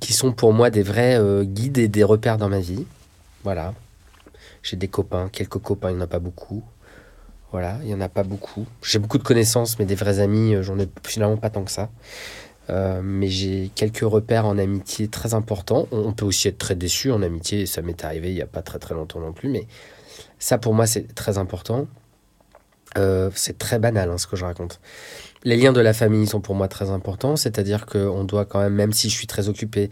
qui 0.00 0.12
sont 0.12 0.32
pour 0.32 0.52
moi 0.52 0.70
des 0.70 0.82
vrais 0.82 1.18
euh, 1.18 1.44
guides 1.44 1.78
et 1.78 1.88
des 1.88 2.04
repères 2.04 2.38
dans 2.38 2.48
ma 2.48 2.60
vie. 2.60 2.84
Voilà. 3.44 3.74
J'ai 4.62 4.76
des 4.76 4.88
copains, 4.88 5.28
quelques 5.28 5.58
copains, 5.58 5.90
il 5.90 5.96
n'y 5.96 6.00
en 6.00 6.04
a 6.04 6.08
pas 6.08 6.18
beaucoup. 6.18 6.64
Voilà, 7.52 7.78
il 7.82 7.86
n'y 7.86 7.94
en 7.94 8.00
a 8.00 8.08
pas 8.08 8.24
beaucoup. 8.24 8.66
J'ai 8.82 8.98
beaucoup 8.98 9.18
de 9.18 9.22
connaissances, 9.22 9.78
mais 9.78 9.84
des 9.84 9.94
vrais 9.94 10.18
amis, 10.18 10.54
euh, 10.54 10.62
j'en 10.62 10.78
ai 10.78 10.88
finalement 11.04 11.36
pas 11.36 11.50
tant 11.50 11.62
que 11.62 11.70
ça. 11.70 11.90
Euh, 12.68 13.00
mais 13.02 13.28
j'ai 13.28 13.70
quelques 13.74 14.00
repères 14.00 14.46
en 14.46 14.58
amitié 14.58 15.08
très 15.08 15.34
importants. 15.34 15.86
On 15.92 16.12
peut 16.12 16.24
aussi 16.24 16.48
être 16.48 16.58
très 16.58 16.74
déçu 16.74 17.12
en 17.12 17.22
amitié, 17.22 17.66
ça 17.66 17.82
m'est 17.82 18.04
arrivé 18.04 18.30
il 18.30 18.34
n'y 18.34 18.42
a 18.42 18.46
pas 18.46 18.62
très 18.62 18.78
très 18.78 18.94
longtemps 18.94 19.20
non 19.20 19.32
plus, 19.32 19.48
mais 19.48 19.66
ça 20.38 20.58
pour 20.58 20.74
moi 20.74 20.86
c'est 20.86 21.14
très 21.14 21.38
important. 21.38 21.86
C'est 23.34 23.58
très 23.58 23.78
banal 23.78 24.10
hein, 24.10 24.18
ce 24.18 24.26
que 24.26 24.36
je 24.36 24.44
raconte. 24.44 24.80
Les 25.44 25.56
liens 25.56 25.72
de 25.72 25.80
la 25.80 25.92
famille 25.92 26.26
sont 26.26 26.40
pour 26.40 26.54
moi 26.54 26.66
très 26.66 26.90
importants, 26.90 27.36
c'est-à-dire 27.36 27.86
qu'on 27.86 28.24
doit 28.24 28.44
quand 28.44 28.60
même, 28.60 28.74
même 28.74 28.92
si 28.92 29.10
je 29.10 29.14
suis 29.14 29.26
très 29.26 29.48
occupé, 29.48 29.90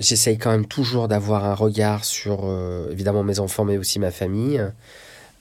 j'essaye 0.00 0.38
quand 0.38 0.50
même 0.50 0.66
toujours 0.66 1.06
d'avoir 1.06 1.44
un 1.44 1.54
regard 1.54 2.04
sur 2.04 2.40
euh, 2.44 2.90
évidemment 2.90 3.22
mes 3.22 3.38
enfants, 3.38 3.64
mais 3.64 3.78
aussi 3.78 3.98
ma 3.98 4.10
famille. 4.10 4.60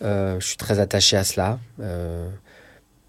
Euh, 0.02 0.40
je 0.40 0.46
suis 0.46 0.58
très 0.58 0.80
attaché 0.80 1.18
à 1.18 1.24
cela. 1.24 1.60
Euh, 1.82 2.30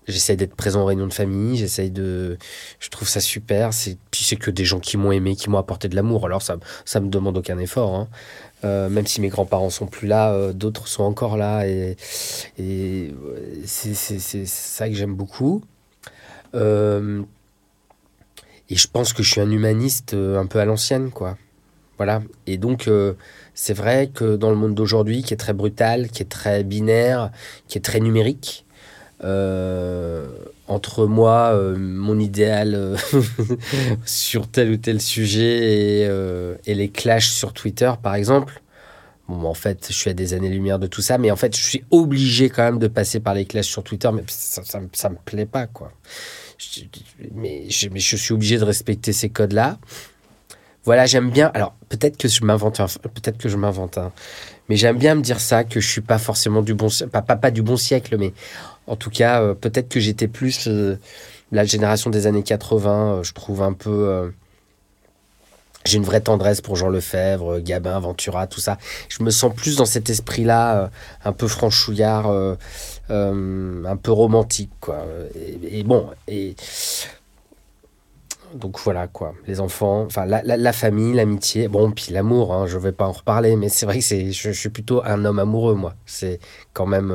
j'essaye 0.06 0.36
d'être 0.36 0.54
présent 0.54 0.82
aux 0.82 0.86
réunions 0.86 1.06
de 1.06 1.12
famille, 1.12 1.56
j'essaye 1.56 1.90
de... 1.90 2.38
Je 2.78 2.88
trouve 2.88 3.08
ça 3.08 3.20
super. 3.20 3.70
Puis 4.10 4.24
c'est 4.24 4.36
que 4.36 4.50
des 4.50 4.64
gens 4.64 4.80
qui 4.80 4.96
m'ont 4.96 5.12
aimé, 5.12 5.36
qui 5.36 5.50
m'ont 5.50 5.58
apporté 5.58 5.88
de 5.88 5.96
l'amour. 5.96 6.24
Alors 6.24 6.42
ça 6.42 6.56
ça 6.84 7.00
me 7.00 7.08
demande 7.08 7.36
aucun 7.36 7.58
effort. 7.58 7.94
Hein. 7.94 8.08
Même 8.62 9.06
si 9.06 9.20
mes 9.20 9.28
grands-parents 9.28 9.70
sont 9.70 9.86
plus 9.86 10.06
là, 10.08 10.52
d'autres 10.52 10.88
sont 10.88 11.04
encore 11.04 11.36
là. 11.36 11.66
Et, 11.66 11.96
c'est, 13.64 13.94
ça 14.46 14.88
que 14.88 14.94
j'aime 14.94 15.14
beaucoup. 15.14 15.62
Euh, 16.54 17.22
et 18.68 18.76
je 18.76 18.86
pense 18.88 19.12
que 19.12 19.22
je 19.22 19.30
suis 19.30 19.40
un 19.40 19.50
humaniste 19.50 20.14
euh, 20.14 20.38
un 20.38 20.46
peu 20.46 20.60
à 20.60 20.64
l'ancienne, 20.64 21.10
quoi. 21.10 21.36
Voilà. 21.96 22.22
Et 22.46 22.56
donc, 22.56 22.88
euh, 22.88 23.14
c'est 23.54 23.74
vrai 23.74 24.10
que 24.12 24.36
dans 24.36 24.50
le 24.50 24.56
monde 24.56 24.74
d'aujourd'hui, 24.74 25.22
qui 25.22 25.34
est 25.34 25.36
très 25.36 25.52
brutal, 25.52 26.08
qui 26.08 26.22
est 26.22 26.30
très 26.30 26.64
binaire, 26.64 27.30
qui 27.68 27.78
est 27.78 27.82
très 27.82 28.00
numérique, 28.00 28.64
entre 30.70 31.06
moi, 31.06 31.54
mon 31.76 32.18
idéal 32.18 32.96
sur 34.04 34.48
tel 34.48 34.70
ou 34.70 34.76
tel 34.76 35.00
sujet 35.00 36.02
et, 36.02 36.08
et, 36.66 36.74
les 36.74 36.88
clashs 36.88 37.30
sur 37.30 37.52
Twitter, 37.52 37.92
par 38.02 38.14
exemple, 38.14 38.62
Bon, 39.28 39.48
en 39.48 39.54
fait, 39.54 39.86
je 39.88 39.92
suis 39.92 40.10
à 40.10 40.12
des 40.12 40.34
années-lumière 40.34 40.80
de 40.80 40.88
tout 40.88 41.02
ça, 41.02 41.16
mais 41.16 41.30
en 41.30 41.36
fait, 41.36 41.56
je 41.56 41.62
suis 41.62 41.84
obligé 41.92 42.50
quand 42.50 42.64
même 42.64 42.78
de 42.80 42.88
passer 42.88 43.20
par 43.20 43.32
les 43.32 43.44
clashs 43.44 43.68
sur 43.68 43.84
Twitter, 43.84 44.10
mais 44.12 44.24
ça, 44.26 44.62
ça, 44.64 45.08
me 45.08 45.16
plaît 45.24 45.46
pas, 45.46 45.68
quoi 45.68 45.92
mais 47.34 47.68
je, 47.70 48.16
suis 48.16 48.34
obligé 48.34 48.58
de 48.58 48.64
respecter 48.64 49.12
ces 49.12 49.28
codes-là. 49.28 49.78
Voilà, 50.84 51.06
j'aime 51.06 51.30
bien. 51.30 51.50
Alors, 51.54 51.74
peut-être 51.88 52.16
que 52.16 52.28
je 52.28 52.44
m'invente, 52.44 52.80
peut-être 53.02 53.38
que 53.38 53.48
je 53.48 53.56
m'invente, 53.56 53.98
mais 54.68 54.76
j'aime 54.76 54.98
bien 54.98 55.14
me 55.14 55.22
dire 55.22 55.40
ça, 55.40 55.64
que 55.64 55.80
je 55.80 55.88
suis 55.88 56.00
pas 56.00 56.18
forcément 56.18 56.62
du 56.62 56.74
bon, 56.74 56.88
pas, 57.10 57.22
pas 57.22 57.50
du 57.50 57.62
bon 57.62 57.76
siècle, 57.76 58.16
mais 58.18 58.32
en 58.90 58.96
tout 58.96 59.10
cas, 59.10 59.40
euh, 59.40 59.54
peut-être 59.54 59.88
que 59.88 60.00
j'étais 60.00 60.26
plus 60.26 60.66
euh, 60.66 60.98
la 61.52 61.64
génération 61.64 62.10
des 62.10 62.26
années 62.26 62.42
80. 62.42 62.90
Euh, 62.90 63.22
je 63.22 63.32
trouve 63.32 63.62
un 63.62 63.72
peu. 63.72 64.32
j'ai 65.84 65.96
une 65.96 66.04
vraie 66.04 66.20
tendresse 66.20 66.60
pour 66.60 66.74
Jean 66.74 66.88
Lefebvre, 66.88 67.60
Gabin, 67.60 68.00
Ventura, 68.00 68.48
tout 68.48 68.58
ça. 68.58 68.78
Je 69.08 69.22
me 69.22 69.30
sens 69.30 69.54
plus 69.54 69.76
dans 69.76 69.84
cet 69.84 70.10
esprit-là, 70.10 70.90
un 71.24 71.32
peu 71.32 71.46
franchouillard, 71.46 72.28
un 73.08 73.96
peu 73.96 74.10
romantique, 74.10 74.72
quoi. 74.80 75.04
Et, 75.62 75.84
bon, 75.84 76.10
et 76.26 76.56
donc 78.54 78.80
voilà 78.80 79.06
quoi, 79.06 79.34
les 79.46 79.60
enfants, 79.60 80.02
enfin 80.02 80.26
la, 80.26 80.72
famille, 80.72 81.14
l'amitié, 81.14 81.68
bon 81.68 81.92
puis 81.92 82.12
l'amour, 82.12 82.52
hein, 82.52 82.66
je 82.66 82.78
vais 82.78 82.90
pas 82.90 83.06
en 83.06 83.12
reparler, 83.12 83.54
mais 83.54 83.68
c'est 83.68 83.86
vrai 83.86 84.00
que 84.00 84.32
je, 84.32 84.50
suis 84.50 84.70
plutôt 84.70 85.04
un 85.04 85.24
homme 85.24 85.38
amoureux 85.38 85.76
moi. 85.76 85.94
C'est 86.04 86.40
quand 86.72 86.86
même, 86.86 87.14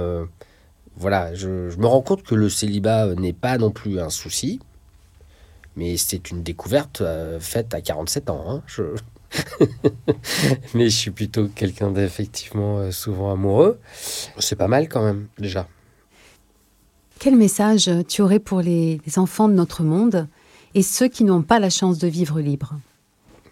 voilà, 0.97 1.33
je, 1.33 1.75
me 1.77 1.85
rends 1.85 2.01
compte 2.01 2.23
que 2.23 2.35
le 2.35 2.49
célibat 2.49 3.15
n'est 3.15 3.33
pas 3.33 3.57
non 3.57 3.71
plus 3.71 3.99
un 3.99 4.09
souci, 4.09 4.59
Mais 5.75 5.97
c'est 5.97 6.31
une 6.31 6.41
découverte 6.41 7.01
euh, 7.01 7.39
faite 7.39 7.73
à 7.73 7.81
47 7.81 8.29
ans. 8.29 8.45
Hein. 8.47 8.63
Mais 10.73 10.89
je 10.89 10.95
suis 10.95 11.11
plutôt 11.11 11.49
quelqu'un 11.49 11.91
d'effectivement 11.91 12.79
euh, 12.79 12.91
souvent 12.91 13.31
amoureux. 13.31 13.79
C'est 14.39 14.55
pas 14.55 14.69
mal 14.69 14.87
quand 14.87 15.03
même, 15.03 15.27
déjà. 15.37 15.67
Quel 17.19 17.35
message 17.35 17.89
tu 18.07 18.21
aurais 18.21 18.39
pour 18.39 18.61
les 18.61 18.99
enfants 19.17 19.49
de 19.49 19.53
notre 19.53 19.83
monde 19.83 20.27
et 20.73 20.81
ceux 20.81 21.07
qui 21.07 21.23
n'ont 21.23 21.41
pas 21.41 21.59
la 21.59 21.69
chance 21.69 21.97
de 21.97 22.07
vivre 22.07 22.39
libre? 22.39 22.75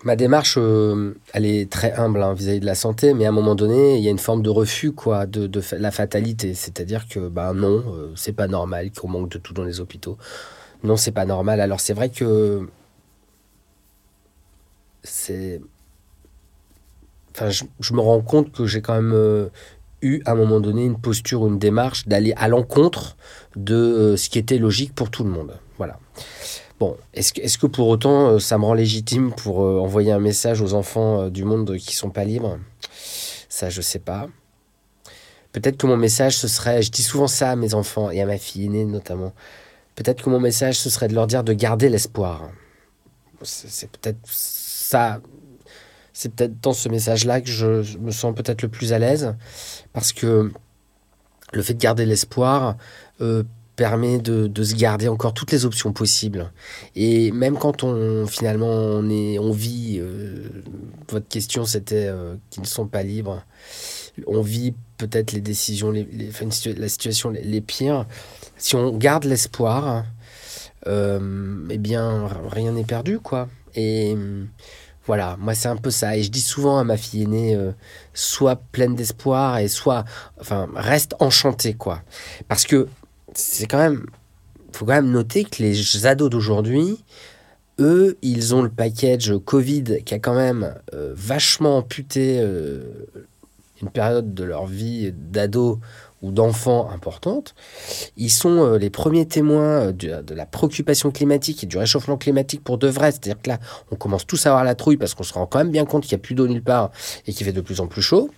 Ma 0.04 0.18
démarche, 0.18 0.56
euh, 0.58 1.14
elle 1.34 1.46
est 1.46 1.72
très 1.72 1.94
humble 1.94 2.22
hein, 2.22 2.34
vis-à-vis 2.34 2.60
de 2.60 2.66
la 2.66 2.76
santé, 2.76 3.14
mais 3.14 3.26
à 3.26 3.30
un 3.30 3.32
moment 3.32 3.56
donné, 3.56 3.98
il 3.98 4.04
y 4.04 4.10
a 4.10 4.12
une 4.12 4.20
forme 4.20 4.42
de 4.42 4.50
refus 4.50 4.92
quoi, 4.92 5.26
de, 5.26 5.50
la 5.78 5.92
fatalité. 5.92 6.54
C'est-à-dire 6.56 7.08
que 7.08 7.30
ben 7.30 7.54
non, 7.54 7.84
euh, 7.88 8.12
c'est 8.16 8.34
pas 8.34 8.48
normal 8.48 8.92
qu'on 8.92 9.08
manque 9.08 9.30
de 9.30 9.38
tout 9.38 9.54
dans 9.54 9.64
les 9.64 9.80
hôpitaux. 9.80 10.18
Non, 10.84 10.98
c'est 10.98 11.14
pas 11.14 11.24
normal. 11.24 11.62
Alors 11.62 11.80
c'est 11.80 11.94
vrai 11.94 12.10
que 12.10 12.68
c'est, 15.04 15.62
enfin, 17.34 17.50
je, 17.50 17.94
me 17.94 18.02
rends 18.02 18.22
compte 18.22 18.52
que 18.52 18.66
j'ai 18.66 18.82
quand 18.82 18.96
même 18.96 19.14
euh, 19.14 19.48
eu 20.02 20.22
à 20.26 20.32
un 20.32 20.36
moment 20.36 20.60
donné 20.60 20.84
une 20.84 21.00
posture, 21.00 21.48
une 21.48 21.60
démarche 21.60 22.10
d'aller 22.10 22.34
à 22.36 22.50
l'encontre 22.50 23.16
de 23.56 24.16
ce 24.18 24.28
qui 24.30 24.38
était 24.38 24.58
logique 24.58 24.94
pour 24.94 25.10
tout 25.10 25.24
le 25.24 25.30
monde. 25.30 25.54
Voilà. 25.78 26.00
Bon, 26.80 26.98
est-ce 27.14 27.34
que, 27.34 27.42
est 27.42 27.58
que, 27.58 27.68
pour 27.68 27.88
autant 27.88 28.28
euh, 28.28 28.40
ça 28.40 28.58
me 28.58 28.66
rend 28.66 28.74
légitime 28.74 29.32
pour 29.32 29.64
euh, 29.64 29.80
envoyer 29.80 30.12
un 30.12 30.20
message 30.20 30.62
aux 30.62 30.74
enfants 30.74 31.22
euh, 31.22 31.30
du 31.30 31.44
monde 31.44 31.78
qui 31.78 31.96
sont 31.96 32.10
pas 32.10 32.26
libres? 32.26 32.60
Ça, 33.50 33.70
je 33.70 33.82
sais 33.82 34.00
pas. 34.00 34.28
Peut-être 35.52 35.78
que 35.78 35.86
mon 35.86 35.98
message, 35.98 36.36
ce 36.36 36.48
serait, 36.48 36.82
je 36.82 36.92
dis 36.92 37.04
souvent 37.04 37.28
ça 37.28 37.52
à 37.52 37.56
mes 37.56 37.76
enfants 37.76 38.10
et 38.10 38.22
à 38.22 38.26
ma 38.26 38.38
fille 38.38 38.66
aînée 38.66 38.86
notamment, 38.86 39.34
peut-être 39.96 40.24
que 40.24 40.30
mon 40.30 40.40
message, 40.40 40.80
ce 40.80 40.90
serait 40.90 41.08
de 41.08 41.14
leur 41.14 41.28
dire 41.28 41.44
de 41.44 41.54
garder 41.54 41.90
l'espoir. 41.90 42.50
C'est 43.44 43.92
peut-être 43.92 44.18
ça, 44.26 45.22
c'est 46.12 46.34
peut-être 46.34 46.60
dans 46.62 46.74
ce 46.74 46.90
message-là 46.90 47.42
que 47.42 47.50
je 47.50 47.98
me 48.00 48.12
sens 48.12 48.34
peut-être 48.34 48.64
le 48.64 48.70
plus 48.70 48.94
à 48.94 49.00
l'aise, 49.00 49.36
parce 49.92 50.12
que 50.12 50.52
le 51.52 51.62
fait 51.62 51.76
de 51.76 51.80
garder 51.80 52.06
l'espoir 52.06 52.78
permet 53.76 54.20
de, 54.20 54.64
se 54.64 54.76
garder 54.76 55.08
encore 55.08 55.34
toutes 55.34 55.52
les 55.52 55.66
options 55.66 55.94
possibles. 55.94 56.52
Et 56.96 57.32
même 57.32 57.58
quand 57.58 57.84
on 57.84 58.26
finalement 58.28 58.68
on, 58.70 59.10
est, 59.10 59.38
vit, 59.54 60.00
euh, 60.00 60.48
votre 61.10 61.28
question 61.28 61.66
c'était 61.66 62.08
euh, 62.08 62.36
qu'ils 62.50 62.64
ne 62.64 62.68
sont 62.68 62.88
pas 62.88 63.04
libres, 63.04 63.44
on 64.28 64.42
vit 64.42 64.74
peut-être 64.98 65.32
les 65.32 65.42
décisions, 65.42 65.92
la 65.92 66.90
situation 66.90 67.30
les, 67.30 67.62
pires. 67.62 68.06
Si 68.58 68.76
on 68.76 68.96
garde 68.96 69.26
l'espoir, 69.26 70.06
euh, 70.88 71.66
eh 71.70 71.78
bien 71.78 72.30
rien 72.50 72.72
n'est 72.72 72.84
perdu 72.84 73.20
quoi. 73.20 73.50
Et 73.76 74.16
voilà, 75.06 75.36
moi 75.40 75.54
c'est 75.54 75.68
un 75.68 75.76
peu 75.76 75.92
ça. 75.92 76.16
Et 76.16 76.24
je 76.24 76.32
dis 76.32 76.42
souvent 76.42 76.80
à 76.80 76.84
ma 76.84 76.98
fille 76.98 77.24
aînée, 77.24 77.56
euh, 77.56 77.72
sois 78.14 78.56
pleine 78.56 78.96
d'espoir 78.96 79.58
et 79.58 79.68
sois, 79.68 80.06
enfin, 80.40 80.70
reste 80.76 81.16
enchantée 81.20 81.74
quoi. 81.74 82.02
Parce 82.48 82.66
que 82.66 82.88
c'est 83.36 83.68
quand 83.68 83.78
même, 83.78 84.06
faut 84.72 84.86
quand 84.86 84.94
même 84.94 85.12
noter 85.12 85.44
que 85.44 85.62
les 85.62 86.06
ados 86.06 86.30
d'aujourd'hui, 86.30 86.98
eux, 87.80 88.18
ils 88.22 88.54
ont 88.54 88.62
le 88.62 88.70
package 88.70 89.34
Covid 89.46 90.04
qui 90.06 90.14
a 90.14 90.20
quand 90.20 90.36
même 90.36 90.76
euh, 90.94 91.14
vachement 91.16 91.78
amputé 91.78 92.40
euh, 92.40 92.84
une 93.82 93.90
période 93.90 94.34
de 94.34 94.44
leur 94.44 94.66
vie 94.68 95.12
d'ado 95.12 95.80
ou 96.22 96.32
d'enfants 96.32 96.90
importante. 96.90 97.54
Ils 98.16 98.30
sont 98.30 98.64
euh, 98.64 98.78
les 98.78 98.90
premiers 98.90 99.26
témoins 99.26 99.92
de, 99.92 100.22
de, 100.22 100.34
la 100.34 100.46
préoccupation 100.46 101.12
climatique 101.12 101.64
et 101.64 101.68
du 101.68 101.78
réchauffement 101.78 102.18
climatique 102.18 102.64
pour 102.64 102.78
de 102.78 102.88
vrai. 102.88 103.12
C'est-à-dire 103.12 103.42
que 103.42 103.50
là, 103.50 103.60
on 103.92 103.96
commence 103.96 104.26
tous 104.26 104.46
à 104.46 104.50
avoir 104.50 104.64
la 104.64 104.76
trouille 104.76 104.98
parce 104.98 105.16
qu'on 105.16 105.24
se 105.24 105.34
rend 105.34 105.48
quand 105.48 105.58
même 105.58 105.72
bien 105.72 105.86
compte 105.86 106.04
qu'il 106.04 106.16
n'y 106.16 106.22
a 106.22 106.24
plus 106.24 106.36
d'eau 106.36 106.48
nulle 106.48 106.64
part 106.64 106.92
et 107.28 107.34
qu'il 107.34 107.46
fait 107.46 107.54
de 107.54 107.62
plus 107.62 107.82
en 107.82 107.88
plus 107.88 108.02
chaud. 108.02 108.30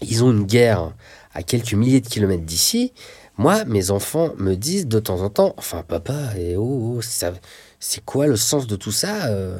Ils 0.00 0.24
ont 0.24 0.30
une 0.30 0.44
guerre 0.44 0.92
à 1.34 1.42
quelques 1.42 1.74
milliers 1.74 2.00
de 2.00 2.08
kilomètres 2.08 2.44
d'ici. 2.44 2.92
Moi, 3.36 3.64
mes 3.64 3.90
enfants 3.90 4.30
me 4.38 4.54
disent 4.54 4.86
de 4.86 5.00
temps 5.00 5.22
en 5.22 5.28
temps, 5.28 5.54
enfin 5.56 5.82
papa, 5.82 6.14
et 6.36 6.52
eh 6.52 6.56
oh, 6.56 6.98
oh 6.98 7.00
c'est 7.80 8.04
quoi 8.04 8.26
le 8.26 8.36
sens 8.36 8.66
de 8.66 8.76
tout 8.76 8.92
ça 8.92 9.26
euh, 9.26 9.58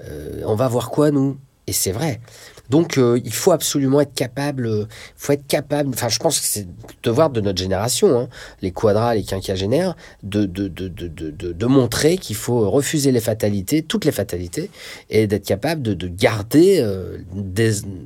euh, 0.00 0.42
On 0.44 0.54
va 0.54 0.68
voir 0.68 0.90
quoi 0.90 1.10
nous? 1.10 1.38
Et 1.66 1.72
c'est 1.72 1.92
vrai. 1.92 2.20
Donc 2.68 2.98
euh, 2.98 3.18
il 3.24 3.32
faut 3.32 3.52
absolument 3.52 4.02
être 4.02 4.12
capable, 4.12 4.86
faut 5.16 5.32
être 5.32 5.46
capable, 5.46 5.90
enfin 5.90 6.08
je 6.08 6.18
pense 6.18 6.38
que 6.38 6.46
c'est 6.46 6.66
devoir 7.02 7.30
de 7.30 7.40
notre 7.40 7.58
génération, 7.58 8.18
hein, 8.18 8.28
les 8.60 8.70
quadras, 8.70 9.14
les 9.14 9.22
quinquagénaires, 9.22 9.96
de, 10.22 10.44
de, 10.44 10.68
de, 10.68 10.88
de, 10.88 11.30
de, 11.30 11.66
montrer 11.66 12.18
qu'il 12.18 12.36
faut 12.36 12.70
refuser 12.70 13.12
les 13.12 13.20
fatalités, 13.20 13.82
toutes 13.82 14.04
les 14.04 14.12
fatalités, 14.12 14.70
et 15.08 15.26
d'être 15.26 15.46
capable 15.46 15.80
de, 15.80 15.94
de 15.94 16.08
garder 16.08 16.86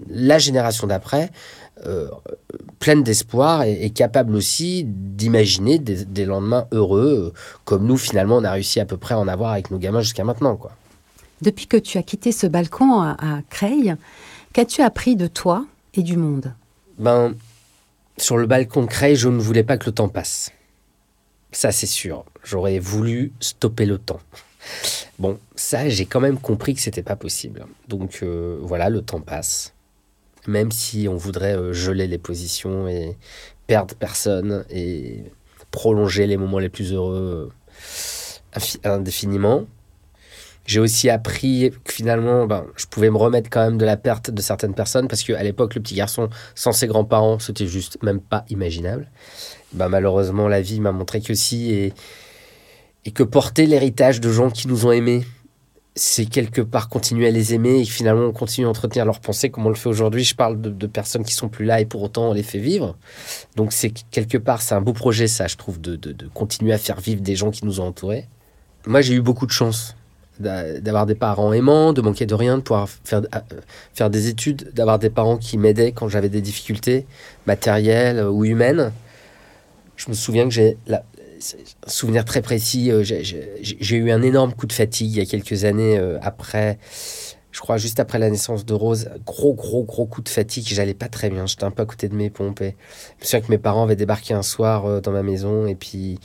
la 0.08 0.38
génération 0.38 0.86
d'après 0.86 1.30
euh, 1.86 2.08
pleine 2.80 3.02
d'espoir 3.02 3.62
et, 3.62 3.84
et, 3.84 3.90
capable 3.90 4.34
aussi 4.34 4.84
d'imaginer 4.84 5.78
des, 5.78 6.04
des, 6.04 6.24
lendemains 6.24 6.66
heureux, 6.72 7.32
euh, 7.34 7.38
comme 7.64 7.86
nous 7.86 7.96
finalement 7.96 8.38
on 8.38 8.44
a 8.44 8.52
réussi 8.52 8.80
à 8.80 8.84
peu 8.84 8.96
près 8.96 9.14
à 9.14 9.18
en 9.18 9.28
avoir 9.28 9.52
avec 9.52 9.70
nos 9.70 9.78
gamins 9.78 10.00
jusqu'à 10.00 10.24
maintenant. 10.24 10.56
Quoi. 10.56 10.72
Depuis 11.42 11.66
que 11.66 11.76
tu 11.76 11.98
as 11.98 12.02
quitté 12.02 12.32
ce 12.32 12.46
balcon 12.46 13.00
à, 13.00 13.16
à 13.20 13.42
Creil, 13.48 13.94
qu'as-tu 14.52 14.82
appris 14.82 15.14
de 15.16 15.26
toi 15.26 15.66
et 15.94 16.02
du 16.02 16.16
monde? 16.16 16.52
Ben, 16.98 17.34
sur 18.16 18.36
le 18.36 18.46
balcon 18.46 18.82
de 18.82 18.88
Creil, 18.88 19.14
je 19.14 19.28
ne 19.28 19.38
voulais 19.38 19.64
pas 19.64 19.76
que 19.76 19.86
le 19.86 19.92
temps 19.92 20.08
passe. 20.08 20.50
Ça 21.52 21.70
c'est 21.70 21.86
sûr, 21.86 22.24
j'aurais 22.44 22.78
voulu 22.78 23.32
stopper 23.40 23.86
le 23.86 23.98
temps. 23.98 24.20
Bon, 25.18 25.38
ça 25.54 25.88
j'ai 25.88 26.06
quand 26.06 26.20
même 26.20 26.38
compris 26.38 26.74
que 26.74 26.80
c'était 26.80 27.02
pas 27.02 27.16
possible. 27.16 27.66
Donc 27.88 28.20
euh, 28.22 28.58
voilà, 28.62 28.90
le 28.90 29.02
temps 29.02 29.20
passe 29.20 29.74
même 30.48 30.72
si 30.72 31.06
on 31.08 31.16
voudrait 31.16 31.56
euh, 31.56 31.72
geler 31.72 32.06
les 32.08 32.18
positions 32.18 32.88
et 32.88 33.16
perdre 33.66 33.94
personne 33.94 34.64
et 34.70 35.22
prolonger 35.70 36.26
les 36.26 36.36
moments 36.36 36.58
les 36.58 36.70
plus 36.70 36.92
heureux 36.92 37.52
euh, 38.56 38.60
indéfiniment. 38.82 39.66
J'ai 40.64 40.80
aussi 40.80 41.08
appris 41.08 41.72
que 41.84 41.92
finalement, 41.92 42.46
ben, 42.46 42.66
je 42.76 42.86
pouvais 42.86 43.10
me 43.10 43.16
remettre 43.16 43.48
quand 43.48 43.64
même 43.64 43.78
de 43.78 43.84
la 43.84 43.96
perte 43.96 44.30
de 44.30 44.42
certaines 44.42 44.74
personnes 44.74 45.08
parce 45.08 45.22
qu'à 45.22 45.42
l'époque, 45.42 45.74
le 45.74 45.80
petit 45.80 45.94
garçon 45.94 46.28
sans 46.54 46.72
ses 46.72 46.86
grands-parents, 46.86 47.38
c'était 47.38 47.66
juste 47.66 48.02
même 48.02 48.20
pas 48.20 48.44
imaginable. 48.50 49.10
Ben, 49.72 49.88
malheureusement, 49.88 50.48
la 50.48 50.60
vie 50.60 50.80
m'a 50.80 50.92
montré 50.92 51.20
que 51.20 51.34
si 51.34 51.72
et, 51.72 51.94
et 53.04 53.10
que 53.12 53.22
porter 53.22 53.66
l'héritage 53.66 54.20
de 54.20 54.30
gens 54.30 54.50
qui 54.50 54.68
nous 54.68 54.86
ont 54.86 54.92
aimés, 54.92 55.24
c'est 55.98 56.26
quelque 56.26 56.60
part 56.60 56.88
continuer 56.88 57.26
à 57.26 57.30
les 57.30 57.54
aimer 57.54 57.80
et 57.80 57.84
finalement 57.84 58.26
on 58.26 58.32
continue 58.32 58.66
à 58.66 58.70
entretenir 58.70 59.04
leurs 59.04 59.20
pensées 59.20 59.50
comme 59.50 59.66
on 59.66 59.70
le 59.70 59.74
fait 59.74 59.88
aujourd'hui. 59.88 60.22
Je 60.22 60.34
parle 60.34 60.60
de, 60.60 60.86
personnes 60.86 61.24
qui 61.24 61.34
sont 61.34 61.48
plus 61.48 61.64
là 61.64 61.80
et 61.80 61.86
pour 61.86 62.02
autant 62.02 62.30
on 62.30 62.32
les 62.32 62.42
fait 62.42 62.60
vivre. 62.60 62.96
Donc 63.56 63.72
c'est 63.72 63.92
quelque 64.10 64.38
part 64.38 64.62
c'est 64.62 64.74
un 64.74 64.80
beau 64.80 64.92
projet 64.92 65.26
ça, 65.26 65.46
je 65.48 65.56
trouve, 65.56 65.80
de, 65.80 65.96
de, 65.96 66.28
continuer 66.32 66.72
à 66.72 66.78
faire 66.78 67.00
vivre 67.00 67.20
des 67.20 67.36
gens 67.36 67.50
qui 67.50 67.64
nous 67.64 67.80
ont 67.80 67.86
entourés. 67.86 68.28
Moi 68.86 69.00
j'ai 69.00 69.14
eu 69.14 69.20
beaucoup 69.20 69.46
de 69.46 69.50
chance 69.50 69.96
d'avoir 70.38 71.04
des 71.04 71.16
parents 71.16 71.52
aimants, 71.52 71.92
de 71.92 72.00
manquer 72.00 72.24
de 72.24 72.34
rien, 72.34 72.58
de 72.58 72.62
pouvoir 72.62 72.88
faire, 72.88 73.22
faire 73.92 74.08
des 74.08 74.28
études, 74.28 74.70
d'avoir 74.72 75.00
des 75.00 75.10
parents 75.10 75.36
qui 75.36 75.58
m'aidaient 75.58 75.90
quand 75.90 76.08
j'avais 76.08 76.28
des 76.28 76.40
difficultés 76.40 77.06
matérielles 77.46 78.24
ou 78.24 78.44
humaines. 78.44 78.92
Je 79.96 80.08
me 80.10 80.14
souviens 80.14 80.44
que 80.44 80.50
j'ai 80.50 80.76
la, 80.86 81.02
souvenir 81.86 82.24
très 82.24 82.42
précis. 82.42 82.90
Euh, 82.90 83.02
j'ai 83.02 83.96
eu 83.96 84.10
un 84.10 84.22
énorme 84.22 84.52
coup 84.52 84.66
de 84.66 84.72
fatigue 84.72 85.10
il 85.10 85.18
y 85.18 85.20
a 85.20 85.26
quelques 85.26 85.64
années 85.64 85.98
euh, 85.98 86.18
après, 86.22 86.78
je 87.50 87.60
crois 87.60 87.76
juste 87.76 87.98
après 88.00 88.18
la 88.18 88.30
naissance 88.30 88.64
de 88.64 88.74
Rose. 88.74 89.10
Gros, 89.24 89.54
gros, 89.54 89.84
gros 89.84 90.06
coup 90.06 90.22
de 90.22 90.28
fatigue. 90.28 90.66
J'allais 90.68 90.94
pas 90.94 91.08
très 91.08 91.30
bien. 91.30 91.46
J'étais 91.46 91.64
un 91.64 91.70
peu 91.70 91.82
à 91.82 91.86
côté 91.86 92.08
de 92.08 92.14
mes 92.14 92.30
pompes. 92.30 92.60
Et 92.60 92.76
je 93.18 93.22
me 93.22 93.26
souviens 93.26 93.40
que 93.40 93.50
mes 93.50 93.58
parents 93.58 93.84
avaient 93.84 93.96
débarqué 93.96 94.34
un 94.34 94.42
soir 94.42 94.86
euh, 94.86 95.00
dans 95.00 95.12
ma 95.12 95.22
maison 95.22 95.66
et 95.66 95.74
puis, 95.74 96.18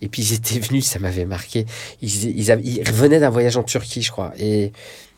et 0.00 0.08
puis 0.08 0.22
ils 0.22 0.34
étaient 0.34 0.58
venus. 0.60 0.86
Ça 0.86 0.98
m'avait 0.98 1.24
marqué. 1.24 1.66
Ils, 2.02 2.38
ils 2.38 2.88
revenaient 2.88 3.20
d'un 3.20 3.30
voyage 3.30 3.56
en 3.56 3.62
Turquie, 3.62 4.02
je 4.02 4.12
crois. 4.12 4.32
Et 4.38 4.72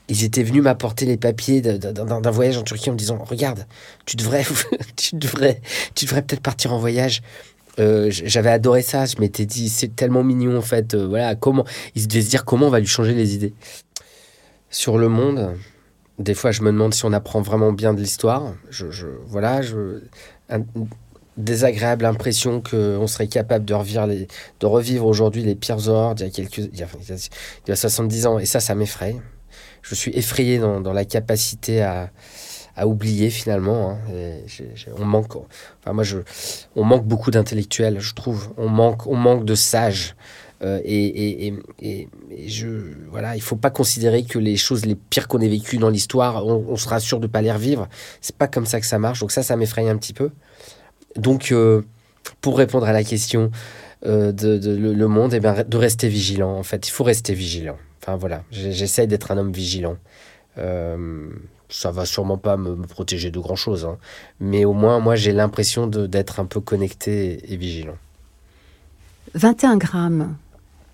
ils 0.08 0.24
étaient 0.24 0.42
venus 0.42 0.62
m'apporter 0.62 1.04
les 1.04 1.16
papiers 1.16 1.60
d'un 1.60 2.30
voyage 2.30 2.56
en 2.56 2.62
Turquie 2.62 2.90
en 2.90 2.94
me 2.94 2.98
disant 2.98 3.18
regarde 3.22 3.66
tu 4.06 4.16
devrais 4.16 4.44
tu 4.96 5.16
devrais 5.16 5.60
tu 5.94 6.06
devrais 6.06 6.22
peut-être 6.22 6.42
partir 6.42 6.72
en 6.72 6.78
voyage 6.78 7.22
euh, 7.78 8.08
j'avais 8.10 8.50
adoré 8.50 8.82
ça. 8.82 9.06
Je 9.06 9.16
m'étais 9.20 9.46
dit, 9.46 9.68
c'est 9.68 9.94
tellement 9.94 10.24
mignon 10.24 10.58
en 10.58 10.62
fait. 10.62 10.94
Euh, 10.94 11.06
voilà, 11.06 11.34
comment 11.34 11.64
il 11.94 12.06
devait 12.08 12.22
se 12.22 12.30
dire 12.30 12.44
comment 12.44 12.66
on 12.66 12.70
va 12.70 12.80
lui 12.80 12.86
changer 12.86 13.14
les 13.14 13.34
idées. 13.34 13.54
Sur 14.70 14.98
le 14.98 15.08
monde, 15.08 15.54
des 16.18 16.34
fois, 16.34 16.50
je 16.50 16.62
me 16.62 16.70
demande 16.70 16.92
si 16.94 17.04
on 17.04 17.12
apprend 17.12 17.40
vraiment 17.40 17.72
bien 17.72 17.94
de 17.94 18.00
l'histoire. 18.00 18.54
Je, 18.70 18.86
voilà, 19.26 19.62
je, 19.62 20.02
désagréable 21.36 22.04
impression 22.04 22.60
qu'on 22.60 23.06
serait 23.06 23.28
capable 23.28 23.64
de 23.64 23.74
revivre, 24.66 25.06
aujourd'hui 25.06 25.42
les 25.42 25.54
pires 25.54 25.88
horreurs 25.88 26.14
d'il 26.14 26.26
y 26.26 26.28
a 26.28 26.32
quelques, 26.32 26.58
il 26.58 26.78
y 26.78 26.82
a, 26.82 26.88
il 27.08 27.68
y 27.68 27.72
a 27.72 27.76
70 27.76 28.26
ans. 28.26 28.38
Et 28.38 28.46
ça, 28.46 28.60
ça 28.60 28.74
m'effraie. 28.74 29.16
Je 29.82 29.94
suis 29.94 30.10
effrayé 30.14 30.58
dans 30.58 30.92
la 30.92 31.04
capacité 31.04 31.80
à, 31.82 32.10
à 32.78 32.86
oublier 32.86 33.28
finalement. 33.28 33.90
Hein. 33.90 33.98
On 34.96 35.04
manque, 35.04 35.36
enfin 35.36 35.92
moi 35.92 36.04
je, 36.04 36.18
on 36.76 36.84
manque 36.84 37.04
beaucoup 37.04 37.30
d'intellectuels, 37.30 38.00
je 38.00 38.14
trouve. 38.14 38.48
On 38.56 38.68
manque, 38.68 39.06
on 39.06 39.16
manque 39.16 39.44
de 39.44 39.54
sages. 39.54 40.14
Euh, 40.62 40.80
et, 40.84 41.54
je, 42.46 42.66
voilà, 43.10 43.36
il 43.36 43.42
faut 43.42 43.56
pas 43.56 43.70
considérer 43.70 44.24
que 44.24 44.38
les 44.38 44.56
choses 44.56 44.86
les 44.86 44.94
pires 44.94 45.28
qu'on 45.28 45.40
ait 45.40 45.48
vécues 45.48 45.78
dans 45.78 45.90
l'histoire, 45.90 46.46
on, 46.46 46.76
sera 46.76 47.00
sûr 47.00 47.20
de 47.20 47.26
pas 47.26 47.42
les 47.42 47.52
revivre. 47.52 47.88
C'est 48.20 48.36
pas 48.36 48.48
comme 48.48 48.66
ça 48.66 48.80
que 48.80 48.86
ça 48.86 48.98
marche. 48.98 49.20
Donc 49.20 49.32
ça, 49.32 49.42
ça 49.42 49.56
m'effraie 49.56 49.88
un 49.88 49.96
petit 49.96 50.14
peu. 50.14 50.30
Donc, 51.16 51.52
euh, 51.52 51.82
pour 52.40 52.58
répondre 52.58 52.86
à 52.86 52.92
la 52.92 53.04
question 53.04 53.50
de, 54.04 54.92
le, 54.92 55.08
monde, 55.08 55.32
et 55.32 55.38
eh 55.38 55.40
bien, 55.40 55.64
de 55.66 55.76
rester 55.76 56.08
vigilant. 56.08 56.56
En 56.56 56.62
fait, 56.62 56.86
il 56.86 56.90
faut 56.90 57.04
rester 57.04 57.34
vigilant. 57.34 57.76
Enfin 58.00 58.16
voilà, 58.16 58.44
j'essaye 58.50 59.08
d'être 59.08 59.32
un 59.32 59.38
homme 59.38 59.52
vigilant. 59.52 59.96
Ça 61.68 61.90
va 61.90 62.06
sûrement 62.06 62.38
pas 62.38 62.56
me, 62.56 62.74
protéger 62.86 63.30
de 63.30 63.38
grand 63.38 63.56
chose, 63.56 63.84
hein. 63.84 63.98
mais 64.40 64.64
au 64.64 64.72
moins, 64.72 65.00
moi, 65.00 65.16
j'ai 65.16 65.32
l'impression 65.32 65.86
d'être 65.86 66.40
un 66.40 66.46
peu 66.46 66.60
connecté 66.60 67.52
et 67.52 67.56
vigilant. 67.56 67.96
21 69.34 69.76
grammes, 69.76 70.36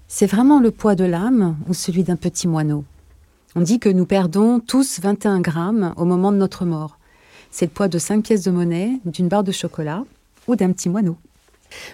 c'est 0.08 0.26
vraiment 0.26 0.60
le 0.60 0.70
poids 0.70 0.94
de 0.94 1.04
l'âme 1.04 1.56
ou 1.68 1.74
celui 1.74 2.02
d'un 2.02 2.16
petit 2.16 2.48
moineau? 2.48 2.84
On 3.56 3.60
dit 3.60 3.78
que 3.78 3.88
nous 3.88 4.06
perdons 4.06 4.58
tous 4.58 4.98
21 5.00 5.40
grammes 5.40 5.94
au 5.96 6.04
moment 6.04 6.32
de 6.32 6.36
notre 6.36 6.64
mort. 6.64 6.98
C'est 7.52 7.66
le 7.66 7.70
poids 7.70 7.86
de 7.86 7.98
5 7.98 8.24
pièces 8.24 8.42
de 8.42 8.50
monnaie, 8.50 8.98
d'une 9.04 9.28
barre 9.28 9.44
de 9.44 9.52
chocolat 9.52 10.04
ou 10.48 10.56
d'un 10.56 10.72
petit 10.72 10.88
moineau. 10.88 11.16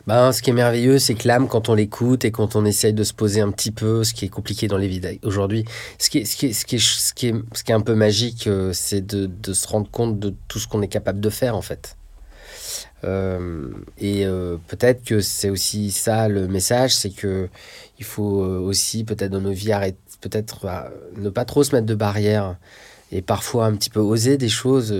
Ben, 0.07 0.33
ce 0.33 0.43
qui 0.43 0.51
est 0.51 0.55
merveilleux, 0.55 0.99
c'est 0.99 1.15
que 1.15 1.29
l'âme, 1.29 1.49
quand 1.49 1.69
on 1.69 1.75
l'écoute 1.75 2.25
et 2.25 2.31
quand 2.31 2.57
on 2.57 2.65
essaye 2.65 2.93
de 2.93 3.05
se 3.05 3.13
poser 3.13 3.41
un 3.41 3.51
petit 3.51 3.71
peu, 3.71 4.05
ce 4.05 4.15
qui 4.15 4.25
est 4.25 4.29
compliqué 4.29 4.69
dans 4.69 4.77
les 4.77 4.89
vies 4.89 5.01
aujourd'hui, 5.23 5.65
ce 5.99 6.11
qui 6.11 6.19
est, 6.19 7.73
un 7.73 7.81
peu 7.81 7.95
magique, 7.95 8.47
euh, 8.47 8.73
c'est 8.73 9.07
de, 9.07 9.27
de, 9.27 9.53
se 9.53 9.69
rendre 9.69 9.91
compte 9.91 10.19
de 10.19 10.35
tout 10.49 10.59
ce 10.59 10.67
qu'on 10.67 10.83
est 10.83 10.89
capable 10.89 11.21
de 11.21 11.31
faire, 11.31 11.57
en 11.57 11.63
fait. 11.63 11.97
Euh, 13.05 13.71
et 13.99 14.27
euh, 14.27 14.57
peut-être 14.69 15.05
que 15.05 15.21
c'est 15.21 15.49
aussi 15.49 15.91
ça 15.91 16.29
le 16.29 16.49
message, 16.49 16.95
c'est 16.95 17.11
que 17.11 17.49
il 17.99 18.05
faut 18.05 18.43
aussi 18.43 19.05
peut-être 19.05 19.31
dans 19.31 19.41
nos 19.41 19.53
vies 19.53 19.73
arrêter, 19.73 19.99
peut-être 20.21 20.67
ne 21.17 21.31
pas 21.31 21.45
trop 21.45 21.65
se 21.65 21.75
mettre 21.75 21.87
de 21.87 21.95
barrières 21.95 22.57
et 23.13 23.23
parfois 23.23 23.67
un 23.67 23.75
petit 23.75 23.91
peu 23.91 24.01
oser 24.01 24.37
des 24.37 24.49
choses 24.49 24.95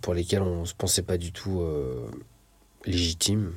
pour 0.00 0.14
lesquelles 0.14 0.42
on 0.42 0.60
ne 0.60 0.66
se 0.66 0.74
pensait 0.74 1.02
pas 1.02 1.16
du 1.16 1.32
tout 1.32 1.62
légitime 2.86 3.52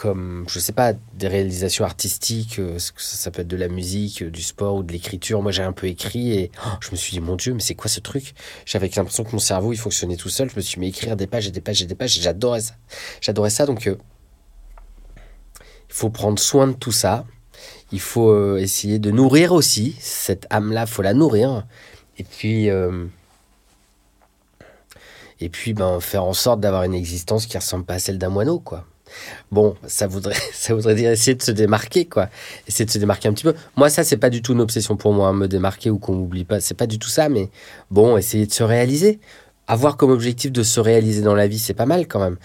comme, 0.00 0.46
je 0.48 0.58
sais 0.58 0.72
pas, 0.72 0.94
des 0.94 1.28
réalisations 1.28 1.84
artistiques, 1.84 2.58
euh, 2.58 2.78
ça 2.78 3.30
peut 3.30 3.42
être 3.42 3.48
de 3.48 3.56
la 3.56 3.68
musique, 3.68 4.22
euh, 4.22 4.30
du 4.30 4.42
sport 4.42 4.76
ou 4.76 4.82
de 4.82 4.92
l'écriture. 4.92 5.42
Moi, 5.42 5.52
j'ai 5.52 5.62
un 5.62 5.74
peu 5.74 5.88
écrit 5.88 6.32
et 6.32 6.50
oh, 6.64 6.70
je 6.80 6.90
me 6.92 6.96
suis 6.96 7.12
dit, 7.12 7.20
mon 7.20 7.36
Dieu, 7.36 7.52
mais 7.52 7.60
c'est 7.60 7.74
quoi 7.74 7.90
ce 7.90 8.00
truc? 8.00 8.32
J'avais 8.64 8.88
l'impression 8.96 9.24
que 9.24 9.32
mon 9.32 9.38
cerveau, 9.38 9.74
il 9.74 9.76
fonctionnait 9.76 10.16
tout 10.16 10.30
seul. 10.30 10.48
Je 10.48 10.56
me 10.56 10.62
suis 10.62 10.80
mis 10.80 10.86
à 10.86 10.88
écrire 10.88 11.16
des 11.16 11.26
pages 11.26 11.48
et 11.48 11.50
des 11.50 11.60
pages 11.60 11.82
et 11.82 11.84
des 11.84 11.94
pages. 11.94 12.18
J'adorais 12.18 12.62
ça. 12.62 12.76
J'adorais 13.20 13.50
ça. 13.50 13.66
Donc, 13.66 13.86
euh, 13.86 13.96
il 15.90 15.94
faut 15.94 16.08
prendre 16.08 16.38
soin 16.38 16.68
de 16.68 16.72
tout 16.72 16.92
ça. 16.92 17.26
Il 17.92 18.00
faut 18.00 18.56
essayer 18.56 18.98
de 18.98 19.10
nourrir 19.10 19.52
aussi 19.52 19.96
cette 20.00 20.46
âme-là. 20.48 20.86
faut 20.86 21.02
la 21.02 21.12
nourrir. 21.12 21.66
Et 22.16 22.24
puis, 22.24 22.70
et 25.40 25.48
puis 25.48 25.72
ben, 25.72 26.00
faire 26.00 26.24
en 26.24 26.32
sorte 26.32 26.60
d'avoir 26.60 26.84
une 26.84 26.94
existence 26.94 27.46
qui 27.46 27.56
ressemble 27.56 27.84
pas 27.84 27.94
à 27.94 27.98
celle 27.98 28.18
d'un 28.18 28.28
moineau, 28.28 28.58
quoi. 28.58 28.84
Bon, 29.50 29.76
ça 29.86 30.06
voudrait, 30.06 30.36
ça 30.52 30.74
voudrait 30.74 30.94
dire 30.94 31.10
essayer 31.10 31.34
de 31.34 31.42
se 31.42 31.50
démarquer, 31.50 32.06
quoi. 32.06 32.28
Essayer 32.68 32.84
de 32.84 32.90
se 32.90 32.98
démarquer 32.98 33.28
un 33.28 33.32
petit 33.32 33.44
peu. 33.44 33.54
Moi, 33.76 33.90
ça, 33.90 34.04
c'est 34.04 34.16
pas 34.16 34.30
du 34.30 34.42
tout 34.42 34.52
une 34.52 34.60
obsession 34.60 34.96
pour 34.96 35.12
moi, 35.12 35.28
hein, 35.28 35.32
me 35.32 35.48
démarquer 35.48 35.90
ou 35.90 35.98
qu'on 35.98 36.14
m'oublie 36.14 36.44
pas. 36.44 36.60
C'est 36.60 36.74
pas 36.74 36.86
du 36.86 36.98
tout 36.98 37.08
ça, 37.08 37.28
mais 37.28 37.50
bon, 37.90 38.16
essayer 38.16 38.46
de 38.46 38.52
se 38.52 38.62
réaliser. 38.62 39.18
Avoir 39.66 39.96
comme 39.96 40.10
objectif 40.10 40.50
de 40.50 40.62
se 40.62 40.80
réaliser 40.80 41.22
dans 41.22 41.34
la 41.34 41.46
vie, 41.46 41.58
c'est 41.58 41.74
pas 41.74 41.86
mal 41.86 42.08
quand 42.08 42.20
même. 42.20 42.36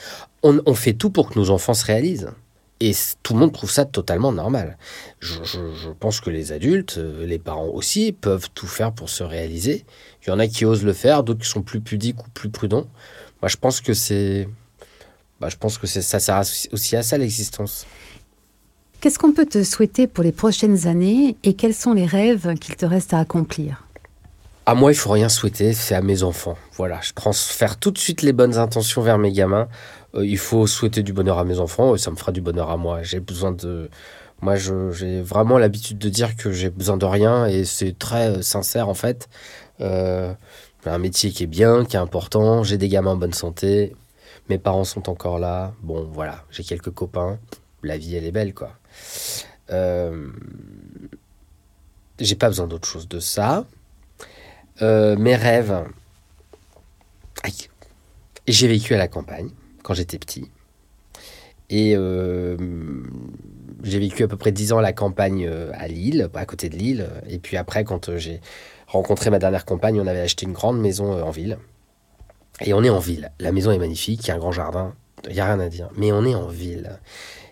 On, 0.43 0.61
on 0.65 0.75
fait 0.75 0.93
tout 0.93 1.09
pour 1.09 1.29
que 1.29 1.39
nos 1.39 1.49
enfants 1.49 1.73
se 1.73 1.85
réalisent. 1.85 2.29
Et 2.81 2.91
tout 3.23 3.33
le 3.33 3.39
monde 3.39 3.53
trouve 3.53 3.71
ça 3.71 3.85
totalement 3.85 4.33
normal. 4.33 4.77
Je, 5.19 5.43
je, 5.43 5.89
pense 5.89 6.19
que 6.19 6.29
les 6.29 6.51
adultes, 6.51 6.97
euh, 6.97 7.25
les 7.25 7.39
parents 7.39 7.67
aussi, 7.67 8.11
peuvent 8.11 8.49
tout 8.53 8.67
faire 8.67 8.91
pour 8.91 9.09
se 9.09 9.23
réaliser. 9.23 9.85
Il 10.23 10.29
y 10.29 10.33
en 10.33 10.39
a 10.39 10.47
qui 10.47 10.65
osent 10.65 10.83
le 10.83 10.91
faire, 10.91 11.23
d'autres 11.23 11.41
qui 11.41 11.49
sont 11.49 11.61
plus 11.61 11.79
pudiques 11.79 12.21
ou 12.25 12.29
plus 12.31 12.49
prudents. 12.49 12.87
Moi, 13.41 13.47
je 13.47 13.55
pense 13.55 13.79
que 13.79 13.93
c'est, 13.93 14.49
bah, 15.39 15.47
je 15.49 15.55
pense 15.55 15.77
que 15.77 15.87
ça 15.87 16.19
sert 16.19 16.41
aussi 16.71 16.95
à 16.95 17.03
ça 17.03 17.17
l'existence. 17.17 17.85
Qu'est-ce 18.99 19.19
qu'on 19.19 19.33
peut 19.33 19.45
te 19.45 19.63
souhaiter 19.63 20.07
pour 20.07 20.23
les 20.23 20.31
prochaines 20.31 20.87
années 20.87 21.37
et 21.43 21.53
quels 21.53 21.75
sont 21.75 21.93
les 21.93 22.05
rêves 22.05 22.55
qu'il 22.55 22.75
te 22.75 22.85
reste 22.85 23.13
à 23.13 23.19
accomplir? 23.19 23.85
À 24.65 24.73
moi, 24.73 24.91
il 24.91 24.95
faut 24.95 25.11
rien 25.11 25.29
souhaiter, 25.29 25.73
c'est 25.73 25.93
à 25.93 26.01
mes 26.01 26.23
enfants. 26.23 26.57
Voilà, 26.73 26.99
je 27.01 27.13
transfère 27.13 27.77
tout 27.77 27.91
de 27.91 27.99
suite 27.99 28.23
les 28.23 28.33
bonnes 28.33 28.57
intentions 28.57 29.03
vers 29.03 29.19
mes 29.19 29.31
gamins. 29.31 29.67
Euh, 30.15 30.25
il 30.25 30.37
faut 30.37 30.67
souhaiter 30.67 31.03
du 31.03 31.13
bonheur 31.13 31.37
à 31.39 31.43
mes 31.43 31.59
enfants, 31.59 31.95
et 31.95 31.97
ça 31.97 32.11
me 32.11 32.15
fera 32.15 32.31
du 32.31 32.41
bonheur 32.41 32.69
à 32.69 32.77
moi. 32.77 33.03
J'ai 33.03 33.19
besoin 33.19 33.51
de, 33.51 33.89
moi, 34.41 34.55
j'ai 34.55 35.21
vraiment 35.21 35.57
l'habitude 35.57 35.97
de 35.97 36.09
dire 36.09 36.35
que 36.35 36.51
j'ai 36.51 36.69
besoin 36.69 36.97
de 36.97 37.05
rien, 37.05 37.45
et 37.47 37.65
c'est 37.65 37.97
très 37.97 38.37
euh, 38.37 38.41
sincère 38.41 38.89
en 38.89 38.93
fait. 38.93 39.29
Euh, 39.81 40.33
un 40.85 40.99
métier 40.99 41.31
qui 41.31 41.43
est 41.43 41.47
bien, 41.47 41.83
qui 41.83 41.95
est 41.95 41.99
important. 41.99 42.63
J'ai 42.63 42.77
des 42.77 42.89
gamins 42.89 43.11
en 43.11 43.15
bonne 43.17 43.33
santé. 43.33 43.95
Mes 44.49 44.59
parents 44.59 44.83
sont 44.83 45.09
encore 45.09 45.39
là. 45.39 45.73
Bon, 45.81 46.03
voilà, 46.03 46.43
j'ai 46.51 46.63
quelques 46.63 46.91
copains. 46.91 47.39
La 47.81 47.97
vie, 47.97 48.15
elle 48.15 48.25
est 48.25 48.31
belle, 48.31 48.53
quoi. 48.53 48.71
j'ai 52.19 52.35
pas 52.35 52.47
besoin 52.47 52.67
d'autre 52.67 52.87
chose 52.87 53.07
de 53.07 53.19
ça. 53.19 53.65
Euh, 54.81 55.15
mes 55.15 55.35
rêves. 55.35 55.85
J'ai 58.47 58.67
vécu 58.67 58.93
à 58.93 58.97
la 58.97 59.07
campagne 59.07 59.49
quand 59.85 59.93
j'étais 59.93 60.17
petit. 60.17 60.49
Et 61.69 61.93
euh, 61.95 62.57
j'ai 63.83 63.99
vécu 63.99 64.23
à 64.23 64.27
peu 64.27 64.35
près 64.35 64.51
10 64.51 64.73
ans 64.73 64.79
à 64.79 64.81
la 64.81 64.93
campagne 64.93 65.47
euh, 65.47 65.71
à 65.75 65.87
Lille, 65.87 66.27
à 66.33 66.45
côté 66.45 66.69
de 66.69 66.75
Lille. 66.75 67.07
Et 67.29 67.37
puis 67.37 67.55
après, 67.55 67.83
quand 67.83 68.17
j'ai 68.17 68.41
rencontré 68.87 69.29
ma 69.29 69.37
dernière 69.37 69.63
compagne, 69.63 70.01
on 70.01 70.07
avait 70.07 70.21
acheté 70.21 70.47
une 70.47 70.53
grande 70.53 70.79
maison 70.79 71.23
en 71.23 71.29
ville. 71.29 71.59
Et 72.61 72.73
on 72.73 72.83
est 72.83 72.89
en 72.89 72.99
ville. 72.99 73.31
La 73.39 73.51
maison 73.51 73.71
est 73.71 73.77
magnifique, 73.77 74.25
il 74.25 74.27
y 74.29 74.31
a 74.31 74.35
un 74.35 74.39
grand 74.39 74.51
jardin, 74.51 74.95
il 75.27 75.33
n'y 75.33 75.39
a 75.39 75.45
rien 75.45 75.59
à 75.59 75.69
dire. 75.69 75.89
Mais 75.95 76.11
on 76.11 76.25
est 76.25 76.35
en 76.35 76.47
ville. 76.47 76.99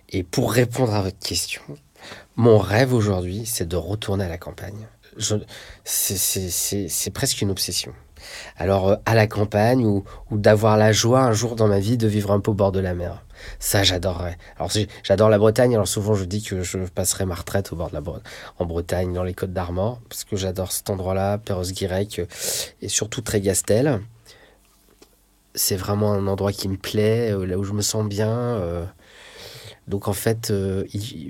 Et 0.10 0.24
pour 0.24 0.52
répondre 0.52 0.94
à 0.96 1.02
votre 1.02 1.20
question, 1.20 1.62
mon 2.36 2.58
rêve 2.58 2.94
aujourd'hui, 2.94 3.44
c'est 3.46 3.68
de 3.68 3.76
retourner 3.76 4.26
à 4.26 4.30
la 4.30 4.40
campagne 4.40 4.88
c'est 5.84 7.12
presque 7.14 7.42
une 7.42 7.52
obsession. 7.52 7.94
Alors, 8.58 8.90
euh, 8.90 8.96
à 9.06 9.16
la 9.16 9.28
campagne 9.28 9.86
ou, 9.86 10.04
d'avoir 10.32 10.78
la 10.78 10.92
joie 10.92 11.22
un 11.22 11.34
jour 11.34 11.56
dans 11.56 11.68
ma 11.68 11.80
vie 11.80 11.98
de 11.98 12.08
vivre 12.08 12.32
un 12.32 12.40
peu 12.40 12.52
au 12.52 12.54
bord 12.54 12.72
de 12.72 12.80
la 12.80 12.94
mer. 12.94 13.24
Ça, 13.60 13.84
j'adorerais. 13.84 14.38
Alors, 14.58 14.72
j'adore 15.04 15.30
la 15.30 15.38
Bretagne. 15.38 15.74
Alors, 15.74 15.88
souvent, 15.88 16.14
je 16.14 16.26
dis 16.26 16.42
que 16.42 16.64
je 16.64 16.78
passerai 16.80 17.26
ma 17.26 17.36
retraite 17.36 17.72
au 17.74 17.76
bord 17.76 17.90
de 17.90 17.96
la 17.96 18.02
en 18.60 18.66
Bretagne, 18.66 19.14
dans 19.14 19.24
les 19.24 19.34
Côtes 19.34 19.54
d'Armor, 19.54 20.00
parce 20.10 20.24
que 20.24 20.36
j'adore 20.36 20.72
cet 20.72 20.90
endroit-là, 20.90 21.38
Perros-Guirec 21.38 22.20
euh, 22.20 22.26
et 22.82 22.90
surtout 22.90 23.22
Trégastel. 23.22 24.02
C'est 25.56 25.76
vraiment 25.76 26.14
un 26.14 26.28
endroit 26.28 26.52
qui 26.52 26.68
me 26.68 26.78
plaît, 26.78 27.32
euh, 27.32 27.46
là 27.46 27.58
où 27.58 27.64
je 27.64 27.74
me 27.74 27.82
sens 27.82 28.06
bien. 28.06 28.60
Donc, 29.88 30.08
en 30.08 30.14
fait, 30.14 30.54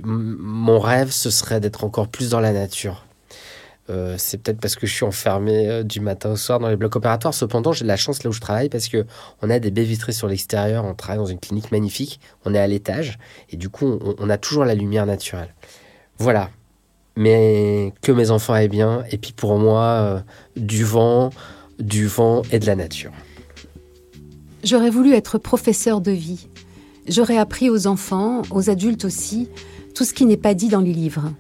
mon 0.04 0.80
rêve, 0.80 1.12
ce 1.12 1.30
serait 1.30 1.60
d'être 1.60 1.84
encore 1.84 2.08
plus 2.08 2.30
dans 2.30 2.40
la 2.40 2.52
nature 2.52 3.04
euh, 3.90 4.16
c'est 4.18 4.42
peut-être 4.42 4.62
parce 4.62 4.76
que 4.76 4.88
je 4.88 4.94
suis 4.94 5.04
enfermé 5.04 5.68
euh, 5.68 5.84
du 5.84 6.00
matin 6.00 6.32
au 6.32 6.36
soir 6.38 6.60
dans 6.60 6.70
les 6.70 6.78
blocs 6.78 6.96
opératoires. 6.96 7.34
Cependant, 7.34 7.74
j'ai 7.74 7.84
de 7.84 7.90
la 7.90 7.98
chance 7.98 8.24
là 8.24 8.30
où 8.30 8.34
je 8.34 8.40
travaille 8.40 8.70
parce 8.70 8.88
que 8.88 9.06
on 9.42 9.50
a 9.50 9.60
des 9.60 9.72
baies 9.72 9.84
vitrées 9.84 10.14
sur 10.14 10.28
l'extérieur. 10.28 10.86
On 10.86 10.94
travaille 10.94 11.18
dans 11.18 11.26
une 11.26 11.40
clinique 11.40 11.72
magnifique. 11.72 12.22
On 12.46 12.54
est 12.54 12.60
à 12.60 12.68
l'étage 12.68 13.20
et 13.50 13.58
du 13.58 13.70
coup, 13.70 14.00
on, 14.18 14.30
a 14.30 14.38
toujours 14.38 14.64
la 14.64 14.74
lumière 14.74 15.06
naturelle. 15.06 15.54
Voilà. 16.18 16.50
Mais 17.18 17.94
que 18.02 18.12
mes 18.14 18.32
enfants 18.32 18.56
aient 18.56 18.70
bien. 18.70 19.04
Et 19.12 19.18
puis 19.18 19.34
pour 19.34 19.60
moi, 19.60 19.82
euh, 19.82 20.20
du 20.56 20.86
vent, 20.86 21.32
du 21.78 22.08
vent 22.08 22.42
et 22.52 22.60
de 22.60 22.66
la 22.66 22.76
nature. 22.76 23.12
J'aurais 24.64 24.90
voulu 24.90 25.14
être 25.14 25.38
professeur 25.38 26.00
de 26.00 26.12
vie. 26.12 26.48
J'aurais 27.10 27.38
appris 27.38 27.70
aux 27.70 27.86
enfants, 27.86 28.44
aux 28.50 28.70
adultes 28.70 29.04
aussi, 29.04 29.50
tout 29.94 30.06
ce 30.06 30.14
qui 30.14 30.26
n'est 30.26 30.38
pas 30.38 30.54
dit 30.54 30.70
dans 30.70 30.80
les 30.80 30.94
livres 30.94 31.34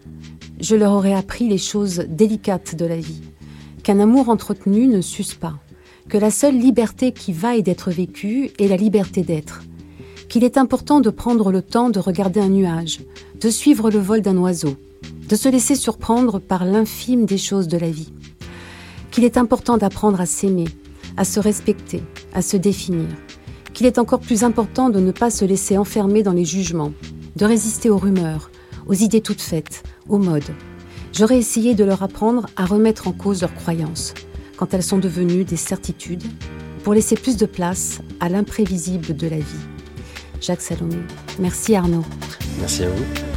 je 0.59 0.75
leur 0.75 0.93
aurais 0.93 1.13
appris 1.13 1.47
les 1.47 1.57
choses 1.57 2.05
délicates 2.07 2.75
de 2.75 2.85
la 2.85 2.97
vie, 2.97 3.21
qu'un 3.83 3.99
amour 3.99 4.29
entretenu 4.29 4.87
ne 4.87 5.01
s'use 5.01 5.33
pas, 5.33 5.55
que 6.09 6.17
la 6.17 6.31
seule 6.31 6.57
liberté 6.57 7.11
qui 7.11 7.33
vaille 7.33 7.63
d'être 7.63 7.91
vécue 7.91 8.51
est 8.59 8.67
la 8.67 8.77
liberté 8.77 9.23
d'être, 9.23 9.63
qu'il 10.29 10.43
est 10.43 10.57
important 10.57 10.99
de 10.99 11.09
prendre 11.09 11.51
le 11.51 11.61
temps 11.61 11.89
de 11.89 11.99
regarder 11.99 12.39
un 12.39 12.49
nuage, 12.49 13.01
de 13.39 13.49
suivre 13.49 13.89
le 13.89 13.99
vol 13.99 14.21
d'un 14.21 14.37
oiseau, 14.37 14.75
de 15.29 15.35
se 15.35 15.49
laisser 15.49 15.75
surprendre 15.75 16.39
par 16.39 16.65
l'infime 16.65 17.25
des 17.25 17.37
choses 17.37 17.67
de 17.67 17.77
la 17.77 17.89
vie, 17.89 18.13
qu'il 19.11 19.23
est 19.23 19.37
important 19.37 19.77
d'apprendre 19.77 20.19
à 20.19 20.25
s'aimer, 20.25 20.67
à 21.17 21.25
se 21.25 21.39
respecter, 21.39 22.01
à 22.33 22.41
se 22.41 22.57
définir, 22.57 23.07
qu'il 23.73 23.85
est 23.85 23.99
encore 23.99 24.19
plus 24.19 24.43
important 24.43 24.89
de 24.89 24.99
ne 24.99 25.11
pas 25.11 25.29
se 25.29 25.45
laisser 25.45 25.77
enfermer 25.77 26.23
dans 26.23 26.33
les 26.33 26.45
jugements, 26.45 26.93
de 27.35 27.45
résister 27.45 27.89
aux 27.89 27.97
rumeurs, 27.97 28.49
aux 28.87 28.93
idées 28.93 29.21
toutes 29.21 29.41
faites, 29.41 29.83
aux 30.07 30.17
modes. 30.17 30.43
J'aurais 31.13 31.37
essayé 31.37 31.75
de 31.75 31.83
leur 31.83 32.03
apprendre 32.03 32.47
à 32.55 32.65
remettre 32.65 33.07
en 33.07 33.11
cause 33.11 33.41
leurs 33.41 33.53
croyances, 33.53 34.13
quand 34.57 34.73
elles 34.73 34.83
sont 34.83 34.97
devenues 34.97 35.43
des 35.43 35.57
certitudes, 35.57 36.23
pour 36.83 36.93
laisser 36.93 37.15
plus 37.15 37.37
de 37.37 37.45
place 37.45 37.99
à 38.19 38.29
l'imprévisible 38.29 39.15
de 39.15 39.27
la 39.27 39.37
vie. 39.37 39.65
Jacques 40.41 40.61
Salomé. 40.61 40.97
Merci 41.39 41.75
Arnaud. 41.75 42.03
Merci 42.59 42.83
à 42.83 42.89
vous. 42.89 43.32